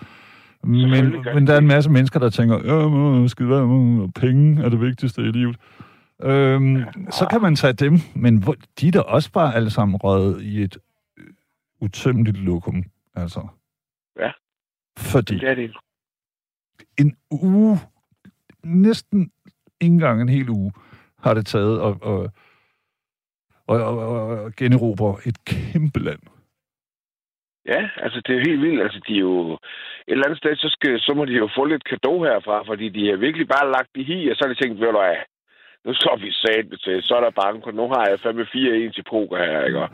Men, 0.64 1.16
men 1.34 1.48
der 1.48 1.54
er 1.54 1.58
en 1.58 1.68
masse 1.68 1.90
mennesker, 1.90 2.20
der 2.20 2.30
tænker, 2.30 2.56
ja, 2.66 2.88
må, 2.88 3.28
skide 3.28 3.50
være, 3.50 4.12
penge 4.16 4.64
er 4.64 4.70
det 4.70 4.82
vigtigste 4.82 5.22
i 5.22 5.32
livet. 5.32 5.58
Øhm, 6.24 6.84
så 7.12 7.28
kan 7.30 7.42
man 7.42 7.56
tage 7.56 7.74
dem, 7.74 8.00
men 8.16 8.38
hvor, 8.38 8.56
de 8.80 8.88
er 8.88 8.92
da 8.92 9.00
også 9.00 9.32
bare 9.32 9.56
alle 9.56 9.70
sammen 9.70 9.96
røget 9.96 10.42
i 10.42 10.62
et 10.64 10.78
øh, 11.18 11.26
utømmeligt 11.82 12.38
lokum. 12.38 12.84
Altså. 13.16 13.48
Ja. 14.20 14.32
Fordi 14.98 15.40
Det 15.40 15.50
er 15.50 15.56
det. 15.56 15.78
en 17.00 17.16
uge, 17.32 17.80
næsten 18.64 19.32
ikke 19.82 19.94
engang 19.94 20.22
en 20.22 20.30
hel 20.30 20.50
uge, 20.50 20.72
har 21.20 21.34
det 21.34 21.46
taget 21.46 21.80
at, 21.82 22.10
at, 22.12 22.30
at, 23.72 23.76
at, 23.76 24.46
at 24.46 24.56
generobre 24.56 25.12
et 25.30 25.38
kæmpe 25.46 26.00
land. 26.08 26.24
Ja, 27.74 27.82
altså 28.04 28.22
det 28.26 28.34
er 28.36 28.48
helt 28.48 28.62
vildt. 28.62 28.82
Altså 28.86 29.00
de 29.08 29.14
er 29.16 29.26
jo 29.30 29.54
et 29.54 29.60
eller 30.08 30.26
andet 30.26 30.40
sted, 30.42 30.56
så, 30.56 30.70
skal, 30.76 31.00
så 31.00 31.12
må 31.18 31.26
de 31.26 31.34
jo 31.44 31.50
få 31.58 31.66
lidt 31.66 31.84
kado 31.90 32.24
herfra, 32.24 32.58
fordi 32.70 32.90
de 32.90 33.10
har 33.10 33.18
virkelig 33.26 33.48
bare 33.48 33.72
lagt 33.76 33.90
det 33.96 34.06
hi, 34.06 34.30
og 34.30 34.36
så 34.36 34.42
har 34.44 34.54
de 34.54 34.60
tænkt, 34.62 34.80
ved 34.80 34.88
du 34.88 35.00
hvad, 35.00 35.18
nu 35.86 35.94
står 35.94 36.16
vi 36.24 36.30
sat 36.32 36.66
til, 36.84 37.04
så 37.04 37.14
er 37.18 37.22
der 37.24 37.40
banko, 37.42 37.72
nu 37.72 37.86
har 37.94 38.04
jeg 38.10 38.20
fandme 38.20 38.44
4-1 38.44 38.94
til 38.96 39.04
poker 39.12 39.38
her, 39.38 39.62
ikke? 39.68 39.80
Og 39.80 39.90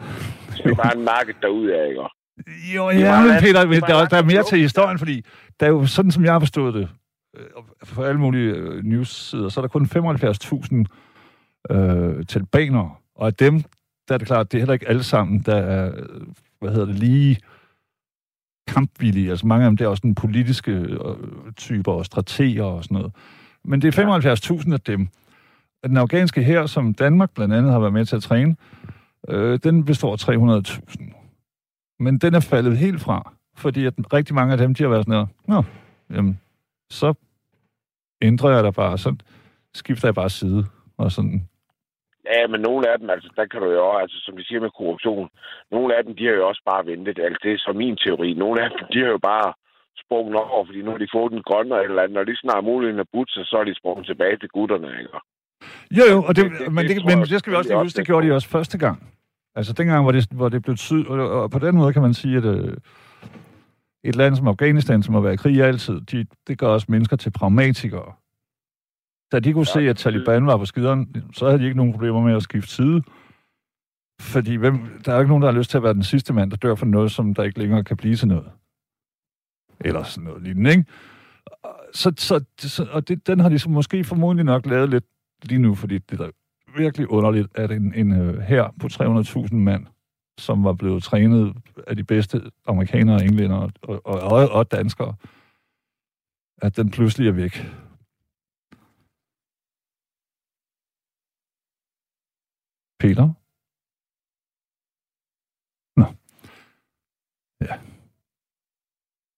Så 0.53 0.59
det 0.63 0.71
er 0.71 0.83
bare 0.83 0.97
en 0.97 1.05
marked 1.13 1.35
derude 1.41 1.69
af, 1.79 1.87
ikke? 1.89 2.01
Jo, 2.75 2.83
ja, 2.89 3.21
men 3.25 3.35
Peter, 3.43 3.61
der, 3.89 4.05
der 4.13 4.17
er 4.17 4.31
mere 4.33 4.43
til 4.43 4.59
historien, 4.59 4.99
fordi 4.99 5.15
der 5.59 5.65
er 5.65 5.69
jo 5.69 5.85
sådan, 5.85 6.11
som 6.11 6.23
jeg 6.23 6.33
har 6.33 6.39
forstået 6.39 6.73
det, 6.73 6.89
øh, 7.37 7.45
for 7.83 8.03
alle 8.03 8.19
mulige 8.19 8.51
øh, 8.53 8.83
news-sider, 8.83 9.49
så 9.49 9.59
er 9.59 9.61
der 9.61 9.69
kun 9.69 9.85
75.000 9.85 11.75
øh, 11.75 12.25
talibanere, 12.25 12.89
og 13.15 13.27
af 13.27 13.33
dem, 13.33 13.63
der 14.07 14.13
er 14.13 14.17
det 14.17 14.27
klart, 14.27 14.51
det 14.51 14.57
er 14.57 14.61
heller 14.61 14.73
ikke 14.73 14.89
alle 14.89 15.03
sammen, 15.03 15.39
der 15.39 15.55
er, 15.55 15.91
hvad 16.59 16.71
hedder 16.71 16.85
det, 16.85 16.95
lige 16.95 17.39
kampvillige. 18.67 19.29
Altså 19.29 19.47
mange 19.47 19.65
af 19.65 19.69
dem, 19.69 19.77
det 19.77 19.85
er 19.85 19.89
også 19.89 20.01
den 20.01 20.15
politiske 20.15 20.71
øh, 20.71 20.97
typer 21.57 21.91
og 21.91 22.05
strateger 22.05 22.63
og 22.63 22.83
sådan 22.83 22.95
noget. 22.95 23.11
Men 23.63 23.81
det 23.81 23.97
er 23.97 24.61
75.000 24.61 24.73
af 24.73 24.81
dem. 24.81 25.07
Den 25.83 25.97
afghanske 25.97 26.43
her, 26.43 26.65
som 26.65 26.93
Danmark 26.93 27.31
blandt 27.31 27.53
andet 27.53 27.71
har 27.71 27.79
været 27.79 27.93
med 27.93 28.05
til 28.05 28.15
at 28.15 28.23
træne, 28.23 28.55
øh, 29.29 29.59
den 29.63 29.85
består 29.85 30.11
af 30.11 30.29
300.000. 30.67 31.13
Men 31.99 32.17
den 32.17 32.33
er 32.33 32.39
faldet 32.39 32.77
helt 32.77 33.01
fra, 33.01 33.33
fordi 33.55 33.85
at 33.85 34.13
rigtig 34.13 34.35
mange 34.35 34.51
af 34.51 34.57
dem, 34.57 34.73
de 34.73 34.83
har 34.83 34.89
været 34.89 35.05
sådan 35.05 35.19
her, 35.19 35.25
Nå, 35.47 35.63
jamen, 36.09 36.39
så 36.89 37.13
ændrer 38.21 38.49
jeg 38.49 38.63
der 38.63 38.71
bare, 38.71 38.97
så 38.97 39.15
skifter 39.73 40.07
jeg 40.07 40.15
bare 40.15 40.29
side, 40.29 40.65
og 40.97 41.11
sådan, 41.11 41.47
Ja, 42.31 42.41
men 42.51 42.59
nogle 42.67 42.83
af 42.91 42.95
dem, 42.99 43.09
altså, 43.15 43.29
der 43.37 43.45
kan 43.51 43.59
du 43.63 43.69
jo 43.77 43.81
også, 43.89 44.01
altså, 44.03 44.17
som 44.25 44.33
vi 44.37 44.43
siger 44.43 44.61
med 44.65 44.71
korruption, 44.77 45.29
nogle 45.75 45.89
af 45.97 46.01
dem, 46.05 46.15
de 46.17 46.25
har 46.25 46.33
jo 46.39 46.47
også 46.51 46.61
bare 46.71 46.85
ventet. 46.91 47.19
Altså, 47.25 47.39
det 47.43 47.51
er 47.53 47.57
så 47.65 47.71
min 47.83 47.95
teori. 48.03 48.29
Nogle 48.43 48.57
af 48.63 48.69
dem, 48.69 48.79
de 48.93 48.99
har 49.03 49.11
jo 49.17 49.21
bare 49.33 49.49
sprunget 50.03 50.35
over, 50.35 50.65
fordi 50.65 50.81
nu 50.81 50.91
har 50.91 50.97
de 51.03 51.13
fået 51.15 51.31
den 51.35 51.43
grønne 51.49 51.75
eller 51.87 52.01
andet. 52.01 52.15
Når 52.17 52.23
de 52.23 52.35
snart 52.43 52.63
muligheden 52.71 52.99
er 53.05 53.09
budt, 53.13 53.29
så 53.51 53.55
er 53.61 53.65
de 53.69 53.75
sprunget 53.81 54.05
tilbage 54.07 54.37
til 54.37 54.49
gutterne, 54.57 54.87
ikke? 55.01 55.17
Jo, 55.97 56.03
jo, 56.13 56.17
og 56.27 56.31
det, 56.35 56.43
Det- 56.45 56.59
det- 56.59 56.73
men, 56.75 56.83
det 56.87 56.95
det, 56.95 57.05
men 57.05 57.17
det 57.31 57.39
skal 57.39 57.51
vi 57.51 57.57
også 57.57 57.69
lige 57.69 57.83
huske, 57.85 57.97
det 57.97 58.05
gjorde 58.05 58.27
de 58.27 58.33
også 58.37 58.49
første 58.57 58.77
gang. 58.85 58.97
Altså 59.55 59.73
dengang, 59.73 60.03
hvor 60.03 60.11
det, 60.11 60.27
hvor 60.31 60.49
det 60.49 60.63
blev 60.63 60.75
tyd, 60.75 61.05
og, 61.07 61.17
og 61.41 61.51
på 61.51 61.59
den 61.59 61.75
måde 61.77 61.93
kan 61.93 62.01
man 62.01 62.13
sige, 62.13 62.37
at 62.37 62.45
øh, 62.45 62.73
et 64.03 64.15
land 64.15 64.35
som 64.35 64.47
Afghanistan, 64.47 65.03
som 65.03 65.13
har 65.13 65.21
været 65.21 65.33
i 65.33 65.37
krig 65.43 65.61
altid, 65.61 66.01
de, 66.01 66.25
det 66.47 66.57
gør 66.59 66.67
også 66.67 66.87
mennesker 66.89 67.17
til 67.17 67.31
pragmatikere. 67.31 68.13
Da 69.33 69.39
de 69.39 69.53
kunne 69.53 69.67
Ja, 69.67 69.73
se, 69.73 69.89
at 69.89 69.97
Taliban 69.97 70.45
var 70.45 70.57
på 70.57 70.65
skideren, 70.65 71.15
så 71.33 71.45
havde 71.45 71.59
de 71.59 71.63
ikke 71.65 71.77
nogen 71.77 71.93
problemer 71.93 72.21
med 72.21 72.35
at 72.35 72.43
skifte 72.43 72.71
side. 72.71 73.03
Fordi 74.21 74.55
hvem, 74.55 75.01
der 75.05 75.11
er 75.11 75.15
jo 75.15 75.21
ikke 75.21 75.29
nogen, 75.29 75.41
der 75.41 75.51
har 75.51 75.57
lyst 75.57 75.69
til 75.69 75.77
at 75.77 75.83
være 75.83 75.93
den 75.93 76.03
sidste 76.03 76.33
mand, 76.33 76.51
der 76.51 76.57
dør 76.57 76.75
for 76.75 76.85
noget, 76.85 77.11
som 77.11 77.33
der 77.33 77.43
ikke 77.43 77.59
længere 77.59 77.83
kan 77.83 77.97
blive 77.97 78.15
til 78.15 78.27
noget. 78.27 78.51
Eller 79.79 80.03
sådan 80.03 80.23
noget 80.23 80.43
lignende, 80.43 80.71
ikke? 80.71 80.85
Så, 81.93 82.13
så, 82.17 82.43
så, 82.57 82.87
og 82.91 83.07
det, 83.07 83.27
den 83.27 83.39
har 83.39 83.49
de 83.49 83.59
så 83.59 83.69
måske 83.69 84.03
formodentlig 84.03 84.45
nok 84.45 84.65
lavet 84.65 84.89
lidt 84.89 85.05
lige 85.43 85.59
nu, 85.59 85.75
fordi 85.75 85.97
det 85.97 86.19
er 86.19 86.29
virkelig 86.77 87.11
underligt, 87.11 87.47
at 87.55 87.71
en, 87.71 87.93
en 87.93 88.41
her 88.41 88.73
på 88.79 88.87
300.000 88.87 89.55
mand, 89.55 89.85
som 90.37 90.63
var 90.63 90.73
blevet 90.73 91.03
trænet 91.03 91.53
af 91.87 91.95
de 91.95 92.03
bedste 92.03 92.41
amerikanere, 92.67 93.23
englænder 93.23 93.57
og, 93.57 94.01
og, 94.05 94.19
og, 94.19 94.49
og 94.49 94.71
danskere, 94.71 95.15
at 96.61 96.77
den 96.77 96.91
pludselig 96.91 97.27
er 97.27 97.31
væk. 97.31 97.71
Peter? 103.03 103.27
Nå. 105.99 106.05
Ja. 107.65 107.75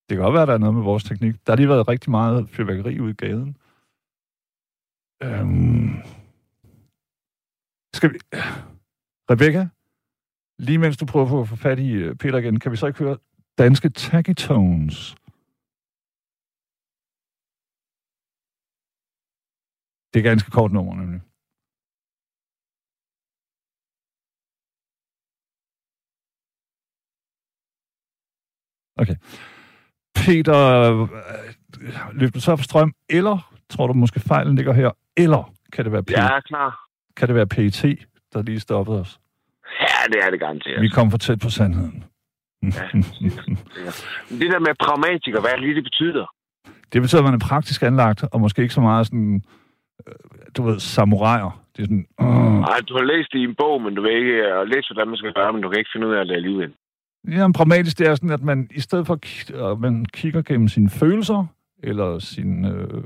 Det 0.05 0.11
kan 0.13 0.24
godt 0.26 0.34
være, 0.34 0.45
at 0.45 0.47
der 0.47 0.53
er 0.53 0.63
noget 0.66 0.76
med 0.76 0.84
vores 0.84 1.03
teknik. 1.03 1.36
Der 1.45 1.51
har 1.51 1.57
lige 1.57 1.70
været 1.74 1.88
rigtig 1.88 2.11
meget 2.11 2.49
fyrværkeri 2.49 2.99
ude 2.99 3.11
i 3.11 3.22
gaden. 3.24 3.51
Øhm. 5.26 5.95
Skal 7.97 8.09
vi... 8.13 8.18
Rebecca? 9.32 9.61
Lige 10.68 10.78
mens 10.78 10.97
du 10.97 11.05
prøver 11.05 11.28
på 11.28 11.41
at 11.41 11.47
få 11.47 11.55
fat 11.55 11.80
i 11.80 11.91
øh, 11.91 12.16
Peter 12.16 12.38
igen, 12.38 12.59
kan 12.59 12.72
vi 12.72 12.78
så 12.78 12.88
ikke 12.88 12.99
høre 12.99 13.18
danske 13.57 13.89
Taggy 13.89 14.34
Tones? 14.34 15.16
Det 20.11 20.20
er 20.20 20.30
ganske 20.32 20.51
kort 20.51 20.72
nummer, 20.72 20.95
nemlig. 20.95 21.22
Okay. 28.98 29.16
Peter, 30.16 30.58
øh, 31.02 31.08
løb 32.14 32.34
du 32.34 32.39
så 32.41 32.56
for 32.56 32.64
strøm, 32.64 32.93
eller 33.10 33.52
tror 33.70 33.88
du 33.88 33.93
måske 33.93 34.20
fejlen 34.20 34.56
ligger 34.56 34.74
her, 34.74 34.91
eller 35.18 35.54
kan 35.74 35.86
det 35.86 35.91
være, 35.91 36.04
P- 36.12 36.14
er 36.14 36.39
klar. 36.39 36.80
kan 37.18 37.28
det 37.28 37.36
være 37.36 37.48
PET, 37.48 37.86
der 38.34 38.41
lige 38.41 38.60
stoppede 38.60 39.00
os? 39.00 39.20
Ja, 39.82 40.14
det 40.14 40.26
er 40.26 40.30
det 40.30 40.39
garanteret. 40.39 40.82
Vi 40.82 40.89
kom 40.89 41.12
for 41.12 41.18
tæt 41.18 41.39
på 41.39 41.50
sandheden. 41.50 42.04
Ja, 42.64 42.70
det 44.30 44.52
der 44.54 44.60
med 44.60 44.74
pragmatiker, 44.86 45.39
hvad 45.41 45.50
er 45.52 45.56
det 45.56 45.64
lige, 45.64 45.76
det 45.76 45.84
betyder? 45.84 46.26
Det 46.93 47.02
betyder, 47.02 47.22
at 47.22 47.26
man 47.26 47.34
er 47.34 47.46
praktisk 47.52 47.84
anlagt, 47.84 48.24
og 48.32 48.41
måske 48.41 48.62
ikke 48.62 48.74
så 48.74 48.82
meget 48.82 49.06
sådan, 49.08 49.43
øh, 50.08 50.14
du 50.58 50.64
ved, 50.64 50.80
samuraier. 50.80 51.64
Det 51.76 51.82
er 51.82 51.86
sådan, 51.86 52.06
øh. 52.22 52.60
Nej, 52.70 52.80
du 52.88 52.93
har 52.98 53.04
læst 53.04 53.30
det 53.34 53.39
i 53.39 53.43
en 53.43 53.56
bog, 53.56 53.82
men 53.82 53.96
du 53.96 54.02
vil 54.02 54.12
ikke 54.22 54.36
uh, 54.62 54.68
læse, 54.68 54.88
hvordan 54.93 55.08
man 55.08 55.18
skal 55.18 55.34
gøre, 55.34 55.54
men 55.54 55.62
du 55.62 55.70
kan 55.70 55.80
ikke 55.80 55.89
finde 55.93 56.08
ud 56.08 56.14
af 56.14 56.26
det 56.26 56.36
alligevel. 56.36 56.74
Ja, 57.32 57.52
pragmatisk, 57.52 58.00
det 58.00 58.08
er 58.08 58.16
sådan, 58.16 58.30
at 58.30 58.42
man 58.42 58.68
i 58.72 58.80
stedet 58.80 59.08
for, 59.08 59.20
at 59.72 59.80
man 59.80 60.06
kigger 60.06 60.42
gennem 60.42 60.68
sine 60.68 60.90
følelser, 60.90 61.46
eller 61.84 62.20
sin, 62.20 62.66
øh, 62.66 63.04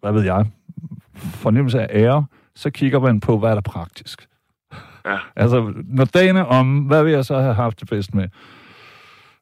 hvad 0.00 0.12
ved 0.12 0.22
jeg, 0.22 0.46
fornemmelse 1.16 1.80
af 1.80 1.88
ære, 1.90 2.26
så 2.54 2.70
kigger 2.70 3.00
man 3.00 3.20
på, 3.20 3.38
hvad 3.38 3.50
er 3.50 3.54
der 3.54 3.60
praktisk. 3.62 4.26
Ja. 5.06 5.18
Altså, 5.36 5.72
når 5.84 6.04
dagen 6.04 6.36
er 6.36 6.42
om, 6.42 6.78
hvad 6.78 7.04
vil 7.04 7.12
jeg 7.12 7.24
så 7.24 7.38
have 7.38 7.54
haft 7.54 7.80
det 7.80 7.88
bedst 7.88 8.14
med? 8.14 8.28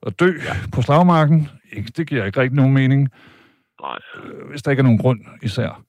At 0.07 0.21
dø 0.21 0.27
ja. 0.27 0.55
på 0.73 0.83
slagmarken, 0.83 1.49
ikke, 1.73 1.93
det 1.97 2.07
giver 2.07 2.25
ikke 2.25 2.41
rigtig 2.41 2.57
nogen 2.57 2.75
mening. 2.75 3.09
Nej. 3.83 3.99
Øh, 4.25 4.49
hvis 4.51 4.63
der 4.63 4.71
ikke 4.71 4.81
er 4.81 4.85
nogen 4.85 4.99
grund, 4.99 5.21
især. 5.43 5.83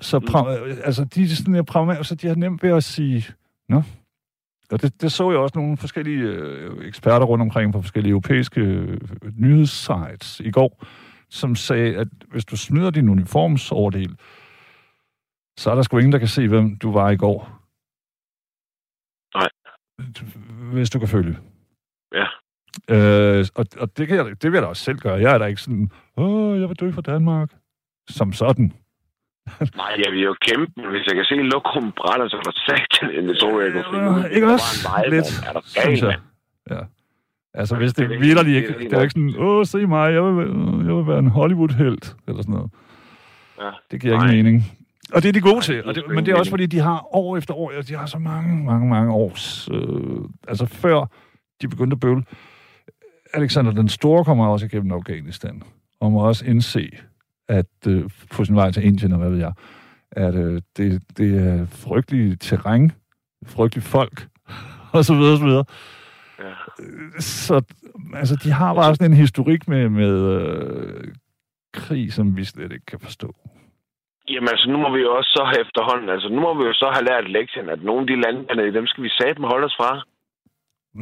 Så 0.00 0.18
pra- 0.18 0.82
altså, 0.84 1.04
de, 1.04 1.22
er 1.22 1.26
sådan, 1.28 1.54
jeg 1.54 1.64
pragma- 1.70 2.02
så 2.02 2.14
de 2.14 2.26
har 2.26 2.34
nemt 2.34 2.62
ved 2.62 2.70
at 2.70 2.84
sige, 2.84 3.26
nå, 3.68 3.82
og 4.72 4.82
det, 4.82 5.02
det 5.02 5.12
så 5.12 5.30
jeg 5.30 5.38
også 5.38 5.58
nogle 5.58 5.76
forskellige 5.76 6.22
øh, 6.22 6.86
eksperter 6.86 7.26
rundt 7.26 7.42
omkring 7.42 7.72
på 7.72 7.82
forskellige 7.82 8.10
europæiske 8.10 8.60
øh, 8.60 9.00
nyhedssites 9.36 10.40
i 10.40 10.50
går, 10.50 10.84
som 11.28 11.56
sagde, 11.56 11.96
at 11.96 12.08
hvis 12.28 12.44
du 12.44 12.56
smider 12.56 12.90
din 12.90 13.08
uniformsoverdel, 13.08 14.16
så 15.58 15.70
er 15.70 15.74
der 15.74 15.82
sgu 15.82 15.98
ingen, 15.98 16.12
der 16.12 16.18
kan 16.18 16.28
se, 16.28 16.48
hvem 16.48 16.76
du 16.76 16.92
var 16.92 17.10
i 17.10 17.16
går. 17.16 17.58
Nej. 19.38 19.48
Hvis 20.72 20.90
du 20.90 20.98
kan 20.98 21.08
følge. 21.08 21.38
Ja. 22.14 22.26
Øh, 22.90 23.46
og 23.54 23.66
og 23.78 23.96
det, 23.96 24.08
kan 24.08 24.16
jeg, 24.16 24.42
det 24.42 24.44
vil 24.50 24.56
jeg 24.56 24.62
da 24.62 24.68
også 24.68 24.84
selv 24.84 24.98
gøre. 24.98 25.20
Jeg 25.20 25.34
er 25.34 25.38
da 25.38 25.44
ikke 25.44 25.60
sådan, 25.60 25.90
åh, 26.16 26.60
jeg 26.60 26.68
vil 26.68 26.80
dø 26.80 26.90
for 26.90 27.00
Danmark. 27.00 27.54
Som 28.08 28.32
sådan. 28.32 28.72
Nej, 29.76 29.92
jeg 30.04 30.12
vil 30.12 30.22
jo 30.22 30.34
kæmpe, 30.48 30.72
hvis 30.90 31.06
jeg 31.06 31.14
kan 31.14 31.24
se 31.24 31.34
lokum 31.34 31.92
brænder, 31.96 32.28
så 32.28 32.36
er 32.36 32.40
der 32.40 32.56
satan, 32.66 33.28
det 33.28 33.38
tror 33.38 33.60
jeg, 33.60 33.72
kan 33.72 33.84
finde 33.92 34.04
af. 34.24 34.30
Ikke 34.34 34.46
Det 34.46 34.50
er 34.50 34.52
også? 34.52 34.88
en 35.06 35.10
Lidt. 35.12 35.42
Er 35.48 35.52
der 35.52 35.60
synes 35.64 36.02
jeg. 36.02 36.16
Ja. 36.70 36.80
Altså, 37.54 37.76
hvis 37.76 37.92
det 37.92 38.04
er 38.04 38.08
vildt 38.08 38.48
ikke- 38.48 38.56
ikke, 38.68 38.84
det 38.84 38.92
er 38.92 39.00
ikke 39.02 39.10
sådan, 39.12 39.34
åh, 39.38 39.64
se 39.66 39.86
mig, 39.86 40.12
jeg 40.12 40.24
vil, 40.24 40.36
være- 40.36 40.86
jeg 40.86 40.94
vil 40.96 41.06
være 41.06 41.18
en 41.18 41.28
Hollywood-helt, 41.28 42.16
eller 42.28 42.42
sådan 42.42 42.54
noget. 42.54 42.70
Ja. 43.60 43.70
Det 43.90 44.00
giver 44.00 44.14
ikke 44.24 44.36
mening. 44.36 44.64
Og 45.14 45.22
det 45.22 45.28
er 45.28 45.32
de 45.32 45.40
gode 45.40 45.60
til, 45.60 45.84
og 45.84 45.94
det, 45.94 46.02
men 46.08 46.26
det 46.26 46.32
er 46.32 46.36
også 46.38 46.50
fordi, 46.50 46.66
de 46.66 46.78
har 46.78 47.06
år 47.16 47.36
efter 47.36 47.54
år, 47.54 47.72
de 47.88 47.94
har 47.94 48.06
så 48.06 48.18
mange, 48.18 48.64
mange, 48.64 48.88
mange 48.88 49.12
års... 49.12 49.68
Øh, 49.72 50.24
altså 50.48 50.66
før 50.66 51.10
de 51.62 51.68
begyndte 51.68 51.94
at 51.94 52.00
bøvle. 52.00 52.24
Alexander 53.34 53.72
den 53.72 53.88
Store 53.88 54.24
kommer 54.24 54.46
også 54.48 54.66
igennem 54.66 54.92
Afghanistan, 54.92 55.62
og 56.00 56.12
må 56.12 56.18
også 56.20 56.44
indse, 56.46 56.90
at 57.48 57.66
øh, 57.88 58.10
på 58.30 58.44
sin 58.44 58.56
vej 58.56 58.70
til 58.70 58.84
Indien, 58.84 59.12
og 59.12 59.18
hvad 59.18 59.30
ved 59.30 59.38
jeg, 59.38 59.52
at 60.12 60.34
øh, 60.34 60.62
det, 60.76 61.02
det 61.16 61.46
er 61.46 61.66
frygteligt 61.66 62.42
terræn, 62.42 62.92
frygteligt 63.46 63.86
folk, 63.86 64.26
og 64.96 65.04
så 65.04 65.14
videre, 65.14 65.32
og 65.32 65.38
så 65.38 65.44
videre. 65.44 65.64
Ja. 66.38 66.52
Så 67.20 67.62
altså, 68.14 68.36
de 68.44 68.50
har 68.50 68.74
bare 68.74 68.94
sådan 68.94 69.10
en 69.10 69.16
historik 69.16 69.68
med, 69.68 69.88
med 69.88 70.14
øh, 70.40 71.04
krig, 71.72 72.12
som 72.12 72.36
vi 72.36 72.44
slet 72.44 72.72
ikke 72.72 72.86
kan 72.86 73.00
forstå. 73.00 73.34
Jamen 74.28 74.48
altså, 74.48 74.70
nu 74.70 74.78
må 74.78 74.94
vi 74.96 75.00
jo 75.00 75.16
også 75.16 75.30
så 75.36 75.44
have 75.44 75.60
efterhånden, 75.66 76.08
altså 76.08 76.28
nu 76.28 76.40
må 76.40 76.58
vi 76.58 76.64
jo 76.64 76.72
så 76.72 76.90
have 76.94 77.04
lært 77.04 77.30
lektien, 77.30 77.68
at 77.68 77.82
nogle 77.82 78.00
af 78.00 78.06
de 78.06 78.20
lande, 78.24 78.46
dernede, 78.48 78.74
dem 78.78 78.86
skal 78.86 79.04
vi 79.04 79.08
satme 79.08 79.46
holde 79.46 79.64
os 79.64 79.76
fra. 79.80 79.90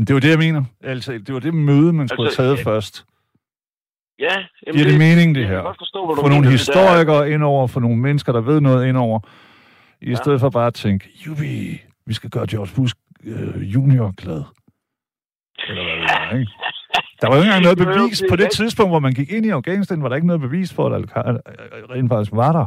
Det 0.07 0.15
var 0.15 0.21
det, 0.21 0.31
jeg 0.31 0.39
mener. 0.39 0.63
Altså, 0.83 1.13
det 1.13 1.35
var 1.35 1.41
det 1.41 1.55
møde, 1.55 1.93
man 1.93 2.09
skulle 2.09 2.27
Altså, 2.27 2.43
have 2.43 2.49
taget 2.49 2.59
øh, 2.59 2.65
først. 2.65 3.07
Ja, 4.19 4.37
jamen 4.67 4.77
Giver 4.77 4.89
det 4.91 4.99
mening, 4.99 5.35
det 5.35 5.41
jeg 5.41 5.49
kan 5.49 5.57
her? 5.57 5.63
godt 5.63 5.79
forstå, 5.81 6.07
hvad 6.07 6.17
du 6.17 6.21
nogle 6.23 6.35
mener, 6.35 6.51
det 6.51 6.67
der. 6.67 6.83
historikere 6.83 7.31
indover, 7.31 7.67
få 7.67 7.81
nogle 7.81 7.97
mennesker, 7.97 8.33
der 8.33 8.41
ved 8.41 8.61
noget 8.61 8.89
indover, 8.89 9.21
i 10.01 10.11
Ja. 10.11 10.15
stedet 10.15 10.41
for 10.41 10.51
bare 10.51 10.67
at 10.67 10.75
tænke, 10.75 11.09
jubi, 11.27 11.81
vi 12.07 12.15
skal 12.15 12.31
gøre 12.31 12.47
George 12.51 12.73
Bush 12.77 12.95
øh, 13.25 13.75
junior 13.75 14.15
glad. 14.23 14.43
Eller 15.69 15.83
hvad 15.85 15.95
ved 15.95 16.09
jeg, 16.31 16.41
ikke? 16.41 16.53
Der 17.21 17.27
var 17.29 17.35
jo 17.37 17.41
ikke 17.43 17.49
engang 17.53 17.65
noget 17.69 17.79
bevis 17.87 18.19
det 18.19 18.27
på 18.31 18.37
det 18.37 18.51
tidspunkt, 18.51 18.91
hvor 18.93 18.99
man 19.07 19.13
gik 19.19 19.31
ind 19.33 19.47
i 19.47 19.51
Afghanistan, 19.59 20.03
var 20.03 20.09
der 20.09 20.17
ikke 20.17 20.27
noget 20.33 20.43
bevis 20.49 20.75
for, 20.75 20.87
at 20.87 20.93
Al-Qaida 20.99 21.41
rent 21.95 22.11
faktisk 22.13 22.33
var 22.43 22.53
der. 22.59 22.67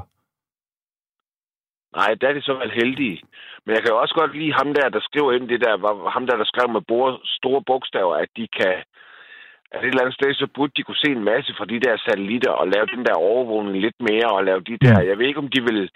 Nej, 2.00 2.12
der 2.22 2.28
er 2.30 2.34
de 2.34 2.42
så 2.42 2.54
vel 2.62 2.72
heldige. 2.82 3.18
Men 3.66 3.72
jeg 3.76 3.82
kan 3.84 3.92
jo 3.94 3.98
også 4.04 4.16
godt 4.22 4.38
lide 4.40 4.54
ham 4.60 4.70
der, 4.78 4.90
der 4.96 5.02
skriver 5.08 5.32
ind 5.34 5.46
det 5.50 5.62
der, 5.66 5.74
var 5.86 6.10
ham 6.16 6.26
der, 6.28 6.36
der 6.42 6.48
skrev 6.52 6.68
med 6.76 6.82
store 7.38 7.62
bogstaver, 7.70 8.16
at 8.24 8.30
de 8.38 8.48
kan, 8.60 8.76
at 9.72 9.82
et 9.84 9.88
eller 9.88 10.02
andet 10.02 10.14
sted, 10.20 10.34
så 10.34 10.48
burde 10.56 10.74
de 10.78 10.84
kunne 10.84 11.04
se 11.06 11.12
en 11.12 11.24
masse 11.24 11.54
fra 11.58 11.66
de 11.66 11.80
der 11.80 11.98
satellitter 11.98 12.52
og 12.52 12.68
lave 12.68 12.86
den 12.96 13.06
der 13.06 13.14
overvågning 13.14 13.78
lidt 13.86 14.00
mere 14.10 14.30
og 14.38 14.44
lave 14.44 14.62
de 14.62 14.78
der, 14.78 15.02
jeg 15.02 15.18
ved 15.18 15.26
ikke, 15.28 15.40
om 15.46 15.50
de 15.56 15.62
vil, 15.62 15.92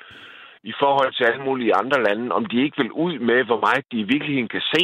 i 0.63 0.73
forhold 0.79 1.13
til 1.13 1.23
alle 1.23 1.43
mulige 1.43 1.75
andre 1.81 2.03
lande, 2.03 2.31
om 2.31 2.45
de 2.45 2.63
ikke 2.63 2.77
vil 2.81 2.91
ud 2.91 3.19
med, 3.19 3.43
hvor 3.43 3.59
meget 3.59 3.83
de 3.91 3.97
i 3.99 4.09
virkeligheden 4.13 4.47
kan 4.55 4.61
se. 4.73 4.83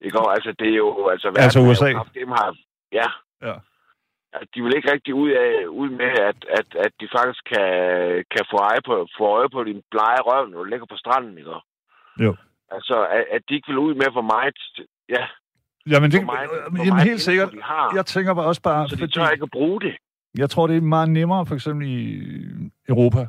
Ikke? 0.00 0.18
Og 0.18 0.32
altså, 0.32 0.50
det 0.58 0.68
er 0.68 0.76
jo... 0.76 1.08
Altså, 1.08 1.28
Altså 1.36 1.60
USA? 1.60 1.92
kraft- 1.92 2.14
Dem 2.14 2.28
har, 2.28 2.56
ja. 2.92 3.08
Ja. 3.42 3.54
At 4.32 4.46
de 4.54 4.62
vil 4.62 4.76
ikke 4.76 4.92
rigtig 4.92 5.14
ud, 5.14 5.30
af, 5.30 5.66
ud 5.66 5.88
med, 5.90 6.10
at, 6.30 6.40
at, 6.58 6.68
at 6.84 6.92
de 7.00 7.08
faktisk 7.16 7.44
kan, 7.52 7.68
kan 8.34 8.44
få, 8.50 8.56
øje 8.70 8.82
på, 8.86 9.06
få 9.18 9.24
øje 9.36 9.48
på 9.48 9.64
din 9.64 9.82
blege 9.90 10.20
røv, 10.28 10.46
når 10.48 10.58
du 10.58 10.64
ligger 10.64 10.86
på 10.86 10.96
stranden. 10.96 11.38
Ikke? 11.38 11.50
Jo. 12.24 12.36
Altså, 12.70 12.96
at, 13.16 13.24
at 13.30 13.42
de 13.48 13.54
ikke 13.54 13.68
vil 13.68 13.78
ud 13.78 13.94
med, 13.94 14.08
hvor 14.12 14.26
meget... 14.34 14.58
Ja, 15.08 15.24
Jamen, 15.90 16.10
det, 16.10 16.20
hvor 16.24 16.32
meget, 16.32 16.48
hvor 16.70 16.78
jamen 16.78 16.88
meget 16.88 17.08
helt 17.08 17.20
sikkert. 17.20 17.52
De 17.52 17.58
har, 17.62 17.92
Jeg 17.96 18.06
tænker 18.06 18.34
bare 18.34 18.44
også 18.46 18.62
bare, 18.62 18.88
så 18.88 18.96
de 18.96 19.00
fordi, 19.00 19.12
tør 19.12 19.28
ikke 19.28 19.42
at 19.42 19.50
bruge 19.50 19.80
det. 19.80 19.94
jeg 20.38 20.50
tror, 20.50 20.66
det 20.66 20.76
er 20.76 20.80
meget 20.80 21.10
nemmere, 21.10 21.46
for 21.46 21.54
eksempel 21.54 21.86
i 21.88 22.22
Europa, 22.88 23.26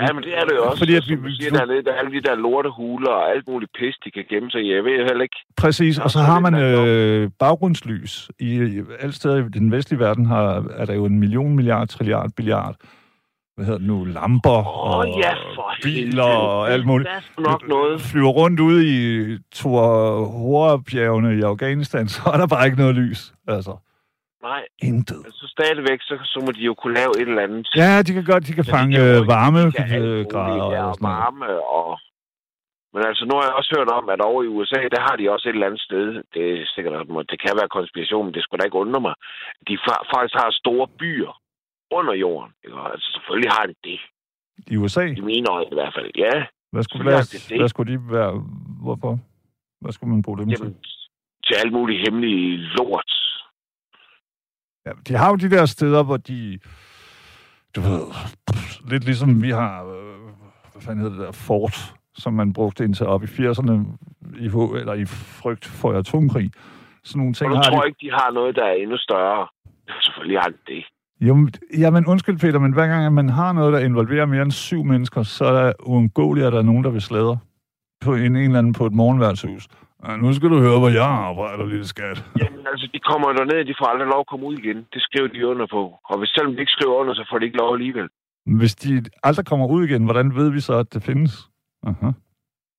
Ja, 0.00 0.12
men 0.12 0.22
det 0.22 0.38
er 0.38 0.44
det 0.44 0.54
jo 0.56 0.62
også. 0.64 0.78
Fordi 0.80 0.94
at 0.94 1.04
vi- 1.08 1.14
du 1.16 1.30
siger 1.30 1.50
vi- 1.50 1.56
dernede, 1.58 1.84
der 1.84 1.92
er 1.92 1.98
alle 1.98 2.12
de 2.12 2.20
der 2.20 2.34
lortehuler 2.34 3.10
og 3.10 3.30
alt 3.30 3.48
muligt 3.48 3.72
pis, 3.78 3.96
de 4.04 4.10
kan 4.10 4.24
gemme 4.28 4.50
sig 4.50 4.60
i. 4.62 4.74
Jeg 4.74 4.84
ved 4.84 4.90
heller 5.08 5.22
ikke. 5.22 5.36
Præcis, 5.56 5.98
og 5.98 6.10
så 6.10 6.18
har 6.18 6.40
man 6.40 6.54
er 6.54 6.84
øh, 6.88 7.30
baggrundslys. 7.38 8.30
I, 8.38 8.46
i 8.62 8.82
alle 9.00 9.12
steder 9.12 9.36
i 9.36 9.48
den 9.48 9.72
vestlige 9.72 10.00
verden 10.00 10.26
har, 10.26 10.64
er 10.70 10.84
der 10.84 10.94
jo 10.94 11.04
en 11.04 11.18
million, 11.20 11.56
milliard, 11.56 11.88
trilliard, 11.88 12.30
billiard, 12.36 12.76
hvad 13.54 13.64
hedder 13.66 13.78
det 13.78 13.86
nu, 13.86 14.04
lamper 14.04 14.58
Åh, 14.58 14.96
og 14.98 15.06
ja, 15.24 15.32
for 15.56 15.68
biler 15.82 16.26
helvede. 16.26 16.48
og 16.48 16.70
alt 16.72 16.86
muligt. 16.86 17.08
Nok 17.38 17.68
noget. 17.68 18.00
Flyver 18.00 18.30
rundt 18.40 18.60
ude 18.60 18.80
i 18.96 18.98
Tor-Hora-bjergene 19.58 21.30
i 21.38 21.42
Afghanistan, 21.52 22.08
så 22.14 22.20
er 22.34 22.36
der 22.36 22.46
bare 22.46 22.64
ikke 22.66 22.78
noget 22.78 22.94
lys. 22.94 23.32
Altså, 23.48 23.74
Nej, 24.50 24.62
intet. 24.82 25.20
altså 25.28 25.44
stadigvæk, 25.56 26.00
så, 26.08 26.14
så 26.32 26.38
må 26.44 26.50
de 26.52 26.62
jo 26.70 26.74
kunne 26.74 26.94
lave 27.00 27.12
et 27.20 27.28
eller 27.28 27.42
andet. 27.48 27.66
Ja, 27.82 28.02
de 28.06 28.12
kan 28.16 28.24
godt, 28.32 28.46
de 28.48 28.52
kan 28.58 28.64
Så 28.64 28.70
de 28.70 28.76
fange 28.76 28.96
øh, 28.98 29.04
de 29.04 29.72
kan 29.72 29.92
alt 29.96 30.04
muligt, 30.04 30.28
grader 30.32 30.66
ja, 30.76 30.82
og 30.88 30.94
sådan 30.94 31.04
noget. 31.08 31.18
varme 31.24 31.48
og... 31.78 31.90
Men 32.94 33.02
altså, 33.10 33.22
nu 33.28 33.32
har 33.36 33.44
jeg 33.48 33.54
også 33.60 33.72
hørt 33.78 33.90
om, 33.98 34.04
at 34.14 34.20
over 34.30 34.40
i 34.46 34.50
USA, 34.56 34.80
der 34.94 35.00
har 35.08 35.14
de 35.20 35.24
også 35.34 35.44
et 35.48 35.54
eller 35.56 35.66
andet 35.70 35.82
sted, 35.88 36.06
det 36.34 36.44
er 36.52 36.64
sikkert, 36.74 36.94
det 37.30 37.38
kan 37.44 37.52
være 37.60 37.74
konspiration, 37.78 38.24
men 38.26 38.34
det 38.34 38.42
skulle 38.42 38.60
da 38.60 38.66
ikke 38.68 38.82
undre 38.84 39.00
mig, 39.06 39.14
de 39.68 39.74
fa- 39.84 40.04
faktisk 40.12 40.34
har 40.42 40.50
store 40.62 40.86
byer 41.02 41.32
under 41.98 42.14
jorden. 42.14 42.52
Ikke? 42.64 42.76
Og 42.76 42.92
Altså, 42.92 43.08
selvfølgelig 43.14 43.50
har 43.50 43.66
de 43.66 43.74
det. 43.84 44.00
I 44.72 44.76
USA? 44.76 45.04
I 45.04 45.20
mine 45.20 45.46
øjne 45.50 45.70
i 45.72 45.74
hvert 45.74 45.94
fald. 45.96 46.10
Ja, 46.16 46.44
Hvad 46.72 46.82
skulle, 46.82 47.02
hvad, 47.02 47.14
har 47.14 47.22
de 47.32 47.38
det. 47.48 47.58
hvad 47.60 47.68
skulle 47.68 47.92
de 47.92 47.98
være? 48.12 48.32
Hvorfor? 48.82 49.18
Hvad 49.80 49.92
skulle 49.92 50.10
man 50.14 50.22
bruge 50.22 50.38
dem 50.38 50.48
til? 50.48 50.58
jamen, 50.58 50.76
til 51.46 51.54
alt 51.64 51.72
muligt 51.72 52.00
hemmelige 52.08 52.56
lort. 52.56 53.10
Ja, 54.86 54.90
de 55.08 55.14
har 55.14 55.28
jo 55.30 55.36
de 55.36 55.50
der 55.50 55.66
steder, 55.66 56.02
hvor 56.04 56.16
de, 56.16 56.58
du 57.76 57.80
ved, 57.80 58.02
lidt 58.90 59.04
ligesom 59.04 59.42
vi 59.42 59.50
har, 59.50 59.84
øh, 59.84 60.20
hvad 60.72 60.82
fanden 60.82 61.00
hedder 61.02 61.16
det 61.16 61.26
der, 61.26 61.32
Fort, 61.32 61.94
som 62.14 62.32
man 62.32 62.52
brugte 62.52 62.84
indtil 62.84 63.06
op 63.06 63.22
i 63.22 63.26
80'erne, 63.26 63.72
i, 64.44 64.46
eller 64.80 64.94
i 64.94 65.04
frygt 65.40 65.64
for 65.64 65.92
atomkrig. 65.92 66.50
Sådan 67.04 67.18
nogle 67.18 67.30
Og 67.32 67.36
ting 67.36 67.50
du 67.50 67.54
har 67.56 67.62
tror 67.62 67.80
de. 67.80 67.86
ikke, 67.88 67.98
de 68.06 68.10
har 68.10 68.30
noget, 68.30 68.56
der 68.56 68.64
er 68.64 68.72
endnu 68.72 68.96
større. 68.98 69.48
Selvfølgelig 70.02 70.40
har 70.40 70.48
de 70.48 70.58
det. 70.66 70.84
Jo, 71.28 71.48
jamen 71.82 72.06
undskyld 72.06 72.38
Peter, 72.38 72.58
men 72.58 72.72
hver 72.72 72.86
gang 72.86 73.06
at 73.06 73.12
man 73.12 73.28
har 73.28 73.52
noget, 73.52 73.72
der 73.72 73.78
involverer 73.90 74.26
mere 74.26 74.42
end 74.42 74.50
syv 74.50 74.84
mennesker, 74.84 75.22
så 75.22 75.44
er 75.44 75.54
der 75.62 75.72
uundgåeligt, 75.92 76.46
at 76.46 76.52
der 76.52 76.58
er 76.58 76.68
nogen, 76.70 76.84
der 76.84 76.90
vil 76.90 77.00
sladre 77.10 77.38
på 78.04 78.14
en, 78.14 78.22
en 78.22 78.36
eller 78.36 78.58
anden 78.58 78.72
på 78.72 78.86
et 78.86 78.92
morgenværtshus. 78.92 79.68
Ja, 80.06 80.16
nu 80.16 80.32
skal 80.32 80.48
du 80.50 80.58
høre, 80.66 80.78
hvor 80.78 80.88
jeg 80.88 81.08
arbejder, 81.30 81.64
lille 81.66 81.86
skat. 81.86 82.24
Jamen, 82.40 82.66
altså, 82.72 82.88
de 82.94 82.98
kommer 83.10 83.28
derned, 83.32 83.64
de 83.70 83.74
får 83.80 83.86
aldrig 83.92 84.08
lov 84.14 84.20
at 84.20 84.26
komme 84.30 84.46
ud 84.46 84.56
igen. 84.62 84.76
Det 84.94 85.02
skriver 85.02 85.28
de 85.28 85.46
under 85.48 85.66
på. 85.76 85.82
Og 86.10 86.18
hvis 86.18 86.28
selvom 86.34 86.52
de 86.54 86.60
ikke 86.60 86.72
skriver 86.76 86.94
under, 87.00 87.14
så 87.14 87.26
får 87.30 87.38
de 87.38 87.44
ikke 87.44 87.58
lov 87.58 87.74
alligevel. 87.74 88.08
Hvis 88.60 88.74
de 88.74 89.04
aldrig 89.22 89.46
kommer 89.46 89.66
ud 89.66 89.84
igen, 89.88 90.04
hvordan 90.04 90.34
ved 90.34 90.48
vi 90.50 90.60
så, 90.60 90.74
at 90.78 90.94
det 90.94 91.02
findes? 91.02 91.32
Aha, 91.86 92.06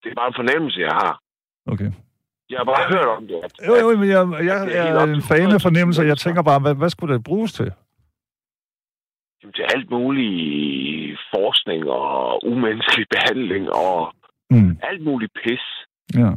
Det 0.04 0.10
er 0.12 0.16
bare 0.22 0.28
en 0.28 0.40
fornemmelse, 0.42 0.80
jeg 0.80 0.96
har. 1.02 1.14
okay. 1.74 1.92
Jeg 2.50 2.58
har 2.60 2.66
bare 2.74 2.86
hørt 2.94 3.08
om 3.18 3.28
det. 3.28 3.38
At, 3.44 3.52
Jo, 3.68 3.74
jo, 3.82 3.98
men 3.98 4.10
jeg, 4.10 4.22
jeg, 4.50 4.58
er 4.78 4.86
jeg 4.86 4.96
op 4.96 5.10
er 5.10 5.14
en 5.14 5.22
fan 5.22 5.48
af 5.52 5.56
100.000 5.56 5.68
fornemmelser. 5.68 6.04
Jeg 6.04 6.18
tænker 6.18 6.42
bare, 6.42 6.60
hvad, 6.60 6.76
hvad 6.76 6.90
skulle 6.90 7.14
det 7.14 7.24
bruges 7.24 7.54
til? 7.54 7.72
Til 9.56 9.66
alt 9.76 9.90
mulig 9.90 10.32
forskning 11.36 11.82
og 11.90 12.46
umenneskelig 12.52 13.08
behandling 13.16 13.66
og 13.86 14.14
Mm. 14.52 14.78
alt 14.90 15.02
muligt 15.04 15.34
pis. 15.44 15.66
Ja. 16.22 16.30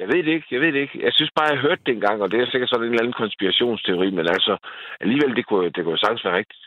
Jeg 0.00 0.06
ved 0.12 0.20
det 0.26 0.32
ikke, 0.36 0.46
jeg 0.50 0.60
ved 0.60 0.72
det 0.72 0.80
ikke. 0.80 0.98
Jeg 1.06 1.12
synes 1.12 1.30
bare, 1.36 1.48
jeg 1.52 1.58
hørte 1.66 1.82
det 1.86 1.92
engang, 1.94 2.22
og 2.22 2.30
det 2.30 2.40
er 2.40 2.46
sikkert 2.50 2.68
sådan 2.70 2.84
en 2.86 2.90
eller 2.90 3.02
anden 3.02 3.20
konspirationsteori, 3.22 4.10
men 4.10 4.26
altså, 4.36 4.56
alligevel, 5.00 5.36
det 5.36 5.46
kunne, 5.46 5.70
det 5.70 5.84
kunne 5.84 5.98
sagtens 5.98 6.24
være 6.24 6.36
rigtigt. 6.36 6.64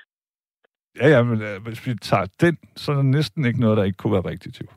Ja, 1.01 1.07
ja, 1.15 1.24
men 1.24 1.41
øh, 1.41 1.55
hvis 1.65 1.88
vi 1.88 1.91
tager 1.95 2.26
den, 2.41 2.57
så 2.76 2.91
er 2.91 2.95
der 2.95 3.03
næsten 3.03 3.45
ikke 3.45 3.59
noget, 3.61 3.78
der 3.78 3.84
ikke 3.84 3.97
kunne 3.97 4.13
være 4.13 4.30
rigtigt, 4.32 4.61
jo. 4.61 4.68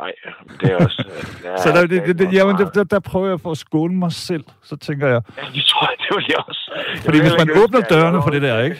Nej, 0.00 0.12
det 0.60 0.72
er 0.72 0.76
også... 0.76 1.00
Ja, 1.44 1.56
så 1.56 1.68
der, 1.74 1.80
det, 1.86 2.06
det, 2.06 2.18
det, 2.18 2.32
jamen, 2.32 2.56
der, 2.56 2.70
der, 2.70 2.84
der 2.84 3.00
prøver 3.00 3.28
jeg 3.28 3.40
for 3.40 3.50
at 3.50 3.58
skåne 3.58 3.96
mig 4.04 4.12
selv. 4.12 4.44
Så 4.62 4.76
tænker 4.76 5.06
jeg, 5.06 5.22
Ja, 5.36 5.42
det 5.54 5.64
tror 5.70 5.84
jeg, 5.90 5.96
det 6.02 6.10
var 6.16 6.24
jeg 6.28 6.38
også. 6.48 6.64
Fordi 7.04 7.16
Jeg 7.18 7.24
hvis 7.24 7.32
vil 7.38 7.46
man 7.46 7.50
åbner 7.62 7.80
dørene 7.92 8.18
for 8.24 8.30
det 8.30 8.42
der, 8.42 8.62
ikke? 8.62 8.76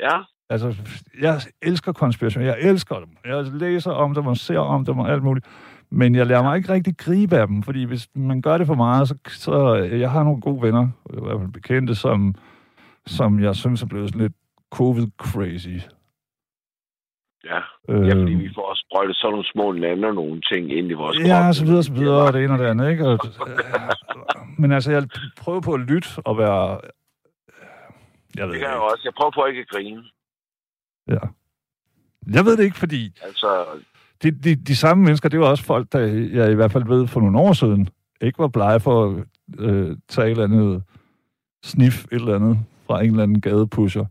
Ja, 0.00 0.18
altså, 0.50 0.74
jeg 1.20 1.40
elsker 1.62 1.92
konspiration. 1.92 2.44
Jeg 2.44 2.56
elsker 2.60 2.94
dem. 2.98 3.08
Jeg 3.24 3.44
læser 3.44 3.90
om 3.90 4.14
dem 4.14 4.26
og 4.26 4.36
ser 4.36 4.58
om 4.58 4.84
dem 4.84 4.98
og 4.98 5.10
alt 5.10 5.22
muligt. 5.22 5.46
Men 5.90 6.14
jeg 6.14 6.26
lader 6.26 6.42
mig 6.42 6.56
ikke 6.56 6.72
rigtig 6.72 6.96
gribe 6.98 7.36
af 7.38 7.46
dem, 7.46 7.62
fordi 7.62 7.84
hvis 7.84 8.08
man 8.14 8.42
gør 8.42 8.58
det 8.58 8.66
for 8.66 8.74
meget, 8.74 9.08
så, 9.08 9.14
så 9.28 9.74
jeg 9.74 10.10
har 10.10 10.22
nogle 10.24 10.40
gode 10.40 10.62
venner, 10.62 10.88
i 11.10 11.20
hvert 11.22 11.40
fald 11.40 11.52
bekendte, 11.52 11.94
som, 11.94 12.34
som 13.06 13.40
jeg 13.42 13.56
synes 13.56 13.82
er 13.82 13.86
blevet 13.86 14.08
sådan 14.08 14.20
lidt 14.22 14.32
covid-crazy. 14.74 15.88
ja. 17.44 17.58
Øh, 17.88 18.08
Ja, 18.08 18.14
fordi 18.14 18.34
vi 18.34 18.50
får 18.54 18.62
også 18.70 18.86
sprøjtet 18.90 19.16
sådan 19.16 19.30
nogle 19.32 19.46
små 19.52 19.72
nander 19.72 20.12
nogle 20.12 20.40
ting 20.40 20.72
ind 20.72 20.90
i 20.90 20.92
vores 20.92 21.18
Ja, 21.18 21.42
krop. 21.42 21.54
så 21.54 21.64
videre, 21.64 21.82
så 21.82 21.92
videre, 21.92 22.26
og 22.26 22.32
det 22.32 22.44
ene 22.44 22.52
og 22.52 22.58
det 22.58 22.66
andet, 22.66 22.90
ikke? 22.90 23.08
Og, 23.08 23.18
øh, 23.48 23.58
men 24.58 24.72
altså, 24.72 24.92
jeg 24.92 25.02
prøver 25.40 25.60
på 25.60 25.72
at 25.72 25.80
lytte 25.80 26.08
og 26.24 26.38
være... 26.38 26.80
Jeg 28.36 28.46
ved 28.46 28.52
Det 28.52 28.60
kan 28.60 28.70
jeg 28.70 28.78
også. 28.78 29.00
Jeg 29.04 29.12
prøver 29.14 29.30
på 29.30 29.46
ikke 29.46 29.60
at 29.60 29.68
grine. 29.68 30.02
Ja. 31.08 31.18
Jeg 32.32 32.44
ved 32.44 32.56
det 32.56 32.64
ikke, 32.64 32.76
fordi 32.76 33.12
Altså, 33.22 33.64
de, 34.22 34.30
de, 34.30 34.54
de 34.54 34.76
samme 34.76 35.04
mennesker, 35.04 35.28
det 35.28 35.40
var 35.40 35.46
også 35.46 35.64
folk, 35.64 35.92
der 35.92 35.98
jeg 36.32 36.50
i 36.50 36.54
hvert 36.54 36.72
fald 36.72 36.84
ved 36.84 37.06
for 37.06 37.20
nogle 37.20 37.38
år 37.38 37.52
siden, 37.52 37.88
ikke 38.20 38.38
var 38.38 38.48
blege 38.48 38.80
for 38.80 39.10
at 39.10 39.24
øh, 39.58 39.96
tage 40.08 40.26
et 40.26 40.30
eller 40.30 40.44
andet 40.44 40.82
snif, 41.62 42.04
et 42.04 42.12
eller 42.12 42.34
andet 42.34 42.58
fra 42.86 43.02
en 43.02 43.10
eller 43.10 43.22
anden 43.22 43.40
gadepusher. 43.40 44.04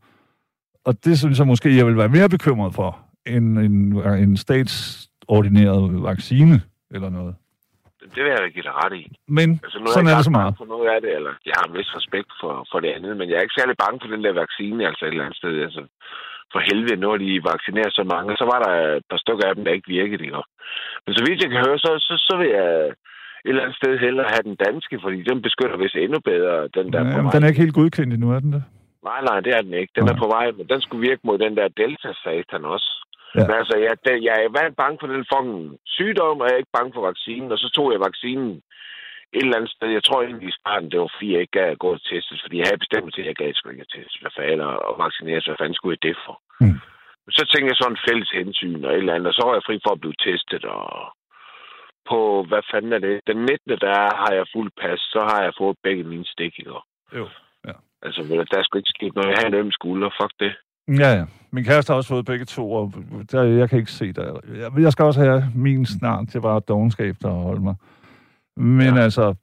Og 0.85 1.05
det 1.05 1.19
synes 1.19 1.39
jeg 1.39 1.47
måske, 1.47 1.77
jeg 1.77 1.85
vil 1.85 1.97
være 1.97 2.09
mere 2.09 2.29
bekymret 2.29 2.73
for, 2.73 2.99
end 3.27 3.59
en, 3.59 3.93
en 4.05 4.37
statsordineret 4.37 6.03
vaccine 6.03 6.61
eller 6.91 7.09
noget. 7.09 7.35
Det 8.13 8.19
vil 8.23 8.31
jeg 8.33 8.41
da 8.43 8.47
give 8.55 8.67
dig 8.69 8.75
ret 8.83 8.95
i. 9.01 9.03
Men 9.37 9.47
Altså, 9.65 9.77
nu 9.79 9.85
sådan 9.87 10.07
jeg 10.09 10.13
er 10.17 10.21
det 10.21 10.29
så 10.29 10.35
meget. 10.39 10.53
for 10.61 10.67
noget 10.73 10.87
af 10.95 10.99
det, 11.05 11.11
eller 11.17 11.33
jeg 11.49 11.55
har 11.59 11.65
en 11.67 11.75
vis 11.79 11.91
respekt 11.99 12.29
for, 12.41 12.53
for 12.71 12.77
det 12.83 12.89
andet, 12.95 13.13
men 13.19 13.25
jeg 13.29 13.37
er 13.37 13.45
ikke 13.45 13.59
særlig 13.59 13.75
bange 13.83 13.97
for 14.01 14.09
den 14.13 14.21
der 14.25 14.33
vaccine, 14.43 14.79
altså 14.89 15.01
et 15.05 15.09
eller 15.13 15.25
andet 15.27 15.39
sted. 15.41 15.53
Altså, 15.67 15.81
for 16.53 16.59
helvede, 16.69 16.97
når 17.05 17.15
de 17.23 17.29
vaccinerer 17.51 17.91
så 17.99 18.03
mange, 18.13 18.31
så 18.41 18.45
var 18.51 18.59
der 18.65 18.73
et 18.99 19.05
par 19.11 19.19
stykker 19.23 19.45
af 19.47 19.55
dem, 19.55 19.63
der 19.65 19.73
ikke 19.77 19.93
virkede, 19.97 20.23
ikke? 20.29 20.43
Men 21.05 21.11
så 21.17 21.21
vidt 21.27 21.43
jeg 21.43 21.51
kan 21.51 21.61
høre, 21.65 21.77
så, 21.85 21.89
så, 22.07 22.13
så 22.27 22.33
vil 22.41 22.49
jeg 22.59 22.69
et 23.45 23.49
eller 23.51 23.63
andet 23.63 23.77
sted 23.81 23.91
hellere 24.05 24.27
have 24.33 24.43
den 24.49 24.55
danske, 24.65 24.95
fordi 25.03 25.17
den 25.29 25.37
beskytter 25.47 25.77
vist 25.83 25.95
endnu 25.95 26.19
bedre, 26.31 26.55
den 26.77 26.85
der 26.93 26.99
er 26.99 27.07
Jamen, 27.09 27.23
vej. 27.25 27.31
den 27.33 27.43
er 27.43 27.47
ikke 27.51 27.63
helt 27.65 27.79
godkendt 27.81 28.13
endnu, 28.13 28.29
er 28.35 28.39
den 28.45 28.51
det? 28.57 28.63
Nej, 29.09 29.19
nej, 29.29 29.37
det 29.45 29.51
er 29.57 29.61
den 29.67 29.73
ikke. 29.81 29.93
Den 29.97 30.03
er 30.11 30.15
Nej. 30.15 30.21
på 30.23 30.27
vej, 30.35 30.45
men 30.57 30.65
den 30.71 30.81
skulle 30.81 31.03
virke 31.09 31.21
mod 31.27 31.37
den 31.45 31.53
der 31.59 31.67
delta-satan 31.81 32.63
også. 32.75 32.89
Ja. 33.35 33.39
Ja. 33.41 33.47
Men 33.47 33.55
altså, 33.61 33.75
jeg, 33.83 33.91
den, 34.05 34.23
jeg 34.27 34.35
er 34.45 34.57
været 34.59 34.75
bange 34.81 34.97
for 34.99 35.07
den 35.13 35.25
fucking 35.31 35.61
sygdom, 35.95 36.41
og 36.41 36.45
jeg 36.45 36.53
er 36.55 36.63
ikke 36.63 36.77
bange 36.77 36.93
for 36.95 37.03
vaccinen. 37.09 37.51
Og 37.53 37.59
så 37.63 37.67
tog 37.75 37.87
jeg 37.93 38.05
vaccinen 38.07 38.51
et 39.37 39.43
eller 39.45 39.57
andet 39.57 39.71
sted. 39.75 39.89
Jeg 39.97 40.03
tror 40.03 40.19
egentlig 40.21 40.49
i 40.49 40.59
starten, 40.61 40.91
det 40.91 40.99
var 40.99 41.11
fordi, 41.13 41.27
jeg 41.33 41.41
ikke 41.41 41.57
gad 41.59 41.69
at 41.75 41.83
gå 41.83 41.89
og 41.97 42.01
testes. 42.11 42.41
Fordi 42.43 42.55
jeg 42.57 42.67
havde 42.67 42.83
bestemt 42.83 43.13
til, 43.13 43.21
at 43.21 43.29
jeg 43.29 43.35
gad 43.41 43.53
sgu 43.53 43.69
ikke 43.69 43.93
testes. 43.95 44.21
Hvad 44.21 44.33
fanden, 44.37 44.61
at 44.89 44.95
vaccineres. 45.05 45.45
Hvad 45.45 45.59
fanden 45.59 45.77
skulle 45.77 45.95
jeg 45.95 46.05
det 46.07 46.17
for? 46.25 46.35
Mm. 46.63 46.79
Så 47.37 47.43
tænkte 47.45 47.71
jeg 47.71 47.79
sådan 47.81 48.03
fælles 48.07 48.31
hensyn 48.39 48.85
og 48.85 48.91
et 48.91 48.97
eller 48.97 49.15
andet. 49.15 49.31
Og 49.31 49.35
så 49.37 49.43
var 49.45 49.53
jeg 49.55 49.67
fri 49.67 49.75
for 49.85 49.91
at 49.93 50.01
blive 50.03 50.21
testet. 50.27 50.63
Og 50.65 50.83
på, 52.09 52.19
hvad 52.49 52.63
fanden 52.71 52.93
er 52.97 53.01
det? 53.07 53.15
Den 53.29 53.37
19. 53.37 53.57
der 53.85 53.99
har 54.21 54.31
jeg 54.39 54.45
fuld 54.53 54.71
pas. 54.81 54.99
Så 55.13 55.19
har 55.31 55.41
jeg 55.47 55.53
fået 55.61 55.77
begge 55.83 56.03
mine 56.03 56.27
stik, 56.33 56.53
ikke? 56.59 56.71
Jo. 57.19 57.25
Altså, 58.05 58.21
vel, 58.29 58.47
der 58.51 58.57
er 58.57 58.63
sgu 58.63 58.77
ikke 58.77 58.95
sket 58.97 59.15
noget. 59.15 59.29
Jeg 59.31 59.39
har 59.41 59.47
en 59.47 59.61
øm 59.61 59.71
skulder. 59.71 60.09
Fuck 60.19 60.33
det. 60.39 60.53
Ja, 60.87 61.13
ja. 61.17 61.25
Min 61.51 61.63
kæreste 61.63 61.91
har 61.91 61.97
også 61.97 62.07
fået 62.07 62.25
begge 62.25 62.45
to, 62.45 62.71
og 62.73 62.93
der, 63.31 63.43
jeg 63.43 63.69
kan 63.69 63.79
ikke 63.79 63.91
se 63.91 64.13
der. 64.13 64.39
Jeg, 64.55 64.81
jeg 64.81 64.91
skal 64.91 65.05
også 65.05 65.19
have 65.19 65.51
min 65.55 65.85
snart. 65.85 66.33
Det 66.33 66.43
var 66.43 66.59
dogenskab, 66.59 67.15
der 67.21 67.29
holder 67.29 67.61
mig. 67.61 67.75
Men 68.57 68.87
ja. 68.87 68.95
Ja. 68.95 69.01
altså, 69.01 69.33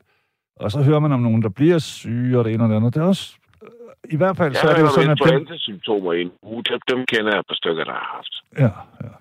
og 0.56 0.70
så 0.70 0.82
hører 0.82 0.98
man 0.98 1.12
om 1.12 1.20
nogen, 1.20 1.42
der 1.42 1.48
bliver 1.48 1.78
syge, 1.78 2.38
og 2.38 2.44
det 2.44 2.54
ene 2.54 2.64
og 2.64 2.68
det 2.70 2.76
andet. 2.76 2.94
Det 2.94 3.00
er 3.00 3.04
også, 3.04 3.34
i 4.10 4.16
hvert 4.16 4.36
fald, 4.36 4.54
så 4.54 4.68
er 4.68 4.74
det 4.74 4.82
jo 4.82 4.88
sådan, 4.88 5.10
at 5.10 5.18
dem, 5.18 5.26
influenza-symptomer 5.26 6.12
i 6.12 6.22
en 6.22 6.30
uge. 6.42 6.62
Dem, 6.64 6.80
dem 6.90 7.06
kender 7.06 7.34
jeg 7.34 7.42
par 7.48 7.54
stykker, 7.54 7.84
der 7.84 7.92
har 7.92 8.08
haft. 8.16 8.34
ja, 8.58 8.70
ja. 9.06 9.12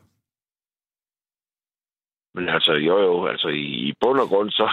Men 2.40 2.50
altså, 2.50 2.74
jo 2.74 2.96
jo, 3.08 3.16
altså 3.34 3.48
i, 3.48 3.66
i 3.88 3.94
bund 4.02 4.20
og 4.24 4.28
grund, 4.32 4.50
så, 4.52 4.68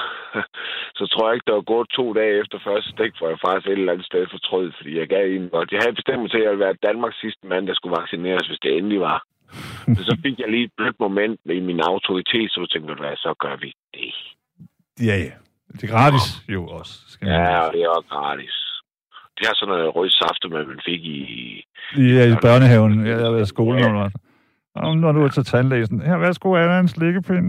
så 0.99 1.05
tror 1.07 1.25
jeg 1.27 1.35
ikke, 1.35 1.49
der 1.49 1.59
var 1.61 1.73
gået 1.73 1.89
to 1.99 2.05
dage 2.19 2.41
efter 2.41 2.59
første 2.67 2.91
stik, 2.95 3.13
for 3.19 3.27
jeg 3.29 3.39
faktisk 3.47 3.67
et 3.67 3.79
eller 3.79 3.93
andet 3.93 4.07
sted 4.11 4.27
fortrød, 4.31 4.67
fordi 4.77 4.93
jeg 5.01 5.09
gav 5.15 5.25
en 5.31 5.49
godt. 5.55 5.73
Jeg 5.73 5.81
havde 5.83 5.99
bestemt 6.01 6.21
mig 6.23 6.31
til, 6.31 6.41
at 6.41 6.45
jeg 6.45 6.53
ville 6.53 6.67
være 6.67 6.85
Danmarks 6.89 7.21
sidste 7.25 7.45
mand, 7.53 7.67
der 7.67 7.75
skulle 7.75 7.97
vaccineres, 8.01 8.47
hvis 8.47 8.63
det 8.65 8.71
endelig 8.73 9.01
var. 9.11 9.19
Men 9.87 10.03
så 10.09 10.15
fik 10.25 10.37
jeg 10.39 10.49
lige 10.51 10.65
et 10.65 10.77
blødt 10.77 11.01
moment 11.01 11.41
i 11.59 11.61
min 11.69 11.81
autoritet, 11.81 12.49
så 12.51 12.67
tænkte 12.73 12.91
jeg, 12.93 13.01
hvad 13.03 13.17
så 13.17 13.35
gør 13.45 13.57
vi 13.65 13.71
det? 13.97 14.15
Ja, 15.09 15.17
ja. 15.27 15.35
Det 15.73 15.85
er 15.87 15.93
gratis 15.97 16.27
jo 16.49 16.61
også. 16.79 16.95
Skal 17.13 17.29
Ja, 17.29 17.61
og 17.67 17.73
det 17.75 17.81
er 17.83 17.89
også 17.89 18.09
gratis. 18.17 18.57
Det 19.37 19.47
har 19.47 19.55
sådan 19.55 19.73
noget 19.75 19.97
rød 19.97 20.11
saft, 20.11 20.43
man 20.51 20.81
fik 20.89 21.03
i... 21.05 21.21
Ja, 21.97 22.23
i 22.33 22.37
børnehaven. 22.47 23.05
Været 23.05 23.43
i 23.43 23.47
skolen. 23.55 23.97
Ja. 23.97 24.09
Og 24.77 24.97
når 24.97 25.13
du 25.13 25.21
er 25.25 25.29
til 25.29 25.45
tandlæsen. 25.45 26.01
Her, 26.09 26.17
værsgo, 26.17 26.49
er 26.53 26.67
der 26.73 26.79
en 26.81 26.89
slikkepind? 26.89 27.47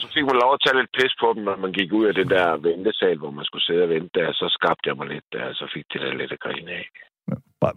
Så 0.00 0.06
fik 0.14 0.24
man 0.28 0.36
lov 0.42 0.50
at 0.54 0.60
tage 0.64 0.76
lidt 0.80 0.90
pis 0.98 1.14
på 1.22 1.28
dem, 1.34 1.42
når 1.48 1.56
man 1.64 1.72
gik 1.78 1.90
ud 1.98 2.04
af 2.10 2.14
den 2.20 2.28
der 2.34 2.46
ventesal, 2.68 3.16
hvor 3.22 3.30
man 3.38 3.44
skulle 3.44 3.64
sidde 3.68 3.82
og 3.86 3.88
vente 3.94 4.10
der. 4.18 4.28
Så 4.32 4.46
skabte 4.56 4.84
jeg 4.88 4.96
mig 5.00 5.06
lidt 5.14 5.26
der, 5.32 5.46
så 5.60 5.64
fik 5.74 5.84
det 5.92 6.00
der 6.04 6.12
lidt 6.20 6.32
at 6.36 6.40
grine 6.46 6.70
af. 6.80 6.86
Bare, 7.62 7.74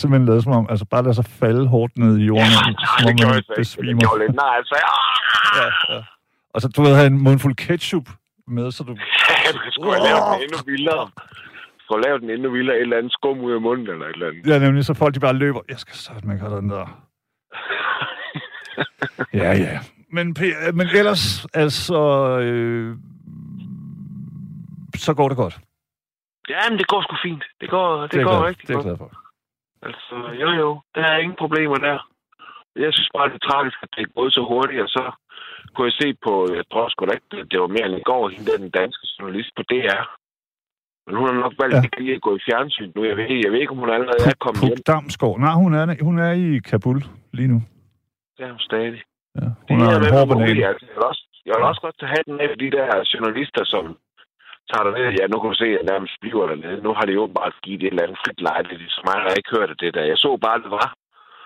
simpelthen 0.00 0.26
lavet 0.28 0.42
som 0.44 0.52
om, 0.52 0.66
altså 0.70 0.84
bare 0.92 1.02
lade 1.02 1.14
sig 1.14 1.24
falde 1.24 1.66
hårdt 1.74 1.98
ned 1.98 2.12
i 2.18 2.24
jorden, 2.30 2.52
Ja, 2.56 2.60
som 3.00 3.06
det 3.08 3.16
gjorde 3.20 3.34
man 3.34 3.42
jeg 3.58 3.66
så 3.66 3.80
ikke. 3.80 3.92
Det 3.92 4.00
gjorde 4.02 4.18
lidt. 4.22 4.34
Nej, 4.44 4.52
altså, 4.60 4.74
ja. 4.84 4.94
Ja, 5.60 5.68
ja. 5.94 6.00
Og 6.54 6.58
så 6.62 6.68
du 6.68 6.82
ved, 6.82 6.94
have 6.94 7.06
en 7.14 7.22
mundfuld 7.26 7.54
ketchup 7.54 8.06
med, 8.56 8.70
så 8.76 8.80
du... 8.88 8.92
du 9.66 9.70
skulle 9.76 9.92
have 9.96 10.04
lavet 10.08 10.22
den 10.34 10.42
endnu 10.44 10.58
vildere. 10.72 11.04
Du 11.76 11.80
skulle 11.84 11.98
have 11.98 12.06
lavet 12.08 12.20
den 12.22 12.30
endnu 12.30 12.50
vildere. 12.56 12.76
Et 12.76 12.80
eller 12.80 12.96
andet 12.96 13.12
skum 13.12 13.40
ud 13.40 13.52
af 13.52 13.60
munden 13.60 13.86
eller 13.92 14.06
et 14.06 14.12
eller 14.12 14.26
andet. 14.28 14.46
Ja, 14.50 14.58
nemlig, 14.58 14.84
så 14.84 14.94
folk 14.94 15.14
de 15.14 15.20
bare 15.20 15.36
løber. 15.44 15.60
Jeg 15.68 15.78
skal 15.78 15.94
sådan, 15.94 16.28
man 16.28 16.38
kan 16.38 16.50
den 16.50 16.70
der. 16.70 17.07
Ja, 19.34 19.52
ja. 19.52 19.78
Men, 20.12 20.36
men 20.74 20.86
ellers, 21.00 21.46
altså... 21.54 22.00
Øh, 22.42 22.96
så 24.96 25.14
går 25.14 25.28
det 25.28 25.36
godt. 25.36 25.58
Ja, 26.48 26.70
men 26.70 26.78
det 26.78 26.86
går 26.86 27.02
sgu 27.02 27.16
fint. 27.28 27.44
Det 27.60 27.68
går, 27.70 28.02
det, 28.02 28.12
det 28.12 28.24
går 28.24 28.36
glad, 28.38 28.48
rigtig 28.48 28.68
det 28.68 28.74
er 28.74 28.76
godt. 28.76 28.86
glad 28.86 28.96
for. 28.96 29.10
Altså, 29.82 30.14
jo 30.42 30.48
jo, 30.62 30.80
der 30.94 31.02
er 31.12 31.18
ingen 31.18 31.38
problemer 31.44 31.76
der. 31.76 31.98
Jeg 32.76 32.92
synes 32.94 33.10
bare, 33.16 33.28
det 33.28 33.38
er 33.40 33.48
tragisk, 33.50 33.78
at 33.82 33.88
det 33.96 34.02
er 34.02 34.12
gået 34.18 34.32
så 34.32 34.42
hurtigt, 34.52 34.82
og 34.82 34.88
så 34.88 35.04
kunne 35.72 35.86
jeg 35.90 35.98
se 36.02 36.08
på, 36.26 36.32
jeg 36.58 36.64
tror 36.72 36.88
sgu 36.88 37.06
da 37.06 37.12
ikke, 37.12 37.48
det 37.50 37.60
var 37.60 37.66
mere 37.76 37.86
end 37.86 37.96
i 38.02 38.08
går, 38.10 38.28
hende 38.28 38.58
den 38.58 38.70
danske 38.70 39.04
journalist 39.18 39.50
på 39.56 39.62
DR. 39.70 40.02
Men 41.08 41.16
hun 41.18 41.26
har 41.28 41.36
nok 41.44 41.54
valgt 41.62 41.74
Ja. 41.76 41.82
ikke 41.86 42.00
lige 42.04 42.14
at 42.18 42.24
gå 42.26 42.32
i 42.38 42.42
fjernsyn 42.48 42.90
nu. 42.96 43.00
Jeg 43.10 43.16
ved, 43.18 43.26
jeg 43.44 43.50
ved 43.52 43.60
ikke, 43.62 43.74
om 43.76 43.80
hun 43.84 43.90
allerede 43.96 44.20
er 44.32 44.36
kommet 44.44 44.60
hjem. 44.62 44.76
Puk 44.78 44.86
Damsgaard. 44.90 45.36
Nej, 45.46 45.54
hun 45.62 45.70
er, 45.78 45.84
hun 46.08 46.16
er 46.26 46.32
i 46.44 46.46
Kabul 46.70 46.98
lige 47.38 47.48
nu. 47.54 47.58
Det 48.36 48.42
er 48.46 48.52
hun 48.56 48.62
stadig. 48.70 49.00
Ja, 49.40 49.46
Det 49.66 49.70
hun 49.70 49.78
er 49.80 49.88
er 49.94 49.98
en 50.08 50.14
hård 50.16 50.28
banan. 50.28 50.56
Jeg 50.66 50.74
vil 50.96 51.04
også, 51.10 51.22
jeg 51.46 51.54
vil 51.56 51.64
også 51.70 51.82
godt 51.86 51.96
tage 52.00 52.12
hatten 52.16 52.36
af 52.44 52.48
de 52.62 52.68
der 52.76 52.86
journalister, 53.12 53.62
som 53.74 53.84
tager 54.70 54.84
derned. 54.86 55.06
Ja, 55.20 55.24
nu 55.32 55.36
kan 55.40 55.48
du 55.52 55.56
se, 55.62 55.66
at 55.70 55.76
jeg 55.78 55.84
nærmest 55.92 56.14
bliver 56.22 56.46
dernede. 56.52 56.78
Nu 56.86 56.90
har 56.96 57.04
de 57.08 57.20
åbenbart 57.22 57.54
givet 57.64 57.82
et 57.82 57.86
eller 57.92 58.04
andet 58.04 58.18
frit 58.24 58.40
lejlighed, 58.48 58.88
så 58.94 59.00
mig 59.08 59.16
har 59.22 59.28
jeg 59.30 59.38
ikke 59.40 59.54
hørt 59.56 59.70
af 59.74 59.78
det 59.82 59.90
der. 59.96 60.04
Jeg 60.12 60.18
så 60.24 60.30
bare, 60.46 60.58
det 60.64 60.70
var. 60.80 60.88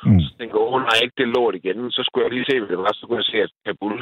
Mm. 0.07 0.21
Så 0.21 0.29
tænkte 0.39 0.55
jeg, 0.55 0.63
åh 0.67 0.81
nej, 0.89 0.99
ikke 1.05 1.19
det 1.19 1.29
lort 1.37 1.55
igen. 1.55 1.91
Så 1.91 2.01
skulle 2.07 2.25
jeg 2.25 2.33
lige 2.33 2.49
se, 2.51 2.59
hvad 2.61 2.69
det 2.69 2.79
var. 2.79 2.93
Så 2.93 3.03
kunne 3.07 3.21
jeg 3.23 3.31
se, 3.33 3.39
at 3.47 3.53
Kabul, 3.67 3.97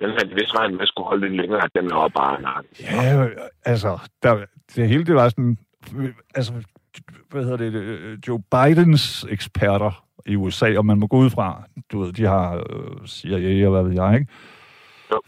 den 0.00 0.10
havde 0.16 0.34
vist 0.40 0.54
regnet 0.58 0.74
med, 0.76 0.86
at 0.86 0.88
skulle 0.88 1.08
holde 1.10 1.22
lidt 1.24 1.36
længere, 1.40 1.64
at 1.64 1.72
den 1.78 1.86
var 1.90 2.08
bare 2.20 2.42
nakken. 2.42 2.72
Ja, 2.80 3.26
altså, 3.72 3.90
der, 4.22 4.32
det 4.74 4.88
hele 4.88 5.04
det 5.04 5.14
var 5.14 5.28
sådan, 5.28 5.56
altså, 6.34 6.52
hvad 7.30 7.42
hedder 7.44 7.56
det, 7.56 7.74
øh, 7.74 8.18
Joe 8.28 8.42
Bidens 8.52 9.26
eksperter 9.28 10.04
i 10.26 10.36
USA, 10.36 10.78
og 10.78 10.86
man 10.86 10.98
må 10.98 11.06
gå 11.06 11.16
ud 11.16 11.30
fra, 11.30 11.62
du 11.92 12.00
ved, 12.00 12.12
de 12.12 12.24
har 12.24 12.56
øh, 12.56 13.06
CIA 13.06 13.66
og 13.66 13.72
hvad 13.72 13.82
ved 13.82 13.92
jeg, 14.02 14.14
ikke? 14.14 14.32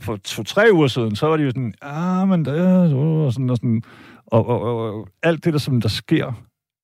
For 0.01 0.17
to-tre 0.17 0.63
uger 0.73 0.87
siden, 0.87 1.17
så 1.17 1.27
var 1.27 1.37
de 1.37 1.43
jo 1.43 1.51
sådan, 1.51 1.75
ah, 1.83 2.29
men 2.29 2.45
det 2.45 2.59
er 2.59 2.79
og 2.81 3.33
sådan 3.33 3.51
og 3.51 3.57
sådan, 3.57 3.83
og, 4.27 4.47
og, 4.47 4.63
og, 4.63 4.95
og 4.95 5.09
alt 5.23 5.45
det, 5.45 5.53
der, 5.53 5.59
som 5.59 5.81
der 5.81 5.89
sker 5.89 6.33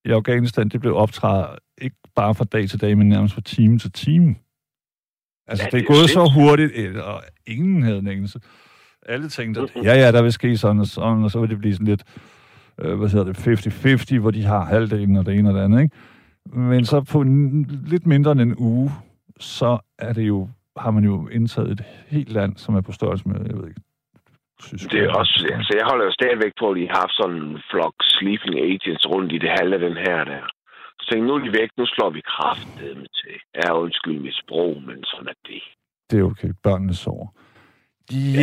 i 0.06 0.10
Afghanistan, 0.10 0.68
det 0.68 0.80
blev 0.80 0.96
optrædet 0.96 1.58
ikke 1.78 1.96
bare 2.14 2.34
fra 2.34 2.44
dag 2.44 2.68
til 2.68 2.80
dag, 2.80 2.98
men 2.98 3.08
nærmest 3.08 3.34
fra 3.34 3.40
time 3.40 3.78
til 3.78 3.92
time. 3.92 4.34
Altså, 5.46 5.64
Ja, 5.64 5.70
det 5.70 5.74
er 5.74 5.78
det 5.78 5.90
er 5.90 5.94
gået 5.94 6.10
så 6.10 6.32
hurtigt, 6.34 6.72
øh, 6.76 6.96
og 7.08 7.22
ingen 7.46 7.82
havde 7.82 7.98
en 7.98 8.08
engelsk. 8.08 8.36
Alle 9.08 9.28
tænkte, 9.28 9.60
at 9.60 9.70
ja, 9.84 9.94
ja, 9.94 10.12
der 10.12 10.22
vil 10.22 10.32
ske 10.32 10.56
sådan 10.56 10.80
og 10.80 10.86
sådan, 10.86 11.24
og 11.24 11.30
så 11.30 11.40
vil 11.40 11.50
det 11.50 11.58
blive 11.58 11.72
sådan 11.74 11.86
lidt, 11.86 12.04
øh, 12.80 12.98
hvad 12.98 13.08
hedder 13.08 13.32
det, 13.32 14.14
50-50, 14.16 14.18
hvor 14.18 14.30
de 14.30 14.42
har 14.44 14.64
halvdelen 14.64 15.16
og 15.16 15.26
det 15.26 15.38
ene 15.38 15.48
og 15.48 15.54
det 15.54 15.60
andet, 15.60 15.82
ikke? 15.82 15.96
Men 16.46 16.84
så 16.84 17.00
på 17.00 17.20
en, 17.20 17.62
lidt 17.86 18.06
mindre 18.06 18.32
end 18.32 18.40
en 18.40 18.54
uge, 18.58 18.92
så 19.40 19.78
er 19.98 20.12
det 20.12 20.22
jo, 20.22 20.48
har 20.76 20.90
man 20.90 21.04
jo 21.04 21.28
indtaget 21.28 21.70
et 21.70 21.84
helt 22.06 22.32
land, 22.32 22.56
som 22.56 22.74
er 22.74 22.80
på 22.80 22.92
størrelse 22.92 23.28
med, 23.28 23.36
jeg 23.46 23.56
ved 23.56 23.68
ikke, 23.68 23.80
Tysk, 24.62 24.92
Det 24.92 25.00
er 25.04 25.10
også, 25.20 25.34
altså 25.58 25.72
jeg 25.78 25.86
holder 25.90 26.04
jo 26.04 26.12
stadigvæk 26.20 26.52
på, 26.60 26.66
at 26.70 26.76
de 26.76 26.88
har 26.92 26.98
haft 27.04 27.16
sådan 27.20 27.40
en 27.42 27.58
flok 27.70 27.94
sleeping 28.14 28.54
agents 28.70 29.06
rundt 29.12 29.32
i 29.32 29.38
det 29.38 29.50
halve 29.58 29.74
af 29.78 29.82
den 29.88 29.96
her 30.06 30.18
der. 30.32 30.44
Så 30.98 31.02
tænkte 31.06 31.22
jeg, 31.22 31.28
nu 31.28 31.34
er 31.34 31.44
de 31.46 31.58
væk, 31.60 31.70
nu 31.78 31.84
slår 31.86 32.10
vi 32.10 32.20
kraftet 32.34 32.96
med 33.00 33.10
til. 33.20 33.36
Ja, 33.58 33.68
undskyld 33.84 34.18
mit 34.20 34.36
sprog, 34.42 34.82
men 34.88 34.98
sådan 35.04 35.28
er 35.28 35.38
det. 35.50 35.62
Det 36.10 36.18
er 36.20 36.24
okay. 36.24 36.50
Børnene 36.62 36.94
sover. 36.94 37.28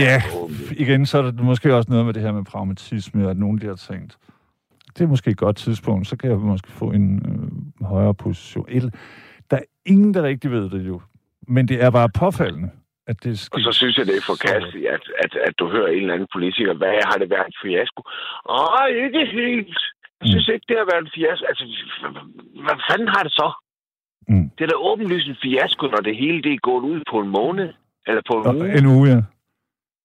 Ja, 0.08 0.22
igen, 0.78 1.06
så 1.06 1.18
er 1.18 1.22
der 1.22 1.44
måske 1.44 1.76
også 1.76 1.92
noget 1.92 2.06
med 2.06 2.14
det 2.14 2.22
her 2.22 2.32
med 2.32 2.46
pragmatisme, 2.46 3.30
at 3.30 3.38
nogen 3.38 3.58
der 3.58 3.68
har 3.68 3.76
tænkt, 3.76 4.18
det 4.98 5.02
er 5.02 5.08
måske 5.08 5.32
et 5.32 5.38
godt 5.38 5.58
tidspunkt, 5.58 6.08
så 6.08 6.18
kan 6.18 6.30
jeg 6.30 6.38
måske 6.40 6.72
få 6.72 6.92
en 6.92 7.16
øh, 7.16 7.86
højere 7.88 8.14
position. 8.14 8.92
Der 9.52 9.58
er 9.58 9.64
ingen, 9.86 10.14
der 10.14 10.24
rigtig 10.24 10.52
ved 10.52 10.70
det 10.70 10.88
jo. 10.88 11.02
Men 11.48 11.68
det 11.68 11.84
er 11.84 11.90
bare 11.90 12.10
påfaldende, 12.10 12.70
at 13.12 13.18
det 13.24 13.40
sker. 13.40 13.56
Og 13.56 13.60
så 13.66 13.72
synes 13.80 13.98
jeg, 13.98 14.06
det 14.10 14.16
er 14.18 14.32
forkasteligt, 14.34 14.88
at, 14.96 15.04
at, 15.24 15.34
at 15.48 15.54
du 15.60 15.66
hører 15.76 15.90
en 15.92 16.02
eller 16.04 16.14
anden 16.14 16.34
politiker, 16.38 16.74
hvad 16.74 16.96
har 17.10 17.18
det 17.22 17.30
været 17.36 17.48
en 17.48 17.60
fiasko? 17.64 18.02
Åh, 18.58 18.88
ikke 19.06 19.24
helt. 19.40 19.78
Jeg 20.22 20.28
synes 20.34 20.48
ikke, 20.54 20.66
det 20.70 20.78
har 20.82 20.88
været 20.92 21.04
en 21.06 21.14
fiasko. 21.16 21.46
Altså, 21.52 21.64
hvad 22.66 22.78
fanden 22.90 23.10
har 23.16 23.24
det 23.28 23.34
så? 23.42 23.50
Mm. 24.32 24.48
Det 24.56 24.62
er 24.64 24.72
da 24.74 24.78
åbenlyst 24.92 25.28
en 25.28 25.42
fiasko, 25.44 25.84
når 25.88 26.02
det 26.08 26.16
hele 26.24 26.40
det 26.46 26.54
er 26.54 26.68
gået 26.70 26.84
ud 26.92 27.02
på 27.12 27.18
en 27.24 27.30
måned. 27.40 27.70
Eller 28.08 28.24
på 28.30 28.36
en 28.38 28.56
uge. 28.56 28.78
en 28.78 28.86
uge, 28.96 29.06
ja. 29.14 29.22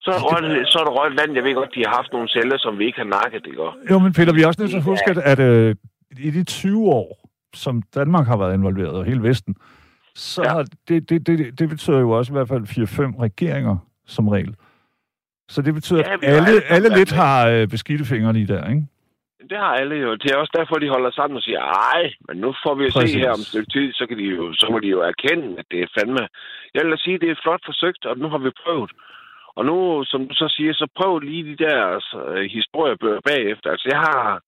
Så 0.04 0.10
er, 0.16 0.20
røget, 0.28 0.68
så 0.72 0.76
er 0.78 0.84
der 0.84 0.94
røget 0.98 1.14
land. 1.18 1.30
Jeg 1.34 1.44
ved 1.44 1.54
godt, 1.54 1.74
de 1.74 1.84
har 1.86 1.94
haft 2.00 2.12
nogle 2.12 2.28
celler, 2.28 2.58
som 2.58 2.78
vi 2.78 2.84
ikke 2.86 2.98
har 2.98 3.10
nakket, 3.16 3.44
det 3.44 3.56
går. 3.56 3.72
Jo, 3.90 3.98
men 3.98 4.12
Peter, 4.12 4.32
vi 4.32 4.42
er 4.42 4.46
også 4.46 4.60
nødt 4.62 4.70
til 4.70 4.82
at 4.84 4.90
huske, 4.92 5.10
at, 5.10 5.18
at 5.32 5.40
øh, 5.50 5.74
i 6.28 6.30
de 6.30 6.44
20 6.44 6.88
år, 7.00 7.08
som 7.54 7.82
Danmark 7.94 8.26
har 8.26 8.36
været 8.36 8.54
involveret, 8.54 8.94
og 8.98 9.04
hele 9.04 9.22
Vesten, 9.22 9.54
så 10.18 10.42
Ja. 10.42 10.62
det, 10.88 11.08
det, 11.10 11.26
det, 11.26 11.58
det 11.58 11.68
betyder 11.68 11.98
jo 12.00 12.10
også 12.10 12.32
i 12.32 12.36
hvert 12.36 12.48
fald 12.48 12.62
4-5 12.62 13.22
regeringer 13.26 13.76
som 14.06 14.28
regel. 14.28 14.54
Så 15.48 15.62
det 15.62 15.74
betyder, 15.74 16.02
Ja, 16.06 16.12
at 16.12 16.18
alle, 16.22 16.38
alle 16.38 16.62
alle 16.74 16.88
lidt 16.98 17.12
har 17.12 17.48
øh, 17.48 17.68
beskidte 17.68 18.04
fingre 18.04 18.32
lige 18.32 18.46
der, 18.54 18.68
ikke? 18.68 18.86
Det 19.50 19.58
har 19.58 19.72
alle 19.80 19.96
jo. 19.96 20.14
Det 20.22 20.28
er 20.32 20.36
også 20.36 20.54
derfor, 20.58 20.74
de 20.74 20.88
holder 20.96 21.10
sammen 21.10 21.36
og 21.36 21.42
siger, 21.42 21.60
ej, 21.94 22.02
men 22.28 22.36
nu 22.44 22.54
får 22.64 22.74
vi 22.74 22.84
at 22.86 22.92
se 22.92 22.98
Præcis. 23.00 23.16
her 23.22 23.30
om 23.36 23.40
et 23.44 23.50
stykke 23.52 23.70
tid, 23.76 23.92
så, 23.92 24.06
kan 24.08 24.18
de 24.18 24.24
jo, 24.24 24.52
så 24.52 24.66
må 24.70 24.78
de 24.78 24.88
jo 24.96 25.00
erkende, 25.12 25.48
at 25.58 25.66
det 25.70 25.80
er 25.82 25.86
fandme... 25.98 26.22
Jeg 26.74 26.80
vil 26.84 26.92
da 26.92 26.96
sige, 26.96 27.14
at 27.14 27.20
det 27.20 27.30
er 27.30 27.42
flot 27.42 27.62
forsøgt, 27.64 28.02
og 28.06 28.18
nu 28.18 28.28
har 28.28 28.38
vi 28.38 28.50
prøvet. 28.64 28.90
Og 29.56 29.62
nu, 29.66 30.04
som 30.10 30.20
du 30.28 30.34
så 30.34 30.48
siger, 30.56 30.72
så 30.72 30.86
prøv 30.98 31.18
lige 31.18 31.44
de 31.50 31.56
der 31.64 31.76
altså, 31.96 32.18
historiebøger 32.56 33.20
bagefter. 33.30 33.70
Altså, 33.70 33.88
jeg 33.92 34.00
har 34.08 34.40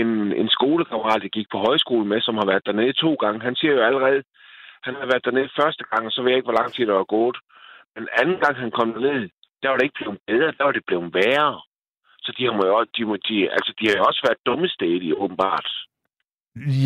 en, 0.00 0.10
en 0.40 0.48
skolekammerat, 0.48 1.22
jeg 1.22 1.30
gik 1.30 1.46
på 1.52 1.58
højskole 1.58 2.06
med, 2.12 2.20
som 2.20 2.34
har 2.40 2.46
været 2.50 2.66
dernede 2.66 2.92
to 2.92 3.14
gange. 3.14 3.40
Han 3.48 3.54
siger 3.56 3.72
jo 3.74 3.82
allerede, 3.88 4.22
han 4.86 4.94
har 5.00 5.06
været 5.10 5.24
dernede 5.24 5.50
første 5.60 5.84
gang, 5.90 6.02
og 6.06 6.12
så 6.12 6.20
ved 6.22 6.30
jeg 6.30 6.36
ikke, 6.38 6.50
hvor 6.50 6.60
lang 6.60 6.70
tid 6.72 6.86
der 6.86 6.96
var 7.02 7.10
gået. 7.16 7.36
Men 7.96 8.04
anden 8.20 8.38
gang, 8.42 8.54
han 8.64 8.70
kom 8.78 8.88
derned, 8.94 9.20
der 9.62 9.68
var 9.68 9.76
det 9.76 9.84
ikke 9.88 10.00
blevet 10.00 10.18
bedre, 10.30 10.54
der 10.58 10.64
var 10.64 10.72
det 10.76 10.84
blevet 10.88 11.14
værre. 11.20 11.52
Så 12.24 12.30
de 12.38 12.42
har, 12.46 12.52
må 12.58 12.62
jo, 12.72 12.76
de, 12.96 13.04
må, 13.08 13.14
de, 13.28 13.36
altså, 13.56 13.72
de 13.80 13.84
har 13.88 13.98
også 14.10 14.20
været 14.26 14.46
dumme 14.46 14.68
stedige, 14.68 15.16
åbenbart. 15.24 15.68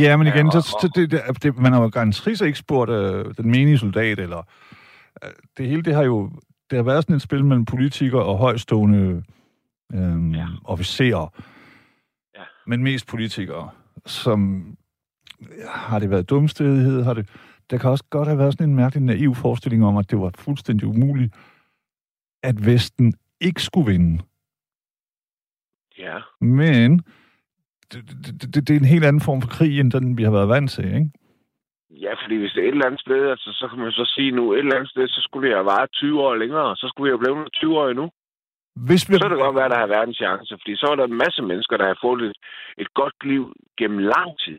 Ja, 0.03 0.17
men 0.17 0.27
igen, 0.27 0.47
Ja, 0.47 0.51
så, 0.51 0.59
og- 0.59 0.81
så 0.83 0.89
det, 0.97 1.11
det, 1.11 1.43
det, 1.43 1.57
man 1.65 1.73
har 1.73 1.81
jo 1.83 1.89
garanteret 1.99 2.41
ikke 2.41 2.59
spurgt 2.59 2.91
øh, 2.91 3.25
den 3.39 3.51
menige 3.51 3.79
soldat, 3.79 4.19
eller 4.19 4.43
øh, 5.25 5.31
det 5.57 5.69
hele, 5.69 5.83
det 5.83 5.95
har 5.95 6.05
jo 6.05 6.31
det 6.71 6.77
har 6.77 6.83
været 6.83 7.03
sådan 7.05 7.17
et 7.17 7.23
spil 7.23 7.45
mellem 7.45 7.65
politikere 7.65 8.23
og 8.25 8.39
højstående 8.39 9.25
øh, 9.95 10.35
ja. 10.35 10.47
officerer, 10.65 11.27
Ja. 12.37 12.43
men 12.67 12.83
mest 12.83 13.07
politikere, 13.09 13.71
som 14.07 14.65
har 15.69 15.99
det 15.99 16.11
været 16.11 16.31
dumstedighed, 16.31 17.03
har 17.03 17.15
det, 17.15 17.29
der 17.71 17.79
kan 17.79 17.91
også 17.91 18.05
godt 18.11 18.29
have 18.29 18.39
været 18.39 18.53
sådan 18.53 18.69
en 18.71 18.77
mærkelig 18.77 19.03
naiv 19.03 19.35
forestilling 19.35 19.85
om, 19.85 19.97
at 19.97 20.11
det 20.11 20.19
var 20.21 20.31
fuldstændig 20.39 20.89
umuligt, 20.89 21.35
at 22.43 22.67
Vesten 22.67 23.15
ikke 23.41 23.63
skulle 23.63 23.93
vinde. 23.93 24.23
Ja. 25.99 26.17
Men 26.41 26.99
det, 27.93 28.01
det, 28.25 28.55
det, 28.55 28.69
det 28.69 28.71
er 28.77 28.81
en 28.81 28.95
helt 28.95 29.05
anden 29.05 29.23
form 29.29 29.43
for 29.43 29.49
krig, 29.49 29.81
end 29.81 29.93
den 29.93 30.19
vi 30.19 30.23
har 30.23 30.31
været 30.31 30.49
vant 30.49 30.71
til, 30.71 30.85
ikke? 30.85 31.11
Ja, 31.91 32.13
fordi 32.23 32.37
hvis 32.37 32.53
det 32.53 32.63
er 32.63 32.69
et 32.69 32.77
eller 32.77 32.87
andet 32.87 33.01
sted, 33.01 33.31
altså, 33.31 33.51
så 33.61 33.69
kan 33.69 33.79
man 33.79 33.93
så 33.93 34.13
sige 34.15 34.31
nu, 34.31 34.53
et 34.53 34.59
eller 34.59 34.77
andet 34.77 34.91
sted, 34.91 35.09
så 35.09 35.21
skulle 35.21 35.49
det 35.49 35.57
have 35.57 35.71
varet 35.75 35.91
20 35.93 36.21
år 36.21 36.35
længere, 36.35 36.77
så 36.77 36.87
skulle 36.89 37.07
vi 37.07 37.11
jo 37.15 37.19
blive 37.19 37.49
20 37.49 37.79
år 37.79 37.89
endnu. 37.89 38.11
Hvis 38.89 39.09
vi, 39.09 39.15
Så 39.15 39.21
kan 39.21 39.31
det 39.31 39.45
godt 39.47 39.57
være, 39.61 39.69
der 39.69 39.79
har 39.79 39.87
været 39.95 40.09
en 40.09 40.21
chance, 40.23 40.57
fordi 40.61 40.77
så 40.77 40.87
er 40.91 40.97
der 40.97 41.05
en 41.05 41.21
masse 41.25 41.43
mennesker, 41.43 41.77
der 41.77 41.87
har 41.87 41.99
fået 42.03 42.23
et, 42.31 42.37
et 42.79 42.95
godt 42.95 43.19
liv 43.25 43.43
gennem 43.79 43.99
lang 43.99 44.31
tid. 44.45 44.59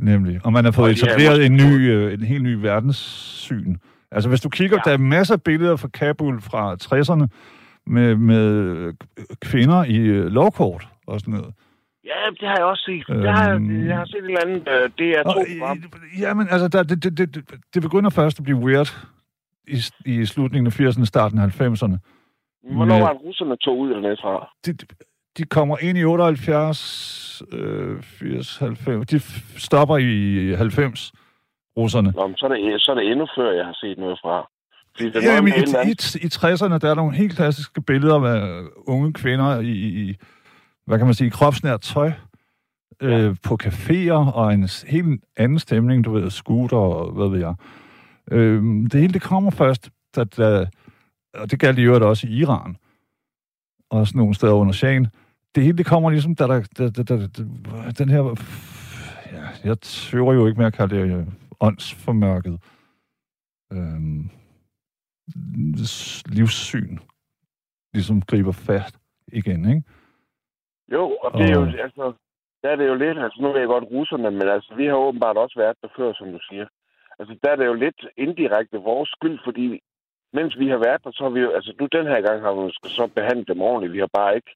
Nemlig. 0.00 0.40
Og 0.44 0.52
man 0.52 0.64
har 0.64 0.72
fået 0.72 0.90
etableret 0.90 1.46
en, 1.46 1.52
ny, 1.52 1.90
øh, 1.90 2.12
en 2.14 2.22
helt 2.22 2.42
ny 2.42 2.54
verdenssyn. 2.54 3.76
Altså 4.10 4.28
hvis 4.28 4.40
du 4.40 4.48
kigger, 4.48 4.76
Ja. 4.86 4.90
der 4.90 4.94
er 4.96 4.98
masser 5.00 5.34
af 5.34 5.42
billeder 5.42 5.76
fra 5.76 5.88
Kabul 5.88 6.40
fra 6.40 6.76
60'erne 6.82 7.26
med, 7.86 8.16
med 8.16 8.46
øh, 8.46 8.94
kvinder 9.40 9.84
i 9.84 9.96
øh, 9.96 10.26
lovkort 10.26 10.88
og 11.06 11.20
sådan 11.20 11.34
noget. 11.34 11.54
Ja, 12.04 12.30
det 12.40 12.48
har 12.48 12.56
jeg 12.56 12.64
også 12.64 12.82
set. 12.86 13.04
Det 13.22 13.30
har, 13.30 13.46
jeg, 13.48 13.54
Øhm. 13.54 13.86
jeg 13.86 13.96
har 13.96 14.04
set 14.04 14.16
et 14.16 14.24
eller 14.24 14.40
andet, 14.46 14.68
øh, 14.68 14.90
det 14.98 15.08
er 15.10 15.22
to 15.22 15.28
Og, 15.28 15.34
program. 15.60 15.76
øh, 15.78 16.20
jamen, 16.20 16.46
altså, 16.50 16.68
der, 16.68 16.82
det, 16.82 17.02
det, 17.04 17.18
det, 17.18 17.44
det 17.74 17.82
begynder 17.82 18.10
først 18.10 18.38
at 18.38 18.44
blive 18.44 18.58
weird 18.58 18.96
i, 19.68 19.76
i 20.06 20.24
slutningen 20.24 20.66
af 20.66 20.80
80'erne, 20.80 21.04
starten 21.04 21.38
af 21.38 21.60
90'erne. 21.60 21.96
Hvornår 22.74 22.98
var 23.00 23.12
det, 23.12 23.22
russerne 23.24 23.56
tog 23.56 23.78
ud 23.78 23.90
dernede 23.90 24.16
fra? 24.20 24.48
De, 24.66 24.72
de 25.38 25.44
kommer 25.44 25.76
ind 25.80 25.98
i 25.98 26.04
78, 26.04 27.42
øh, 27.52 28.02
80, 28.02 28.58
90. 28.58 29.06
De 29.06 29.20
stopper 29.60 29.96
i 29.96 30.54
90, 30.54 31.12
russerne. 31.76 32.10
Nå, 32.16 32.26
men 32.26 32.36
så 32.36 32.46
er, 32.46 32.48
det, 32.48 32.80
så 32.82 32.90
er 32.90 32.94
det 32.94 33.10
endnu 33.10 33.26
før, 33.36 33.52
jeg 33.52 33.64
har 33.64 33.76
set 33.80 33.98
noget 33.98 34.18
fra. 34.22 34.48
Fordi 34.96 35.26
Ja, 35.26 35.40
men 35.40 35.52
i, 35.52 35.90
i, 35.90 35.94
i 36.26 36.28
60'erne, 36.34 36.78
der 36.78 36.90
er 36.90 36.94
nogle 36.94 37.16
helt 37.16 37.36
klassiske 37.36 37.82
billeder 37.82 38.20
af 38.20 38.62
unge 38.86 39.12
kvinder 39.12 39.60
i, 39.60 39.72
i 39.72 40.16
hvad 40.86 40.98
kan 40.98 41.06
man 41.06 41.14
sige, 41.14 41.30
kropsnært 41.30 41.80
tøj, 41.80 42.10
øh, 43.02 43.36
på 43.42 43.58
caféer, 43.62 44.34
og 44.34 44.54
en 44.54 44.68
helt 44.88 45.24
anden 45.36 45.58
stemning, 45.58 46.04
du 46.04 46.12
ved, 46.12 46.30
scooter 46.30 46.76
og 46.76 47.12
hvad 47.12 47.28
ved 47.28 47.38
jeg. 47.38 47.54
Øh, 48.30 48.62
det 48.62 49.00
hele, 49.00 49.12
det 49.12 49.22
kommer 49.22 49.50
først, 49.50 49.90
da, 50.16 50.24
da, 50.24 50.66
og 51.34 51.50
det 51.50 51.60
galt 51.60 51.78
i 51.78 51.82
øvrigt 51.82 52.04
også 52.04 52.26
i 52.26 52.30
Iran, 52.30 52.76
og 53.90 54.06
sådan 54.06 54.18
nogle 54.18 54.34
steder 54.34 54.52
under 54.52 54.72
Shahen. 54.72 55.06
Det 55.54 55.62
hele, 55.64 55.78
det 55.78 55.86
kommer 55.86 56.10
ligesom, 56.10 56.34
da 56.34 56.44
der, 56.46 56.60
da, 56.78 56.88
da, 56.90 57.02
da, 57.02 57.16
da, 57.26 57.90
den 57.98 58.08
her, 58.08 58.22
ja, 59.32 59.68
jeg 59.68 59.80
tøver 59.80 60.32
jo 60.34 60.46
ikke 60.46 60.58
med 60.58 60.66
at 60.66 60.72
kalde 60.74 60.96
det 60.96 61.16
øh, 61.18 61.26
åndsformørket. 61.60 62.56
Øh, 63.72 64.00
s- 65.86 66.22
livssyn 66.26 66.98
ligesom 67.94 68.22
griber 68.22 68.52
fat 68.52 68.94
igen, 69.32 69.68
ikke? 69.68 69.82
Jo, 70.92 71.02
og 71.22 71.38
det 71.38 71.50
er 71.50 71.54
jo, 71.54 71.60
Og- 71.62 71.80
altså, 71.86 72.12
der 72.62 72.68
er 72.70 72.76
det 72.76 72.86
jo 72.88 72.94
lidt, 72.94 73.18
altså 73.18 73.38
nu 73.42 73.48
ved 73.52 73.58
jeg 73.60 73.68
godt 73.68 73.84
russerne, 73.90 74.30
men 74.30 74.48
altså, 74.48 74.74
vi 74.76 74.86
har 74.86 74.94
åbenbart 74.94 75.36
også 75.36 75.58
været 75.58 75.76
der 75.82 75.88
før, 75.96 76.12
som 76.12 76.32
du 76.32 76.38
siger. 76.50 76.66
Altså, 77.18 77.38
der 77.42 77.50
er 77.50 77.56
det 77.56 77.66
jo 77.66 77.74
lidt 77.74 78.00
indirekte 78.16 78.76
vores 78.76 79.08
skyld, 79.08 79.38
fordi 79.44 79.80
mens 80.32 80.58
vi 80.58 80.68
har 80.68 80.76
været 80.86 81.04
der, 81.04 81.10
så 81.14 81.22
har 81.24 81.30
vi 81.30 81.40
jo, 81.40 81.50
altså 81.50 81.72
nu 81.80 81.86
den 81.92 82.06
her 82.06 82.20
gang 82.20 82.38
har 82.42 82.52
vi 82.54 82.72
så 82.98 83.06
behandlet 83.14 83.48
dem 83.48 83.60
ordentligt. 83.60 83.92
Vi 83.92 83.98
har 83.98 84.10
bare 84.20 84.36
ikke 84.36 84.50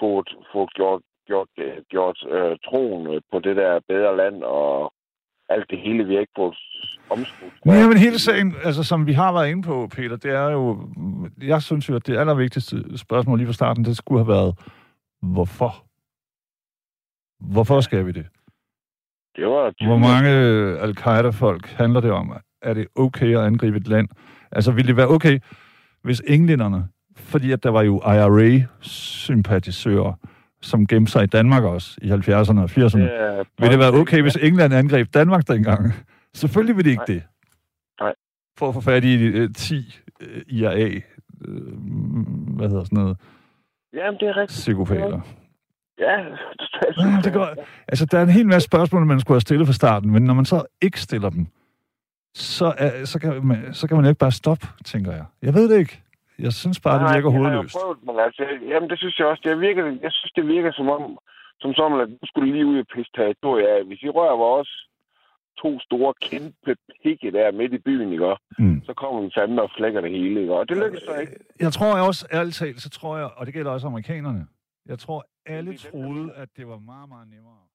fået, 0.00 0.28
fået 0.52 0.70
gjort, 0.74 1.02
gjort, 1.26 1.48
øh, 1.58 1.76
gjort 1.90 2.18
øh, 2.30 2.56
troen 2.64 3.06
øh, 3.06 3.20
på 3.32 3.38
det 3.38 3.56
der 3.56 3.80
bedre 3.88 4.16
land 4.16 4.42
og 4.42 4.92
alt 5.48 5.70
det 5.70 5.78
hele, 5.78 6.04
vi 6.04 6.14
har 6.14 6.20
ikke 6.20 6.32
fået 6.36 6.56
omskudt. 7.10 7.52
Ja, 7.66 7.88
men 7.88 7.96
hele 7.96 8.18
sagen, 8.18 8.54
altså 8.64 8.82
som 8.82 9.06
vi 9.06 9.12
har 9.12 9.32
været 9.32 9.50
inde 9.50 9.62
på, 9.62 9.88
Peter, 9.96 10.16
det 10.16 10.30
er 10.30 10.50
jo, 10.50 10.88
jeg 11.42 11.62
synes 11.62 11.88
jo, 11.88 11.96
at 11.96 12.06
det 12.06 12.18
allervigtigste 12.18 12.98
spørgsmål 12.98 13.38
lige 13.38 13.46
fra 13.46 13.52
starten, 13.52 13.84
det 13.84 13.96
skulle 13.96 14.24
have 14.24 14.34
været, 14.34 14.54
hvorfor? 15.22 15.72
Hvorfor 17.52 17.80
skal 17.80 18.06
vi 18.06 18.12
det? 18.12 18.26
Det 19.36 19.46
var 19.46 19.86
Hvor 19.86 19.98
mange 19.98 20.30
al-Qaida-folk 20.80 21.66
handler 21.66 22.00
det 22.00 22.10
om? 22.10 22.32
Er 22.62 22.74
det 22.74 22.86
okay 22.94 23.36
at 23.36 23.44
angribe 23.44 23.76
et 23.76 23.88
land? 23.88 24.08
Altså, 24.52 24.72
ville 24.72 24.88
det 24.88 24.96
være 24.96 25.08
okay, 25.08 25.38
hvis 26.02 26.22
englænderne, 26.26 26.88
fordi 27.16 27.52
at 27.52 27.62
der 27.62 27.70
var 27.70 27.82
jo 27.82 28.00
IRA-sympatisører, 28.02 30.12
som 30.62 30.86
gemte 30.86 31.12
sig 31.12 31.22
i 31.24 31.26
Danmark 31.26 31.64
også 31.64 31.98
i 32.02 32.10
70'erne 32.10 32.60
og 32.60 32.70
80'erne, 32.70 32.98
Ja, 32.98 33.42
vil 33.58 33.70
det 33.70 33.78
være 33.78 33.92
okay, 33.92 34.22
hvis 34.22 34.36
England 34.36 34.74
angreb 34.74 35.14
Danmark 35.14 35.48
dengang? 35.48 35.92
Selvfølgelig 36.34 36.76
vil 36.76 36.84
det 36.84 36.90
ikke 36.90 37.04
Nej. 37.08 37.14
det. 37.14 37.22
Nej. 38.00 38.12
For 38.58 38.68
at 38.68 38.74
få 38.74 38.80
fat 38.80 39.04
i 39.04 39.22
øh, 39.24 39.50
10 39.54 39.98
øh, 40.20 40.42
IRA, 40.48 40.74
øh, 40.78 41.00
hvad 42.56 42.68
hedder 42.68 42.84
sådan 42.84 42.98
noget, 42.98 43.16
Jamen, 43.94 44.20
det 44.20 44.28
er 44.28 44.36
rigtigt. 44.36 44.58
psykopater. 44.58 45.20
Ja, 45.98 46.18
Ja, 46.98 47.20
det 47.24 47.32
går, 47.32 47.48
altså, 47.88 48.06
der 48.06 48.18
er 48.18 48.22
en 48.22 48.28
hel 48.28 48.46
masse 48.46 48.66
spørgsmål, 48.66 49.06
man 49.06 49.20
skulle 49.20 49.34
have 49.36 49.40
stillet 49.40 49.66
fra 49.66 49.72
starten, 49.72 50.10
men 50.10 50.22
når 50.22 50.34
man 50.34 50.44
så 50.44 50.62
ikke 50.82 51.00
stiller 51.00 51.30
dem, 51.30 51.46
så, 52.34 52.74
er, 52.78 53.04
så, 53.04 53.18
kan, 53.18 53.46
man, 53.46 53.74
så 53.74 53.88
kan 53.88 53.96
man 53.96 54.06
ikke 54.06 54.18
bare 54.18 54.32
stoppe, 54.32 54.66
tænker 54.84 55.12
jeg. 55.12 55.24
Jeg 55.42 55.54
ved 55.54 55.68
det 55.70 55.78
ikke. 55.78 56.02
Jeg 56.38 56.52
synes 56.52 56.80
bare, 56.80 56.98
det 56.98 57.14
virker 57.14 57.30
jeg 57.30 57.38
har 57.38 57.50
hovedløst. 57.50 57.76
prøvet, 57.76 57.98
men 58.06 58.16
altså, 58.26 58.42
jamen, 58.70 58.90
det 58.90 58.98
synes 58.98 59.18
jeg 59.18 59.26
også. 59.26 59.42
Det 59.44 59.60
virker, 59.60 59.84
jeg 60.06 60.12
synes, 60.18 60.32
det 60.38 60.46
virker 60.46 60.72
som 60.72 60.88
om, 60.96 61.18
som 61.60 61.74
som, 61.74 62.00
at 62.00 62.08
du 62.08 62.26
skulle 62.30 62.52
lige 62.52 62.66
ud 62.66 62.78
og 62.78 62.86
pisse 62.94 63.12
territoriet 63.18 63.66
af. 63.66 63.84
Hvis 63.84 64.02
I 64.02 64.08
rører 64.08 64.36
vores, 64.36 64.70
to 65.62 65.80
store, 65.80 66.14
kæmpe 66.22 66.76
pigge 67.02 67.32
der 67.32 67.52
midt 67.52 67.72
i 67.72 67.78
byen, 67.78 68.12
ikke? 68.12 68.36
Mm. 68.58 68.82
Så 68.84 68.92
kommer 68.94 69.22
vi 69.22 69.30
fandme 69.38 69.62
og 69.62 69.70
flækker 69.76 70.00
det 70.00 70.10
hele, 70.10 70.40
ikke? 70.40 70.54
Og 70.54 70.68
det 70.68 70.76
lykkedes 70.76 71.04
så 71.04 71.14
ikke. 71.14 71.32
Jeg 71.60 71.72
tror 71.72 72.06
også, 72.08 72.26
ærligt 72.32 72.56
talt, 72.56 72.80
så 72.82 72.90
tror 72.90 73.16
jeg, 73.16 73.30
og 73.36 73.46
det 73.46 73.54
gælder 73.54 73.70
også 73.70 73.86
amerikanerne, 73.86 74.46
jeg 74.86 74.98
tror, 74.98 75.24
alle 75.46 75.76
troede, 75.76 76.32
at 76.34 76.48
det 76.56 76.68
var 76.68 76.78
meget, 76.78 77.08
meget 77.08 77.28
nemmere 77.28 77.65